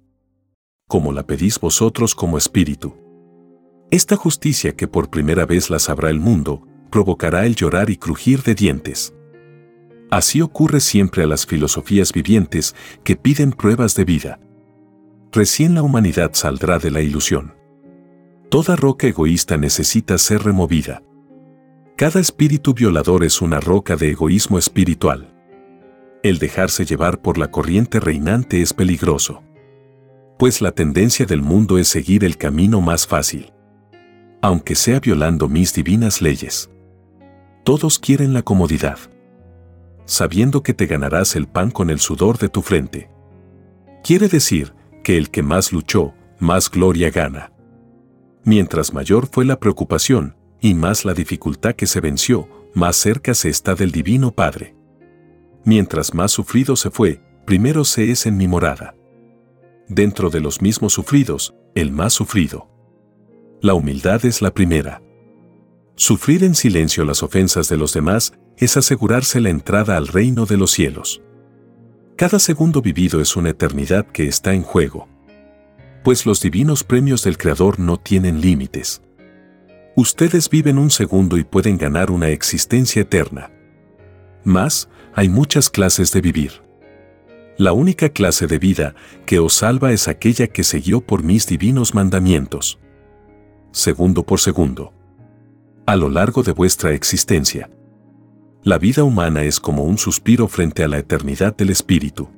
como 0.86 1.12
la 1.12 1.26
pedís 1.26 1.58
vosotros 1.58 2.14
como 2.14 2.38
espíritu. 2.38 2.94
Esta 3.90 4.16
justicia 4.16 4.76
que 4.76 4.86
por 4.86 5.10
primera 5.10 5.46
vez 5.46 5.70
la 5.70 5.78
sabrá 5.78 6.10
el 6.10 6.20
mundo, 6.20 6.66
provocará 6.90 7.46
el 7.46 7.54
llorar 7.56 7.90
y 7.90 7.96
crujir 7.96 8.42
de 8.42 8.54
dientes. 8.54 9.14
Así 10.14 10.40
ocurre 10.40 10.78
siempre 10.78 11.24
a 11.24 11.26
las 11.26 11.44
filosofías 11.44 12.12
vivientes 12.12 12.76
que 13.02 13.16
piden 13.16 13.50
pruebas 13.50 13.96
de 13.96 14.04
vida. 14.04 14.38
Recién 15.32 15.74
la 15.74 15.82
humanidad 15.82 16.30
saldrá 16.34 16.78
de 16.78 16.92
la 16.92 17.00
ilusión. 17.00 17.54
Toda 18.48 18.76
roca 18.76 19.08
egoísta 19.08 19.56
necesita 19.56 20.16
ser 20.18 20.44
removida. 20.44 21.02
Cada 21.96 22.20
espíritu 22.20 22.74
violador 22.74 23.24
es 23.24 23.42
una 23.42 23.58
roca 23.58 23.96
de 23.96 24.10
egoísmo 24.10 24.58
espiritual. 24.58 25.34
El 26.22 26.38
dejarse 26.38 26.84
llevar 26.84 27.20
por 27.20 27.36
la 27.36 27.50
corriente 27.50 27.98
reinante 27.98 28.62
es 28.62 28.72
peligroso 28.72 29.42
pues 30.38 30.60
la 30.60 30.72
tendencia 30.72 31.26
del 31.26 31.42
mundo 31.42 31.78
es 31.78 31.88
seguir 31.88 32.24
el 32.24 32.36
camino 32.36 32.80
más 32.80 33.06
fácil. 33.06 33.52
Aunque 34.42 34.74
sea 34.74 35.00
violando 35.00 35.48
mis 35.48 35.72
divinas 35.72 36.20
leyes. 36.20 36.70
Todos 37.64 37.98
quieren 37.98 38.34
la 38.34 38.42
comodidad. 38.42 38.98
Sabiendo 40.06 40.62
que 40.62 40.74
te 40.74 40.86
ganarás 40.86 41.36
el 41.36 41.46
pan 41.46 41.70
con 41.70 41.90
el 41.90 42.00
sudor 42.00 42.38
de 42.38 42.48
tu 42.48 42.62
frente. 42.62 43.10
Quiere 44.02 44.28
decir 44.28 44.74
que 45.02 45.16
el 45.16 45.30
que 45.30 45.42
más 45.42 45.72
luchó, 45.72 46.14
más 46.38 46.70
gloria 46.70 47.10
gana. 47.10 47.52
Mientras 48.44 48.92
mayor 48.92 49.26
fue 49.26 49.44
la 49.44 49.58
preocupación, 49.58 50.36
y 50.60 50.74
más 50.74 51.04
la 51.04 51.14
dificultad 51.14 51.74
que 51.74 51.86
se 51.86 52.00
venció, 52.00 52.48
más 52.74 52.96
cerca 52.96 53.34
se 53.34 53.48
está 53.48 53.74
del 53.74 53.92
Divino 53.92 54.30
Padre. 54.30 54.74
Mientras 55.64 56.14
más 56.14 56.32
sufrido 56.32 56.76
se 56.76 56.90
fue, 56.90 57.22
primero 57.46 57.84
se 57.84 58.10
es 58.10 58.26
en 58.26 58.36
mi 58.36 58.46
morada 58.48 58.94
dentro 59.88 60.30
de 60.30 60.40
los 60.40 60.62
mismos 60.62 60.92
sufridos, 60.92 61.54
el 61.74 61.90
más 61.92 62.12
sufrido. 62.12 62.68
La 63.60 63.74
humildad 63.74 64.24
es 64.24 64.42
la 64.42 64.52
primera. 64.52 65.02
Sufrir 65.96 66.42
en 66.42 66.56
silencio 66.56 67.04
las 67.04 67.22
ofensas 67.22 67.68
de 67.68 67.76
los 67.76 67.92
demás 67.92 68.32
es 68.56 68.76
asegurarse 68.76 69.40
la 69.40 69.50
entrada 69.50 69.96
al 69.96 70.08
reino 70.08 70.44
de 70.44 70.56
los 70.56 70.72
cielos. 70.72 71.22
Cada 72.16 72.40
segundo 72.40 72.82
vivido 72.82 73.20
es 73.20 73.36
una 73.36 73.50
eternidad 73.50 74.06
que 74.06 74.26
está 74.26 74.54
en 74.54 74.62
juego. 74.62 75.08
Pues 76.02 76.26
los 76.26 76.40
divinos 76.40 76.82
premios 76.82 77.22
del 77.22 77.38
Creador 77.38 77.78
no 77.78 77.96
tienen 77.96 78.40
límites. 78.40 79.02
Ustedes 79.94 80.50
viven 80.50 80.78
un 80.78 80.90
segundo 80.90 81.38
y 81.38 81.44
pueden 81.44 81.78
ganar 81.78 82.10
una 82.10 82.28
existencia 82.28 83.02
eterna. 83.02 83.52
Más, 84.42 84.88
hay 85.14 85.28
muchas 85.28 85.70
clases 85.70 86.12
de 86.12 86.20
vivir. 86.20 86.62
La 87.56 87.72
única 87.72 88.08
clase 88.08 88.48
de 88.48 88.58
vida 88.58 88.96
que 89.26 89.38
os 89.38 89.54
salva 89.54 89.92
es 89.92 90.08
aquella 90.08 90.48
que 90.48 90.64
siguió 90.64 91.00
por 91.00 91.22
mis 91.22 91.46
divinos 91.46 91.94
mandamientos. 91.94 92.80
Segundo 93.70 94.24
por 94.24 94.40
segundo. 94.40 94.92
A 95.86 95.96
lo 95.96 96.08
largo 96.08 96.42
de 96.42 96.52
vuestra 96.52 96.92
existencia. 96.92 97.70
La 98.62 98.78
vida 98.78 99.04
humana 99.04 99.42
es 99.42 99.60
como 99.60 99.84
un 99.84 99.98
suspiro 99.98 100.48
frente 100.48 100.82
a 100.82 100.88
la 100.88 100.98
eternidad 100.98 101.56
del 101.56 101.70
espíritu. 101.70 102.28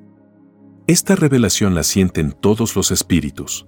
Esta 0.86 1.14
revelación 1.14 1.74
la 1.74 1.82
sienten 1.82 2.32
todos 2.32 2.74
los 2.76 2.90
espíritus. 2.90 3.66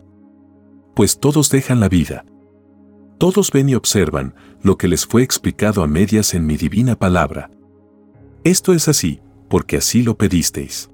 Pues 0.94 1.18
todos 1.20 1.50
dejan 1.50 1.80
la 1.80 1.88
vida. 1.88 2.24
Todos 3.18 3.50
ven 3.52 3.68
y 3.68 3.74
observan 3.74 4.34
lo 4.62 4.76
que 4.76 4.88
les 4.88 5.06
fue 5.06 5.22
explicado 5.22 5.82
a 5.82 5.86
medias 5.86 6.34
en 6.34 6.46
mi 6.46 6.56
divina 6.56 6.96
palabra. 6.96 7.50
Esto 8.44 8.72
es 8.72 8.88
así, 8.88 9.20
porque 9.48 9.76
así 9.76 10.02
lo 10.02 10.16
pedisteis 10.16 10.90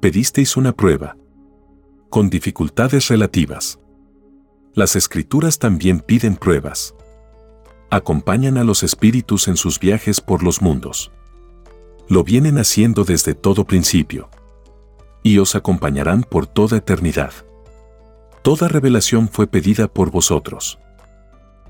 pedisteis 0.00 0.56
una 0.56 0.72
prueba. 0.72 1.16
Con 2.10 2.30
dificultades 2.30 3.08
relativas. 3.08 3.80
Las 4.74 4.94
escrituras 4.94 5.58
también 5.58 6.00
piden 6.00 6.36
pruebas. 6.36 6.94
Acompañan 7.90 8.58
a 8.58 8.64
los 8.64 8.82
espíritus 8.82 9.48
en 9.48 9.56
sus 9.56 9.78
viajes 9.78 10.20
por 10.20 10.42
los 10.42 10.62
mundos. 10.62 11.12
Lo 12.08 12.24
vienen 12.24 12.58
haciendo 12.58 13.04
desde 13.04 13.34
todo 13.34 13.64
principio. 13.64 14.28
Y 15.22 15.38
os 15.38 15.54
acompañarán 15.54 16.22
por 16.22 16.46
toda 16.46 16.78
eternidad. 16.78 17.32
Toda 18.42 18.68
revelación 18.68 19.28
fue 19.28 19.46
pedida 19.46 19.88
por 19.88 20.10
vosotros. 20.10 20.78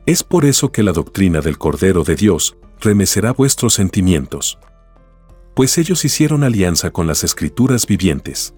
Es 0.04 0.22
por 0.22 0.44
eso 0.44 0.72
que 0.72 0.82
la 0.82 0.92
doctrina 0.92 1.40
del 1.40 1.58
Cordero 1.58 2.04
de 2.04 2.16
Dios 2.16 2.56
remecerá 2.80 3.32
vuestros 3.32 3.74
sentimientos 3.74 4.58
pues 5.56 5.78
ellos 5.78 6.04
hicieron 6.04 6.44
alianza 6.44 6.90
con 6.90 7.06
las 7.06 7.24
escrituras 7.24 7.86
vivientes. 7.86 8.54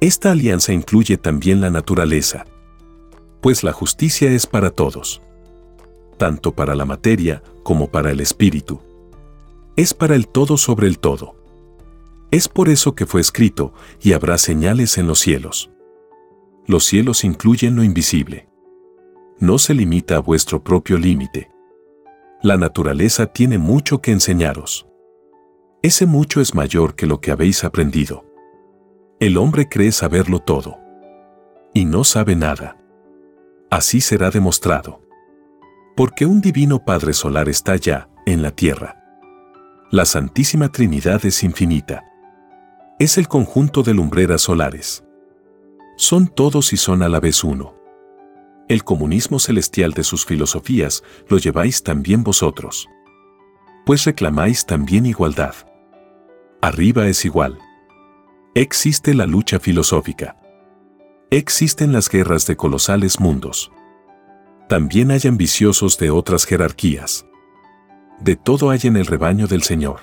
Esta 0.00 0.30
alianza 0.30 0.72
incluye 0.72 1.16
también 1.16 1.60
la 1.60 1.68
naturaleza, 1.68 2.46
pues 3.40 3.64
la 3.64 3.72
justicia 3.72 4.30
es 4.30 4.46
para 4.46 4.70
todos, 4.70 5.20
tanto 6.16 6.52
para 6.52 6.74
la 6.74 6.84
materia 6.84 7.42
como 7.62 7.88
para 7.88 8.10
el 8.10 8.20
espíritu. 8.20 8.80
Es 9.76 9.94
para 9.94 10.14
el 10.14 10.28
todo 10.28 10.56
sobre 10.56 10.86
el 10.86 10.98
todo. 10.98 11.36
Es 12.30 12.48
por 12.48 12.68
eso 12.68 12.94
que 12.94 13.06
fue 13.06 13.20
escrito, 13.20 13.72
y 14.02 14.12
habrá 14.12 14.38
señales 14.38 14.98
en 14.98 15.06
los 15.06 15.20
cielos. 15.20 15.70
Los 16.66 16.84
cielos 16.84 17.24
incluyen 17.24 17.76
lo 17.76 17.84
invisible. 17.84 18.48
No 19.38 19.58
se 19.58 19.74
limita 19.74 20.16
a 20.16 20.20
vuestro 20.20 20.62
propio 20.62 20.98
límite. 20.98 21.50
La 22.42 22.56
naturaleza 22.56 23.26
tiene 23.26 23.58
mucho 23.58 24.00
que 24.00 24.10
enseñaros. 24.10 24.86
Ese 25.82 26.06
mucho 26.06 26.40
es 26.40 26.54
mayor 26.54 26.94
que 26.94 27.06
lo 27.06 27.20
que 27.20 27.30
habéis 27.30 27.62
aprendido. 27.62 28.24
El 29.20 29.36
hombre 29.36 29.68
cree 29.68 29.92
saberlo 29.92 30.40
todo. 30.40 30.78
Y 31.72 31.84
no 31.84 32.02
sabe 32.02 32.34
nada. 32.34 32.76
Así 33.70 34.00
será 34.00 34.30
demostrado. 34.30 35.05
Porque 35.96 36.26
un 36.26 36.42
divino 36.42 36.84
Padre 36.84 37.14
Solar 37.14 37.48
está 37.48 37.76
ya, 37.76 38.10
en 38.26 38.42
la 38.42 38.50
tierra. 38.50 39.02
La 39.90 40.04
Santísima 40.04 40.68
Trinidad 40.68 41.24
es 41.24 41.42
infinita. 41.42 42.04
Es 42.98 43.16
el 43.16 43.28
conjunto 43.28 43.82
de 43.82 43.94
lumbreras 43.94 44.42
solares. 44.42 45.04
Son 45.96 46.28
todos 46.28 46.74
y 46.74 46.76
son 46.76 47.02
a 47.02 47.08
la 47.08 47.18
vez 47.18 47.42
uno. 47.42 47.74
El 48.68 48.84
comunismo 48.84 49.38
celestial 49.38 49.92
de 49.92 50.04
sus 50.04 50.26
filosofías 50.26 51.02
lo 51.28 51.38
lleváis 51.38 51.82
también 51.82 52.22
vosotros. 52.22 52.88
Pues 53.86 54.04
reclamáis 54.04 54.66
también 54.66 55.06
igualdad. 55.06 55.54
Arriba 56.60 57.06
es 57.06 57.24
igual. 57.24 57.58
Existe 58.54 59.14
la 59.14 59.24
lucha 59.24 59.60
filosófica. 59.60 60.36
Existen 61.30 61.92
las 61.92 62.10
guerras 62.10 62.46
de 62.46 62.56
colosales 62.56 63.18
mundos. 63.18 63.70
También 64.68 65.12
hay 65.12 65.20
ambiciosos 65.26 65.96
de 65.98 66.10
otras 66.10 66.44
jerarquías. 66.44 67.26
De 68.20 68.34
todo 68.34 68.70
hay 68.70 68.80
en 68.84 68.96
el 68.96 69.06
rebaño 69.06 69.46
del 69.46 69.62
Señor. 69.62 70.00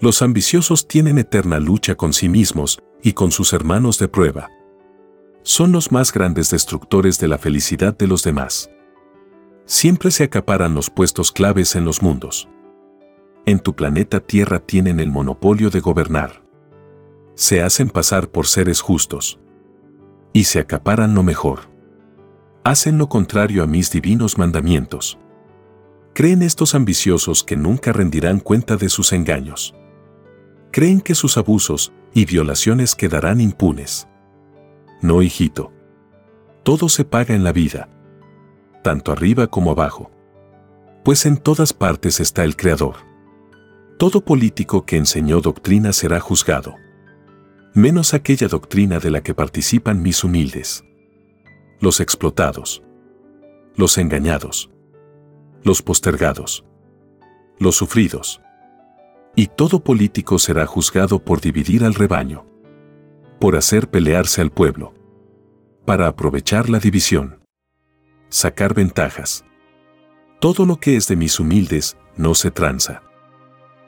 Los 0.00 0.20
ambiciosos 0.20 0.86
tienen 0.86 1.18
eterna 1.18 1.60
lucha 1.60 1.94
con 1.94 2.12
sí 2.12 2.28
mismos 2.28 2.82
y 3.02 3.14
con 3.14 3.30
sus 3.30 3.52
hermanos 3.52 3.98
de 3.98 4.08
prueba. 4.08 4.50
Son 5.42 5.72
los 5.72 5.92
más 5.92 6.12
grandes 6.12 6.50
destructores 6.50 7.18
de 7.18 7.28
la 7.28 7.38
felicidad 7.38 7.96
de 7.96 8.06
los 8.06 8.22
demás. 8.22 8.70
Siempre 9.66 10.10
se 10.10 10.24
acaparan 10.24 10.74
los 10.74 10.90
puestos 10.90 11.32
claves 11.32 11.74
en 11.74 11.86
los 11.86 12.02
mundos. 12.02 12.48
En 13.46 13.60
tu 13.60 13.74
planeta 13.74 14.20
Tierra 14.20 14.58
tienen 14.58 15.00
el 15.00 15.10
monopolio 15.10 15.70
de 15.70 15.80
gobernar. 15.80 16.42
Se 17.34 17.62
hacen 17.62 17.88
pasar 17.88 18.28
por 18.28 18.46
seres 18.46 18.80
justos. 18.80 19.40
Y 20.32 20.44
se 20.44 20.58
acaparan 20.58 21.14
lo 21.14 21.22
mejor. 21.22 21.73
Hacen 22.64 22.98
lo 22.98 23.08
contrario 23.08 23.62
a 23.62 23.66
mis 23.66 23.90
divinos 23.90 24.38
mandamientos. 24.38 25.18
Creen 26.14 26.42
estos 26.42 26.74
ambiciosos 26.74 27.44
que 27.44 27.56
nunca 27.56 27.92
rendirán 27.92 28.40
cuenta 28.40 28.76
de 28.76 28.88
sus 28.88 29.12
engaños 29.12 29.74
creen 30.74 31.00
que 31.00 31.14
sus 31.14 31.38
abusos 31.38 31.92
y 32.14 32.24
violaciones 32.24 32.96
quedarán 32.96 33.40
impunes. 33.40 34.08
No, 35.02 35.22
hijito. 35.22 35.72
Todo 36.64 36.88
se 36.88 37.04
paga 37.04 37.32
en 37.32 37.44
la 37.44 37.52
vida, 37.52 37.88
tanto 38.82 39.12
arriba 39.12 39.46
como 39.46 39.70
abajo. 39.70 40.10
Pues 41.04 41.26
en 41.26 41.36
todas 41.36 41.72
partes 41.72 42.18
está 42.18 42.42
el 42.42 42.56
Creador. 42.56 42.96
Todo 44.00 44.24
político 44.24 44.84
que 44.84 44.96
enseñó 44.96 45.40
doctrina 45.40 45.92
será 45.92 46.18
juzgado. 46.18 46.74
Menos 47.72 48.12
aquella 48.12 48.48
doctrina 48.48 48.98
de 48.98 49.12
la 49.12 49.22
que 49.22 49.32
participan 49.32 50.02
mis 50.02 50.24
humildes. 50.24 50.82
Los 51.80 52.00
explotados. 52.00 52.82
Los 53.76 53.98
engañados. 53.98 54.70
Los 55.62 55.82
postergados. 55.82 56.64
Los 57.58 57.76
sufridos 57.76 58.40
y 59.36 59.48
todo 59.48 59.82
político 59.82 60.38
será 60.38 60.66
juzgado 60.66 61.18
por 61.18 61.40
dividir 61.40 61.84
al 61.84 61.94
rebaño, 61.94 62.46
por 63.40 63.56
hacer 63.56 63.90
pelearse 63.90 64.40
al 64.40 64.50
pueblo, 64.50 64.94
para 65.84 66.06
aprovechar 66.06 66.70
la 66.70 66.78
división, 66.78 67.40
sacar 68.28 68.74
ventajas. 68.74 69.44
Todo 70.40 70.66
lo 70.66 70.76
que 70.76 70.96
es 70.96 71.08
de 71.08 71.16
mis 71.16 71.40
humildes 71.40 71.96
no 72.16 72.34
se 72.34 72.50
tranza. 72.50 73.02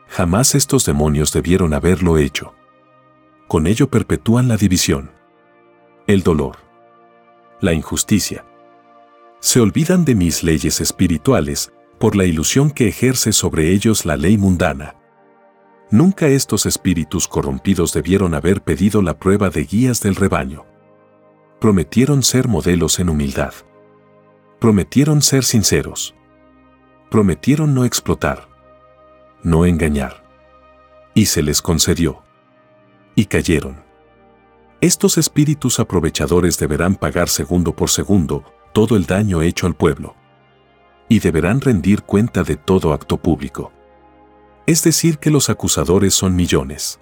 Jamás 0.09 0.55
estos 0.55 0.84
demonios 0.84 1.32
debieron 1.32 1.74
haberlo 1.74 2.18
hecho. 2.18 2.55
Con 3.49 3.66
ello 3.66 3.89
perpetúan 3.89 4.49
la 4.49 4.57
división, 4.57 5.12
el 6.07 6.22
dolor, 6.22 6.57
la 7.61 7.72
injusticia. 7.72 8.44
Se 9.40 9.61
olvidan 9.61 10.04
de 10.04 10.14
mis 10.14 10.42
leyes 10.42 10.80
espirituales 10.80 11.72
por 11.98 12.16
la 12.16 12.24
ilusión 12.24 12.70
que 12.70 12.88
ejerce 12.88 13.32
sobre 13.32 13.72
ellos 13.72 14.04
la 14.04 14.16
ley 14.16 14.36
mundana 14.36 14.96
Nunca 15.90 16.26
estos 16.26 16.66
espíritus 16.66 17.28
corrompidos 17.28 17.92
debieron 17.92 18.34
haber 18.34 18.62
pedido 18.62 19.02
la 19.02 19.18
prueba 19.18 19.50
de 19.50 19.64
guías 19.64 20.00
del 20.00 20.16
rebaño. 20.16 20.66
Prometieron 21.61 22.24
ser 22.24 22.48
modelos 22.48 22.98
en 22.98 23.09
humildad. 23.09 23.54
Prometieron 24.59 25.22
ser 25.22 25.44
sinceros. 25.44 26.14
Prometieron 27.09 27.72
no 27.72 27.84
explotar. 27.84 28.48
No 29.44 29.64
engañar. 29.64 30.24
Y 31.14 31.26
se 31.26 31.42
les 31.42 31.62
concedió. 31.62 32.24
Y 33.14 33.26
cayeron. 33.26 33.86
Estos 34.83 35.16
espíritus 35.16 35.81
aprovechadores 35.81 36.59
deberán 36.59 36.97
pagar 36.97 37.31
segundo 37.31 37.74
por 37.74 37.89
segundo 37.89 38.45
todo 38.74 38.97
el 38.97 39.07
daño 39.07 39.41
hecho 39.41 39.66
al 39.66 39.74
pueblo. 39.74 40.14
Y 41.09 41.20
deberán 41.20 41.62
rendir 41.62 42.03
cuenta 42.03 42.43
de 42.43 42.57
todo 42.57 42.93
acto 42.93 43.16
público. 43.16 43.72
Es 44.66 44.83
decir, 44.83 45.18
que 45.18 45.31
los 45.31 45.49
acusadores 45.49 46.12
son 46.12 46.37
millones. 46.37 47.01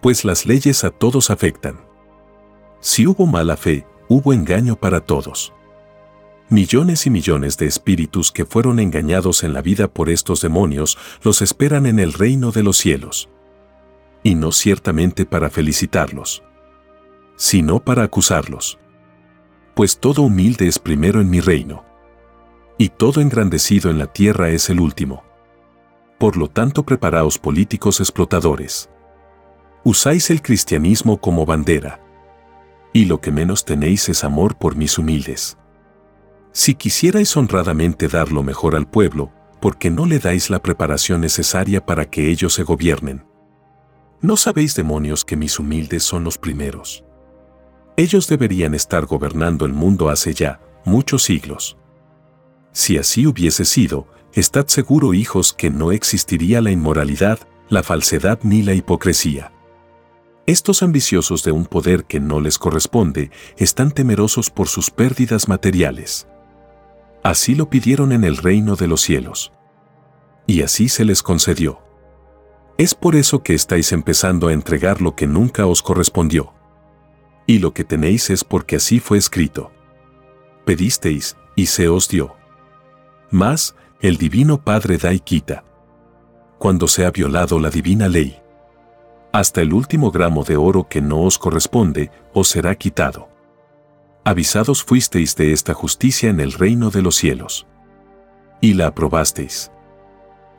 Pues 0.00 0.24
las 0.24 0.44
leyes 0.44 0.82
a 0.82 0.90
todos 0.90 1.30
afectan. 1.30 1.78
Si 2.80 3.06
hubo 3.06 3.26
mala 3.26 3.56
fe, 3.56 3.86
hubo 4.08 4.32
engaño 4.32 4.74
para 4.74 5.00
todos. 5.00 5.52
Millones 6.48 7.06
y 7.06 7.10
millones 7.10 7.56
de 7.58 7.66
espíritus 7.66 8.32
que 8.32 8.44
fueron 8.44 8.80
engañados 8.80 9.44
en 9.44 9.52
la 9.52 9.62
vida 9.62 9.86
por 9.86 10.10
estos 10.10 10.40
demonios 10.40 10.98
los 11.22 11.42
esperan 11.42 11.86
en 11.86 12.00
el 12.00 12.12
reino 12.12 12.50
de 12.50 12.64
los 12.64 12.76
cielos. 12.76 13.28
Y 14.24 14.34
no 14.34 14.50
ciertamente 14.50 15.24
para 15.24 15.48
felicitarlos, 15.48 16.42
sino 17.42 17.80
para 17.80 18.04
acusarlos. 18.04 18.78
Pues 19.74 19.98
todo 19.98 20.22
humilde 20.22 20.68
es 20.68 20.78
primero 20.78 21.20
en 21.20 21.28
mi 21.28 21.40
reino. 21.40 21.84
Y 22.78 22.90
todo 22.90 23.20
engrandecido 23.20 23.90
en 23.90 23.98
la 23.98 24.06
tierra 24.06 24.50
es 24.50 24.70
el 24.70 24.78
último. 24.78 25.24
Por 26.20 26.36
lo 26.36 26.46
tanto, 26.46 26.84
preparaos 26.84 27.40
políticos 27.40 27.98
explotadores. 27.98 28.88
Usáis 29.82 30.30
el 30.30 30.40
cristianismo 30.40 31.20
como 31.20 31.44
bandera. 31.44 32.00
Y 32.92 33.06
lo 33.06 33.20
que 33.20 33.32
menos 33.32 33.64
tenéis 33.64 34.08
es 34.08 34.22
amor 34.22 34.56
por 34.56 34.76
mis 34.76 34.96
humildes. 34.96 35.58
Si 36.52 36.76
quisierais 36.76 37.36
honradamente 37.36 38.06
dar 38.06 38.30
lo 38.30 38.44
mejor 38.44 38.76
al 38.76 38.88
pueblo, 38.88 39.32
¿por 39.60 39.78
qué 39.78 39.90
no 39.90 40.06
le 40.06 40.20
dais 40.20 40.48
la 40.48 40.62
preparación 40.62 41.20
necesaria 41.20 41.84
para 41.84 42.08
que 42.08 42.30
ellos 42.30 42.54
se 42.54 42.62
gobiernen? 42.62 43.26
¿No 44.20 44.36
sabéis, 44.36 44.76
demonios, 44.76 45.24
que 45.24 45.36
mis 45.36 45.58
humildes 45.58 46.04
son 46.04 46.22
los 46.22 46.38
primeros? 46.38 47.04
Ellos 47.96 48.26
deberían 48.28 48.74
estar 48.74 49.06
gobernando 49.06 49.66
el 49.66 49.72
mundo 49.72 50.08
hace 50.08 50.34
ya 50.34 50.60
muchos 50.84 51.22
siglos. 51.22 51.76
Si 52.72 52.96
así 52.96 53.26
hubiese 53.26 53.64
sido, 53.64 54.06
Estad 54.34 54.68
seguro, 54.68 55.12
hijos, 55.12 55.52
que 55.52 55.68
no 55.68 55.92
existiría 55.92 56.62
la 56.62 56.70
inmoralidad, 56.70 57.38
la 57.68 57.82
falsedad 57.82 58.38
ni 58.42 58.62
la 58.62 58.72
hipocresía. 58.72 59.52
Estos 60.46 60.82
ambiciosos 60.82 61.44
de 61.44 61.52
un 61.52 61.66
poder 61.66 62.06
que 62.06 62.18
no 62.18 62.40
les 62.40 62.58
corresponde 62.58 63.30
están 63.58 63.90
temerosos 63.90 64.48
por 64.48 64.68
sus 64.68 64.90
pérdidas 64.90 65.48
materiales. 65.48 66.28
Así 67.22 67.54
lo 67.54 67.68
pidieron 67.68 68.10
en 68.10 68.24
el 68.24 68.38
reino 68.38 68.74
de 68.74 68.86
los 68.86 69.02
cielos. 69.02 69.52
Y 70.46 70.62
así 70.62 70.88
se 70.88 71.04
les 71.04 71.22
concedió. 71.22 71.80
Es 72.78 72.94
por 72.94 73.16
eso 73.16 73.42
que 73.42 73.52
estáis 73.52 73.92
empezando 73.92 74.48
a 74.48 74.54
entregar 74.54 75.02
lo 75.02 75.14
que 75.14 75.26
nunca 75.26 75.66
os 75.66 75.82
correspondió. 75.82 76.54
Y 77.46 77.58
lo 77.58 77.72
que 77.72 77.84
tenéis 77.84 78.30
es 78.30 78.44
porque 78.44 78.76
así 78.76 79.00
fue 79.00 79.18
escrito. 79.18 79.70
Pedisteis, 80.64 81.36
y 81.56 81.66
se 81.66 81.88
os 81.88 82.08
dio. 82.08 82.34
Mas, 83.30 83.74
el 84.00 84.16
Divino 84.16 84.62
Padre 84.62 84.98
da 84.98 85.12
y 85.12 85.20
quita. 85.20 85.64
Cuando 86.58 86.86
se 86.88 87.04
ha 87.04 87.10
violado 87.10 87.58
la 87.58 87.70
divina 87.70 88.08
ley, 88.08 88.42
hasta 89.32 89.62
el 89.62 89.72
último 89.72 90.10
gramo 90.10 90.44
de 90.44 90.56
oro 90.56 90.88
que 90.88 91.00
no 91.00 91.22
os 91.22 91.38
corresponde 91.38 92.10
os 92.34 92.48
será 92.48 92.74
quitado. 92.74 93.28
Avisados 94.24 94.84
fuisteis 94.84 95.34
de 95.36 95.52
esta 95.52 95.72
justicia 95.72 96.28
en 96.28 96.38
el 96.38 96.52
reino 96.52 96.90
de 96.90 97.02
los 97.02 97.16
cielos. 97.16 97.66
Y 98.60 98.74
la 98.74 98.88
aprobasteis. 98.88 99.72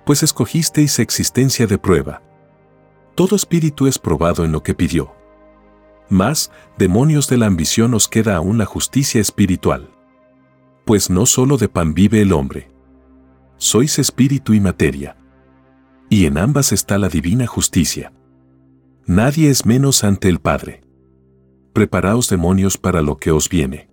Pues 0.05 0.23
escogisteis 0.23 0.99
existencia 0.99 1.67
de 1.67 1.77
prueba. 1.77 2.21
Todo 3.15 3.35
espíritu 3.35 3.87
es 3.87 3.99
probado 3.99 4.43
en 4.43 4.51
lo 4.51 4.63
que 4.63 4.73
pidió. 4.73 5.15
Mas, 6.09 6.51
demonios 6.77 7.27
de 7.27 7.37
la 7.37 7.47
ambición 7.47 7.93
os 7.93 8.07
queda 8.07 8.35
aún 8.35 8.57
la 8.57 8.65
justicia 8.65 9.19
espiritual. 9.21 9.89
Pues 10.85 11.09
no 11.09 11.25
solo 11.25 11.57
de 11.57 11.69
pan 11.69 11.93
vive 11.93 12.21
el 12.21 12.33
hombre 12.33 12.73
sois 13.63 13.97
espíritu 13.97 14.53
y 14.53 14.59
materia. 14.59 15.15
Y 16.09 16.25
en 16.25 16.37
ambas 16.37 16.73
está 16.73 16.97
la 16.97 17.07
divina 17.07 17.47
justicia. 17.47 18.11
Nadie 19.05 19.49
es 19.49 19.65
menos 19.65 20.03
ante 20.03 20.27
el 20.27 20.39
Padre. 20.39 20.81
Preparaos 21.71 22.29
demonios 22.29 22.77
para 22.77 23.01
lo 23.01 23.17
que 23.17 23.31
os 23.31 23.47
viene. 23.47 23.89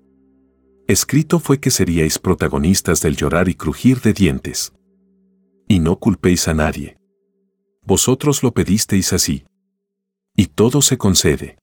Escrito 0.88 1.38
fue 1.38 1.60
que 1.60 1.70
seríais 1.70 2.18
protagonistas 2.18 3.00
del 3.00 3.14
llorar 3.14 3.48
y 3.48 3.54
crujir 3.54 4.00
de 4.00 4.12
dientes. 4.12 4.72
Y 5.68 5.78
no 5.78 6.00
culpéis 6.00 6.48
a 6.48 6.54
nadie. 6.54 6.98
Vosotros 7.86 8.42
lo 8.42 8.52
pedisteis 8.52 9.12
así. 9.12 9.44
Y 10.34 10.46
todo 10.46 10.82
se 10.82 10.98
concede. 10.98 11.59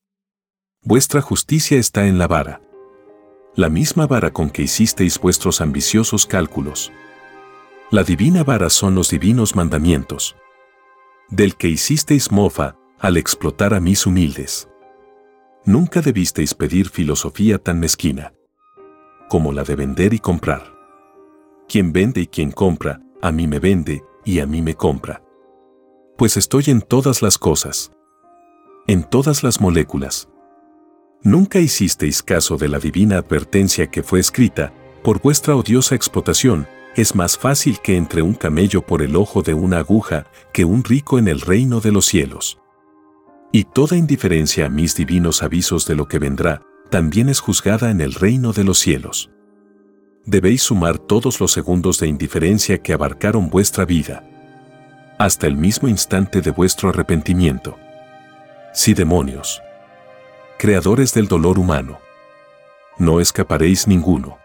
Vuestra 0.83 1.21
justicia 1.21 1.77
está 1.77 2.07
en 2.07 2.17
la 2.17 2.27
vara. 2.27 2.61
La 3.55 3.69
misma 3.69 4.07
vara 4.07 4.31
con 4.31 4.49
que 4.49 4.61
hicisteis 4.61 5.19
vuestros 5.19 5.59
ambiciosos 5.59 6.25
cálculos. 6.25 6.91
La 7.91 8.03
divina 8.03 8.43
vara 8.43 8.69
son 8.69 8.95
los 8.95 9.09
divinos 9.09 9.55
mandamientos. 9.55 10.35
Del 11.29 11.55
que 11.55 11.67
hicisteis 11.67 12.31
mofa 12.31 12.77
al 12.99 13.17
explotar 13.17 13.73
a 13.73 13.79
mis 13.79 14.05
humildes. 14.05 14.69
Nunca 15.65 16.01
debisteis 16.01 16.53
pedir 16.53 16.89
filosofía 16.89 17.57
tan 17.57 17.79
mezquina. 17.79 18.33
como 19.29 19.51
la 19.51 19.65
de 19.65 19.75
vender 19.75 20.13
y 20.13 20.19
comprar. 20.19 20.73
Quien 21.67 21.91
vende 21.91 22.21
y 22.21 22.27
quien 22.27 22.51
compra, 22.51 23.01
a 23.21 23.33
mí 23.33 23.45
me 23.45 23.59
vende 23.59 24.01
y 24.23 24.39
a 24.39 24.45
mí 24.45 24.61
me 24.61 24.75
compra. 24.75 25.21
Pues 26.17 26.37
estoy 26.37 26.63
en 26.67 26.81
todas 26.81 27.21
las 27.21 27.37
cosas. 27.37 27.91
En 28.87 29.03
todas 29.03 29.43
las 29.43 29.59
moléculas. 29.59 30.29
Nunca 31.23 31.59
hicisteis 31.59 32.21
caso 32.21 32.57
de 32.57 32.67
la 32.67 32.79
divina 32.79 33.17
advertencia 33.17 33.87
que 33.87 34.03
fue 34.03 34.19
escrita, 34.19 34.71
por 35.03 35.21
vuestra 35.21 35.55
odiosa 35.55 35.95
explotación, 35.95 36.67
es 36.95 37.15
más 37.15 37.37
fácil 37.37 37.79
que 37.79 37.95
entre 37.95 38.21
un 38.21 38.33
camello 38.33 38.81
por 38.81 39.01
el 39.01 39.15
ojo 39.15 39.41
de 39.43 39.53
una 39.53 39.79
aguja 39.79 40.25
que 40.51 40.65
un 40.65 40.83
rico 40.83 41.19
en 41.19 41.27
el 41.27 41.41
reino 41.41 41.79
de 41.79 41.91
los 41.91 42.05
cielos. 42.05 42.59
Y 43.51 43.65
toda 43.65 43.95
indiferencia 43.95 44.65
a 44.65 44.69
mis 44.69 44.95
divinos 44.95 45.43
avisos 45.43 45.85
de 45.85 45.95
lo 45.95 46.07
que 46.07 46.19
vendrá, 46.19 46.63
también 46.89 47.29
es 47.29 47.39
juzgada 47.39 47.91
en 47.91 48.01
el 48.01 48.13
reino 48.13 48.53
de 48.53 48.63
los 48.63 48.79
cielos. 48.79 49.29
Debéis 50.25 50.63
sumar 50.63 50.97
todos 50.97 51.39
los 51.39 51.51
segundos 51.51 51.99
de 51.99 52.07
indiferencia 52.07 52.79
que 52.79 52.93
abarcaron 52.93 53.49
vuestra 53.49 53.85
vida, 53.85 54.23
hasta 55.17 55.47
el 55.47 55.55
mismo 55.55 55.87
instante 55.87 56.41
de 56.41 56.51
vuestro 56.51 56.89
arrepentimiento. 56.89 57.77
Si 58.73 58.93
demonios, 58.93 59.61
creadores 60.57 61.13
del 61.13 61.27
dolor 61.27 61.59
humano, 61.59 61.99
no 62.99 63.19
escaparéis 63.19 63.87
ninguno. 63.87 64.39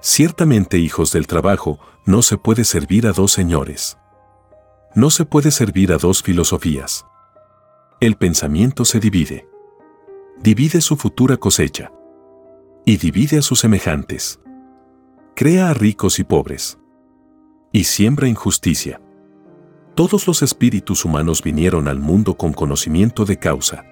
Ciertamente, 0.00 0.78
hijos 0.78 1.12
del 1.12 1.28
trabajo, 1.28 1.78
no 2.04 2.22
se 2.22 2.36
puede 2.36 2.64
servir 2.64 3.06
a 3.06 3.12
dos 3.12 3.30
señores. 3.30 3.98
No 4.96 5.10
se 5.10 5.24
puede 5.24 5.52
servir 5.52 5.92
a 5.92 5.96
dos 5.96 6.22
filosofías. 6.22 7.06
El 8.00 8.16
pensamiento 8.16 8.84
se 8.84 8.98
divide. 8.98 9.48
Divide 10.40 10.80
su 10.80 10.96
futura 10.96 11.36
cosecha. 11.36 11.92
Y 12.84 12.96
divide 12.96 13.38
a 13.38 13.42
sus 13.42 13.60
semejantes. 13.60 14.40
Crea 15.36 15.70
a 15.70 15.74
ricos 15.74 16.18
y 16.18 16.24
pobres. 16.24 16.78
Y 17.70 17.84
siembra 17.84 18.26
injusticia. 18.26 19.00
Todos 19.94 20.26
los 20.26 20.42
espíritus 20.42 21.04
humanos 21.04 21.42
vinieron 21.42 21.86
al 21.86 22.00
mundo 22.00 22.34
con 22.36 22.52
conocimiento 22.52 23.24
de 23.24 23.38
causa. 23.38 23.84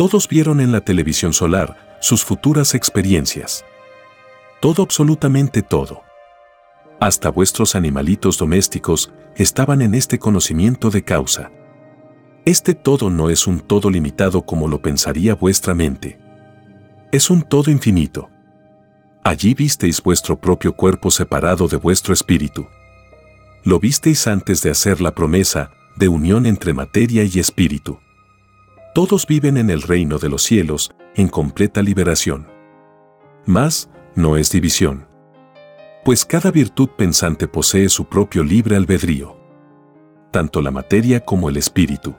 Todos 0.00 0.26
vieron 0.28 0.62
en 0.62 0.72
la 0.72 0.80
televisión 0.80 1.34
solar 1.34 1.98
sus 2.00 2.24
futuras 2.24 2.74
experiencias 2.74 3.66
todo 4.58 4.82
absolutamente 4.82 5.60
todo. 5.60 6.04
Hasta 7.00 7.28
vuestros 7.30 7.74
animalitos 7.74 8.38
domésticos 8.38 9.12
estaban 9.36 9.82
en 9.82 9.94
este 9.94 10.18
conocimiento 10.18 10.88
de 10.88 11.04
causa. 11.04 11.52
Este 12.46 12.72
todo 12.72 13.10
no 13.10 13.28
es 13.28 13.46
un 13.46 13.60
todo 13.60 13.90
limitado 13.90 14.40
como 14.46 14.68
lo 14.68 14.80
pensaría 14.80 15.34
vuestra 15.34 15.74
mente. 15.74 16.18
Es 17.12 17.28
un 17.28 17.42
todo 17.42 17.70
infinito. 17.70 18.30
Allí 19.22 19.52
visteis 19.52 20.02
vuestro 20.02 20.40
propio 20.40 20.74
cuerpo 20.74 21.10
separado 21.10 21.68
de 21.68 21.76
vuestro 21.76 22.14
espíritu. 22.14 22.66
Lo 23.64 23.78
visteis 23.78 24.26
antes 24.26 24.62
de 24.62 24.70
hacer 24.70 25.02
la 25.02 25.14
promesa 25.14 25.72
de 25.96 26.08
unión 26.08 26.46
entre 26.46 26.72
materia 26.72 27.22
y 27.22 27.38
espíritu. 27.38 28.00
Todos 28.92 29.24
viven 29.24 29.56
en 29.56 29.70
el 29.70 29.82
reino 29.82 30.18
de 30.18 30.28
los 30.28 30.42
cielos 30.42 30.90
en 31.14 31.28
completa 31.28 31.80
liberación. 31.80 32.48
Más, 33.46 33.88
no 34.16 34.36
es 34.36 34.50
división. 34.50 35.06
Pues 36.04 36.24
cada 36.24 36.50
virtud 36.50 36.88
pensante 36.96 37.46
posee 37.46 37.88
su 37.88 38.06
propio 38.06 38.42
libre 38.42 38.74
albedrío. 38.74 39.36
Tanto 40.32 40.60
la 40.60 40.72
materia 40.72 41.20
como 41.20 41.48
el 41.48 41.56
espíritu. 41.56 42.16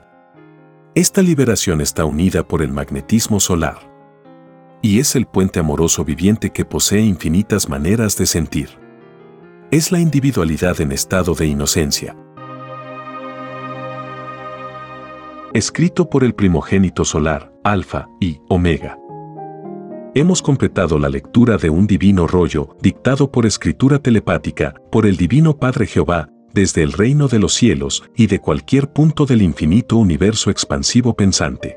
Esta 0.94 1.20
liberación 1.20 1.82
está 1.82 2.06
unida 2.06 2.46
por 2.46 2.62
el 2.62 2.72
magnetismo 2.72 3.38
solar. 3.38 3.78
Y 4.80 4.98
es 4.98 5.14
el 5.14 5.26
puente 5.26 5.60
amoroso 5.60 6.06
viviente 6.06 6.50
que 6.50 6.64
posee 6.64 7.00
infinitas 7.00 7.68
maneras 7.68 8.16
de 8.16 8.24
sentir. 8.24 8.70
Es 9.70 9.92
la 9.92 10.00
individualidad 10.00 10.80
en 10.80 10.92
estado 10.92 11.34
de 11.34 11.46
inocencia. 11.46 12.16
Escrito 15.54 16.08
por 16.08 16.24
el 16.24 16.34
primogénito 16.34 17.04
solar, 17.04 17.52
Alfa 17.62 18.08
y 18.18 18.40
Omega. 18.48 18.98
Hemos 20.14 20.40
completado 20.40 20.98
la 20.98 21.10
lectura 21.10 21.58
de 21.58 21.68
un 21.68 21.86
divino 21.86 22.26
rollo, 22.26 22.74
dictado 22.80 23.30
por 23.30 23.44
escritura 23.44 23.98
telepática, 23.98 24.72
por 24.90 25.04
el 25.04 25.18
Divino 25.18 25.58
Padre 25.58 25.86
Jehová, 25.86 26.30
desde 26.54 26.82
el 26.82 26.92
reino 26.92 27.28
de 27.28 27.38
los 27.38 27.52
cielos 27.52 28.02
y 28.16 28.28
de 28.28 28.38
cualquier 28.38 28.94
punto 28.94 29.26
del 29.26 29.42
infinito 29.42 29.96
universo 29.96 30.48
expansivo 30.50 31.14
pensante. 31.14 31.76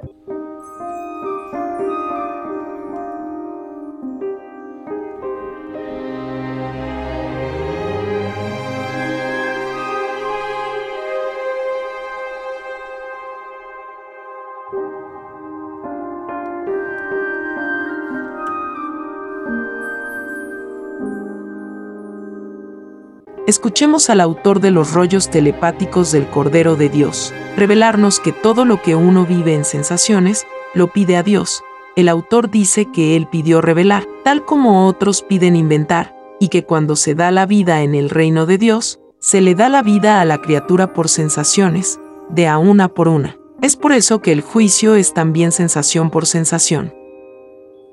Escuchemos 23.47 24.09
al 24.09 24.21
autor 24.21 24.59
de 24.59 24.71
los 24.71 24.93
rollos 24.93 25.29
telepáticos 25.29 26.11
del 26.11 26.27
Cordero 26.27 26.75
de 26.75 26.89
Dios, 26.89 27.31
revelarnos 27.55 28.19
que 28.19 28.31
todo 28.31 28.65
lo 28.65 28.81
que 28.81 28.95
uno 28.95 29.27
vive 29.27 29.53
en 29.53 29.65
sensaciones, 29.65 30.47
lo 30.73 30.91
pide 30.91 31.15
a 31.15 31.21
Dios. 31.21 31.63
El 31.95 32.09
autor 32.09 32.49
dice 32.49 32.91
que 32.91 33.15
él 33.15 33.27
pidió 33.27 33.61
revelar, 33.61 34.07
tal 34.23 34.45
como 34.45 34.87
otros 34.87 35.21
piden 35.21 35.55
inventar, 35.55 36.15
y 36.39 36.47
que 36.47 36.65
cuando 36.65 36.95
se 36.95 37.13
da 37.13 37.29
la 37.29 37.45
vida 37.45 37.83
en 37.83 37.93
el 37.93 38.09
reino 38.09 38.47
de 38.47 38.57
Dios, 38.57 38.99
se 39.19 39.41
le 39.41 39.53
da 39.53 39.69
la 39.69 39.83
vida 39.83 40.21
a 40.21 40.25
la 40.25 40.41
criatura 40.41 40.93
por 40.93 41.07
sensaciones, 41.07 41.99
de 42.29 42.47
a 42.47 42.57
una 42.57 42.87
por 42.87 43.07
una. 43.07 43.37
Es 43.61 43.75
por 43.75 43.91
eso 43.91 44.23
que 44.23 44.31
el 44.31 44.41
juicio 44.41 44.95
es 44.95 45.13
también 45.13 45.51
sensación 45.51 46.09
por 46.09 46.25
sensación. 46.25 46.95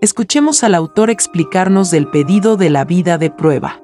Escuchemos 0.01 0.65
al 0.65 0.75
autor 0.75 1.11
explicarnos 1.11 1.91
del 1.91 2.09
pedido 2.09 2.57
de 2.57 2.71
la 2.71 2.87
vida 2.87 3.19
de 3.19 3.31
prueba. 3.31 3.83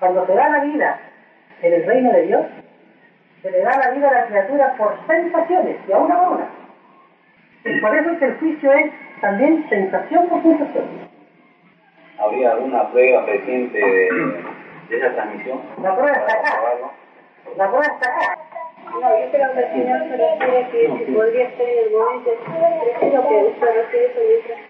Cuando 0.00 0.26
se 0.26 0.34
da 0.34 0.48
la 0.48 0.64
vida 0.64 0.98
en 1.60 1.74
el 1.74 1.86
reino 1.86 2.12
de 2.12 2.22
Dios, 2.22 2.46
se 3.42 3.50
le 3.50 3.60
da 3.60 3.78
la 3.78 3.90
vida 3.90 4.08
a 4.08 4.12
la 4.12 4.26
criatura 4.26 4.74
por 4.78 4.96
sensaciones, 5.06 5.76
y 5.86 5.92
a 5.92 5.98
una 5.98 6.24
por 6.24 6.32
una. 6.38 6.48
Y 7.64 7.80
por 7.80 7.94
eso 7.94 8.10
es 8.10 8.18
que 8.18 8.24
el 8.24 8.38
juicio 8.38 8.72
es 8.72 8.92
también 9.20 9.68
sensación 9.68 10.28
por 10.28 10.42
sensación. 10.42 10.84
¿Habría 12.18 12.52
alguna 12.52 12.90
prueba 12.90 13.26
reciente 13.26 13.78
de, 13.78 14.08
esa 14.90 15.14
transmisión? 15.14 15.60
La 15.82 15.94
prueba 15.94 16.16
está 16.16 16.32
acá. 16.32 16.62
La 17.56 17.68
prueba 17.68 17.86
está 17.86 18.10
acá. 18.10 18.38
No, 18.84 19.00
yo 19.00 19.30
creo 19.30 19.52
que 19.52 19.60
el 19.60 19.72
Señor 19.72 20.00
se 20.08 20.16
refiere 20.16 20.68
que 20.70 21.12
podría 21.12 21.50
ser 21.56 21.68
en 21.68 21.86
el 21.86 21.92
momento, 21.92 22.30
lo 23.12 23.28
que 23.28 23.36
usted 23.44 23.90
mientras 24.26 24.69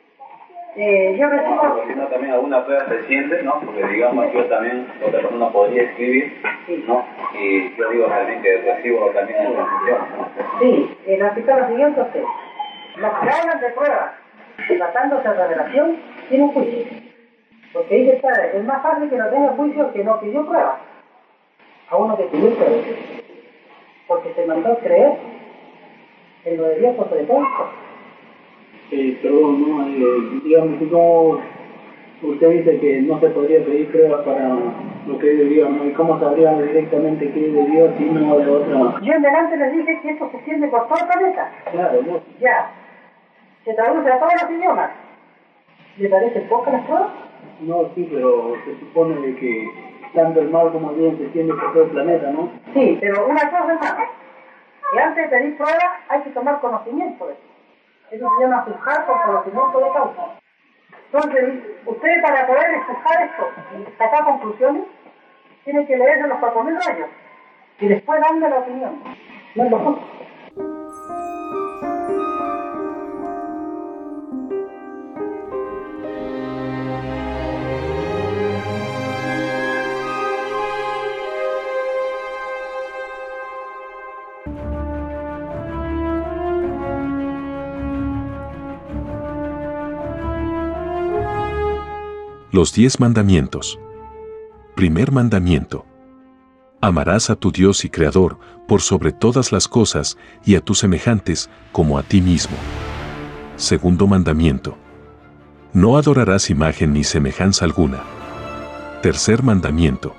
eh, 0.76 1.16
yo 1.18 1.28
recibo... 1.28 1.84
Sino 1.86 2.06
también 2.06 2.32
alguna 2.32 2.64
prueba 2.64 2.84
reciente, 2.84 3.42
¿no? 3.42 3.60
Porque 3.60 3.84
digamos, 3.86 4.32
yo 4.32 4.44
también, 4.46 4.86
otra 5.04 5.20
persona 5.20 5.48
podría 5.50 5.82
escribir, 5.82 6.40
¿no? 6.86 7.04
Y 7.34 7.76
yo 7.76 7.90
digo 7.90 8.06
también 8.06 8.42
que 8.42 8.56
recibo 8.58 9.10
también 9.10 9.44
la 9.44 9.50
transmisión, 9.50 9.98
¿no? 10.16 10.60
Sí, 10.60 10.96
en 11.06 11.18
la 11.18 11.34
lo 11.34 11.68
siguiente 11.68 12.00
usted. 12.00 12.22
Los 12.96 13.12
que 13.12 13.30
hablan 13.30 13.60
de 13.60 13.70
pruebas, 13.70 14.12
tratándose 14.68 15.28
de 15.28 15.34
revelación, 15.34 15.96
tienen 16.28 16.52
juicio. 16.52 16.86
Porque 17.72 17.94
dice, 17.94 18.16
está, 18.16 18.46
es 18.46 18.64
más 18.64 18.82
fácil 18.82 19.08
que 19.08 19.16
no 19.16 19.28
tenga 19.28 19.48
juicio 19.50 19.92
que 19.92 20.04
no 20.04 20.20
que 20.20 20.32
yo 20.32 20.46
prueba. 20.46 20.78
A 21.88 21.96
uno 21.96 22.16
que 22.16 22.24
pidió 22.24 22.54
prueba. 22.54 22.76
Porque 24.06 24.34
se 24.34 24.46
mandó 24.46 24.72
a 24.72 24.78
creer 24.78 25.12
en 26.44 26.56
lo 26.56 26.64
de 26.64 26.78
Dios 26.78 26.96
por 26.96 27.08
todo 27.08 27.18
eh, 28.90 29.18
perdón, 29.22 29.60
¿no? 29.60 29.86
Eh, 29.86 30.40
digamos, 30.44 30.80
no, 30.82 31.40
usted 32.28 32.50
dice 32.50 32.80
que 32.80 33.02
no 33.02 33.20
se 33.20 33.30
podría 33.30 33.64
pedir 33.64 33.90
pruebas 33.90 34.22
para 34.24 34.48
lo 35.06 35.18
que 35.18 35.32
es 35.32 35.38
de 35.38 35.44
Dios, 35.44 35.70
¿no? 35.70 35.86
¿Y 35.86 35.92
cómo 35.92 36.18
sabríamos 36.20 36.62
directamente 36.64 37.32
qué 37.32 37.48
es 37.48 37.54
de 37.54 37.64
Dios 37.66 37.90
y 37.98 38.04
no 38.04 38.38
de 38.38 38.50
otra? 38.50 39.00
Yo 39.00 39.12
en 39.12 39.22
delante 39.22 39.56
les 39.56 39.72
dije 39.72 40.00
que 40.02 40.10
esto 40.10 40.28
se 40.30 40.36
extiende 40.36 40.68
por 40.68 40.88
todo 40.88 40.98
el 40.98 41.06
planeta. 41.06 41.52
Claro, 41.72 42.02
¿no? 42.02 42.20
Ya. 42.40 42.70
Se 43.64 43.74
traduce 43.74 44.10
a 44.10 44.18
todos 44.18 44.32
los 44.42 44.50
idiomas. 44.50 44.90
¿Le 45.98 46.08
parece 46.08 46.40
poca 46.42 46.72
las 46.72 46.84
pruebas? 46.86 47.10
No, 47.60 47.90
sí, 47.94 48.08
pero 48.10 48.54
se 48.64 48.78
supone 48.80 49.20
de 49.20 49.36
que 49.36 49.68
tanto 50.14 50.40
el 50.40 50.50
mal 50.50 50.72
como 50.72 50.90
el 50.90 50.96
bien 50.96 51.16
se 51.18 51.24
extiende 51.24 51.54
por 51.54 51.72
todo 51.72 51.84
el 51.84 51.90
planeta, 51.90 52.30
¿no? 52.30 52.50
Sí, 52.74 52.98
pero 53.00 53.26
una 53.26 53.50
cosa 53.50 53.74
es 53.74 53.80
más. 53.80 53.96
Que 54.92 54.98
antes 54.98 55.30
de 55.30 55.36
pedir 55.36 55.56
pruebas 55.56 55.84
hay 56.08 56.20
que 56.22 56.30
tomar 56.30 56.60
conocimiento 56.60 57.26
de 57.26 57.32
eso. 57.34 57.49
Eso 58.10 58.28
se 58.36 58.42
llama 58.42 58.62
juzgar 58.62 59.06
por 59.06 59.22
conocimiento 59.22 59.78
de 59.78 59.92
causa. 59.92 60.22
Entonces, 61.12 61.54
usted 61.86 62.22
para 62.22 62.46
poder 62.46 62.80
juzgar 62.80 63.22
esto 63.22 63.48
y 63.78 63.98
sacar 63.98 64.24
conclusiones, 64.24 64.82
tiene 65.64 65.86
que 65.86 65.96
leerse 65.96 66.26
los 66.26 66.38
4.000 66.38 66.86
rayos 66.86 67.08
y 67.78 67.88
después 67.88 68.20
darle 68.20 68.48
la 68.48 68.58
opinión. 68.58 69.02
No 69.54 69.64
es 69.64 69.70
lo 69.70 70.19
Los 92.52 92.72
diez 92.72 92.98
mandamientos. 92.98 93.78
Primer 94.74 95.12
mandamiento. 95.12 95.86
Amarás 96.80 97.30
a 97.30 97.36
tu 97.36 97.52
Dios 97.52 97.84
y 97.84 97.90
Creador 97.90 98.40
por 98.66 98.80
sobre 98.80 99.12
todas 99.12 99.52
las 99.52 99.68
cosas 99.68 100.18
y 100.44 100.56
a 100.56 100.60
tus 100.60 100.80
semejantes 100.80 101.48
como 101.70 101.96
a 101.96 102.02
ti 102.02 102.20
mismo. 102.20 102.56
Segundo 103.54 104.08
mandamiento. 104.08 104.76
No 105.72 105.96
adorarás 105.96 106.50
imagen 106.50 106.92
ni 106.92 107.04
semejanza 107.04 107.64
alguna. 107.64 108.00
Tercer 109.00 109.44
mandamiento. 109.44 110.16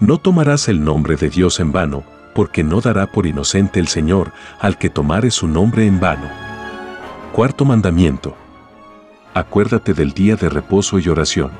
No 0.00 0.18
tomarás 0.18 0.66
el 0.66 0.82
nombre 0.82 1.14
de 1.14 1.30
Dios 1.30 1.60
en 1.60 1.70
vano, 1.70 2.02
porque 2.34 2.64
no 2.64 2.80
dará 2.80 3.12
por 3.12 3.28
inocente 3.28 3.78
el 3.78 3.86
Señor 3.86 4.32
al 4.58 4.76
que 4.76 4.90
tomare 4.90 5.30
su 5.30 5.46
nombre 5.46 5.86
en 5.86 6.00
vano. 6.00 6.28
Cuarto 7.30 7.64
mandamiento 7.64 8.34
acuérdate 9.34 9.94
del 9.94 10.12
día 10.12 10.36
de 10.36 10.48
reposo 10.48 10.98
y 10.98 11.08
oración. 11.08 11.50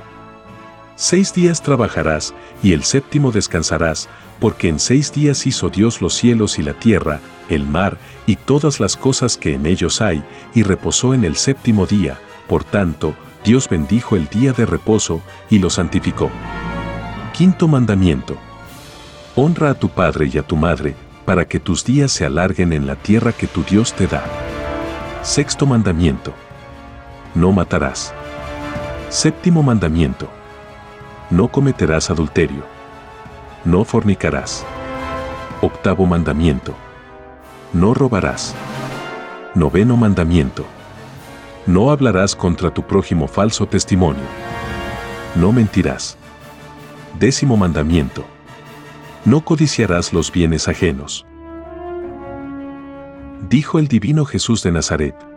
Seis 0.97 1.33
días 1.33 1.63
trabajarás 1.63 2.35
y 2.61 2.73
el 2.73 2.83
séptimo 2.83 3.31
descansarás, 3.31 4.09
porque 4.41 4.69
en 4.69 4.81
seis 4.81 5.13
días 5.13 5.47
hizo 5.47 5.69
Dios 5.69 6.01
los 6.01 6.15
cielos 6.15 6.59
y 6.59 6.63
la 6.63 6.75
tierra, 6.75 7.21
el 7.49 7.65
mar 7.65 7.99
y 8.27 8.35
todas 8.35 8.81
las 8.81 8.97
cosas 8.97 9.37
que 9.37 9.55
en 9.55 9.67
ellos 9.67 10.01
hay, 10.01 10.25
y 10.55 10.65
reposó 10.65 11.15
en 11.15 11.25
el 11.25 11.37
séptimo 11.37 11.87
día. 11.87 12.19
Por 12.49 12.65
tanto, 12.65 13.15
Dios 13.45 13.69
bendijo 13.69 14.17
el 14.17 14.27
día 14.27 14.53
de 14.53 14.67
reposo 14.67 15.23
y 15.49 15.61
lo 15.61 15.71
santificó. 15.71 16.31
Quinto 17.33 17.69
mandamiento. 17.69 18.37
Honra 19.37 19.71
a 19.71 19.75
tu 19.75 19.89
padre 19.91 20.29
y 20.33 20.37
a 20.39 20.43
tu 20.43 20.57
madre, 20.57 20.97
para 21.25 21.47
que 21.47 21.61
tus 21.61 21.85
días 21.85 22.11
se 22.11 22.25
alarguen 22.25 22.73
en 22.73 22.89
la 22.89 22.97
tierra 22.97 23.33
que 23.33 23.47
tu 23.47 23.63
Dios 23.63 23.93
te 23.93 24.09
da. 24.09 24.25
Sexto 25.23 25.65
mandamiento 25.65 26.35
no 27.35 27.53
matarás. 27.53 28.15
Séptimo 29.11 29.63
mandamiento. 29.63 30.29
No 31.31 31.49
cometerás 31.49 32.11
adulterio. 32.11 32.65
No 33.65 33.85
fornicarás. 33.85 34.65
Octavo 35.61 36.07
mandamiento. 36.07 36.75
No 37.73 37.95
robarás. 37.95 38.55
Noveno 39.55 39.97
mandamiento. 39.97 40.65
No 41.67 41.91
hablarás 41.91 42.35
contra 42.35 42.73
tu 42.73 42.83
prójimo 42.83 43.29
falso 43.29 43.67
testimonio. 43.67 44.25
No 45.35 45.53
mentirás. 45.53 46.17
Décimo 47.19 47.57
mandamiento. 47.57 48.25
No 49.25 49.45
codiciarás 49.45 50.13
los 50.13 50.33
bienes 50.33 50.69
ajenos. 50.69 51.27
Dijo 53.49 53.79
el 53.79 53.89
divino 53.89 54.25
Jesús 54.25 54.63
de 54.63 54.73
Nazaret 54.73 55.28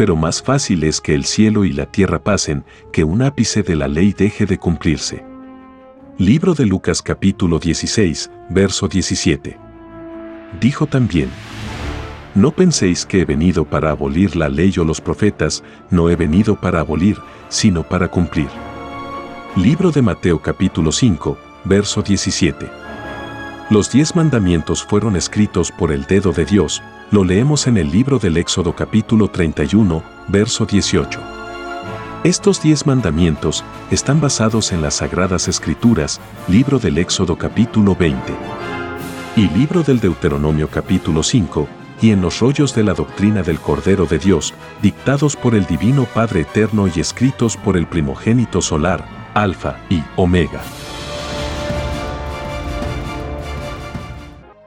pero 0.00 0.16
más 0.16 0.40
fácil 0.40 0.84
es 0.84 0.98
que 0.98 1.14
el 1.14 1.26
cielo 1.26 1.66
y 1.66 1.74
la 1.74 1.84
tierra 1.84 2.24
pasen, 2.24 2.64
que 2.90 3.04
un 3.04 3.20
ápice 3.20 3.62
de 3.62 3.76
la 3.76 3.86
ley 3.86 4.14
deje 4.16 4.46
de 4.46 4.56
cumplirse. 4.56 5.26
Libro 6.16 6.54
de 6.54 6.64
Lucas 6.64 7.02
capítulo 7.02 7.58
16, 7.58 8.30
verso 8.48 8.88
17. 8.88 9.58
Dijo 10.58 10.86
también, 10.86 11.28
No 12.34 12.50
penséis 12.50 13.04
que 13.04 13.20
he 13.20 13.24
venido 13.26 13.66
para 13.66 13.90
abolir 13.90 14.36
la 14.36 14.48
ley 14.48 14.72
o 14.78 14.84
los 14.84 15.02
profetas, 15.02 15.62
no 15.90 16.08
he 16.08 16.16
venido 16.16 16.58
para 16.58 16.80
abolir, 16.80 17.18
sino 17.50 17.82
para 17.82 18.08
cumplir. 18.08 18.48
Libro 19.54 19.90
de 19.90 20.00
Mateo 20.00 20.40
capítulo 20.40 20.92
5, 20.92 21.36
verso 21.64 22.00
17. 22.00 22.70
Los 23.68 23.92
diez 23.92 24.16
mandamientos 24.16 24.82
fueron 24.82 25.14
escritos 25.14 25.70
por 25.70 25.92
el 25.92 26.06
dedo 26.06 26.32
de 26.32 26.46
Dios, 26.46 26.82
lo 27.10 27.24
leemos 27.24 27.66
en 27.66 27.76
el 27.76 27.90
libro 27.90 28.20
del 28.20 28.36
Éxodo 28.36 28.74
capítulo 28.74 29.28
31, 29.28 30.02
verso 30.28 30.64
18. 30.64 31.20
Estos 32.22 32.62
diez 32.62 32.86
mandamientos 32.86 33.64
están 33.90 34.20
basados 34.20 34.70
en 34.70 34.80
las 34.80 34.94
Sagradas 34.94 35.48
Escrituras, 35.48 36.20
libro 36.46 36.78
del 36.78 36.98
Éxodo 36.98 37.36
capítulo 37.36 37.96
20 37.96 38.32
y 39.36 39.48
libro 39.48 39.82
del 39.82 39.98
Deuteronomio 39.98 40.68
capítulo 40.68 41.22
5, 41.22 41.68
y 42.00 42.12
en 42.12 42.20
los 42.20 42.38
rollos 42.40 42.74
de 42.74 42.84
la 42.84 42.94
doctrina 42.94 43.42
del 43.42 43.58
Cordero 43.58 44.06
de 44.06 44.18
Dios, 44.18 44.54
dictados 44.80 45.34
por 45.34 45.54
el 45.54 45.66
Divino 45.66 46.04
Padre 46.04 46.42
Eterno 46.42 46.86
y 46.94 47.00
escritos 47.00 47.56
por 47.56 47.76
el 47.76 47.86
primogénito 47.86 48.62
solar, 48.62 49.04
Alfa 49.34 49.80
y 49.88 50.02
Omega. 50.16 50.62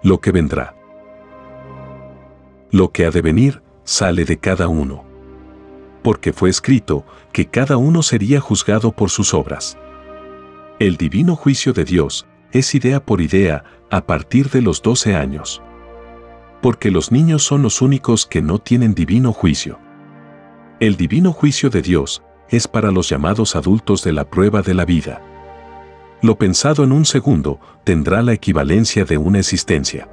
Lo 0.01 0.19
que 0.19 0.31
vendrá. 0.31 0.82
Lo 2.73 2.91
que 2.91 3.05
ha 3.05 3.11
de 3.11 3.21
venir 3.21 3.61
sale 3.83 4.25
de 4.25 4.39
cada 4.39 4.67
uno. 4.67 5.03
Porque 6.01 6.33
fue 6.33 6.49
escrito 6.49 7.05
que 7.31 7.45
cada 7.45 7.77
uno 7.77 8.01
sería 8.01 8.39
juzgado 8.39 8.93
por 8.93 9.11
sus 9.11 9.35
obras. 9.35 9.77
El 10.79 10.97
divino 10.97 11.35
juicio 11.35 11.73
de 11.73 11.85
Dios 11.85 12.25
es 12.51 12.73
idea 12.73 13.05
por 13.05 13.21
idea 13.21 13.63
a 13.91 14.07
partir 14.07 14.49
de 14.49 14.63
los 14.63 14.81
12 14.81 15.13
años. 15.13 15.61
Porque 16.63 16.89
los 16.89 17.11
niños 17.11 17.43
son 17.43 17.61
los 17.61 17.79
únicos 17.79 18.25
que 18.25 18.41
no 18.41 18.57
tienen 18.57 18.95
divino 18.95 19.33
juicio. 19.33 19.77
El 20.79 20.95
divino 20.95 21.31
juicio 21.31 21.69
de 21.69 21.83
Dios 21.83 22.23
es 22.49 22.67
para 22.67 22.89
los 22.89 23.07
llamados 23.07 23.55
adultos 23.55 24.03
de 24.03 24.13
la 24.13 24.27
prueba 24.27 24.63
de 24.63 24.73
la 24.73 24.85
vida. 24.85 25.21
Lo 26.23 26.39
pensado 26.39 26.83
en 26.83 26.91
un 26.91 27.05
segundo 27.05 27.59
tendrá 27.83 28.23
la 28.23 28.33
equivalencia 28.33 29.05
de 29.05 29.19
una 29.19 29.37
existencia. 29.37 30.09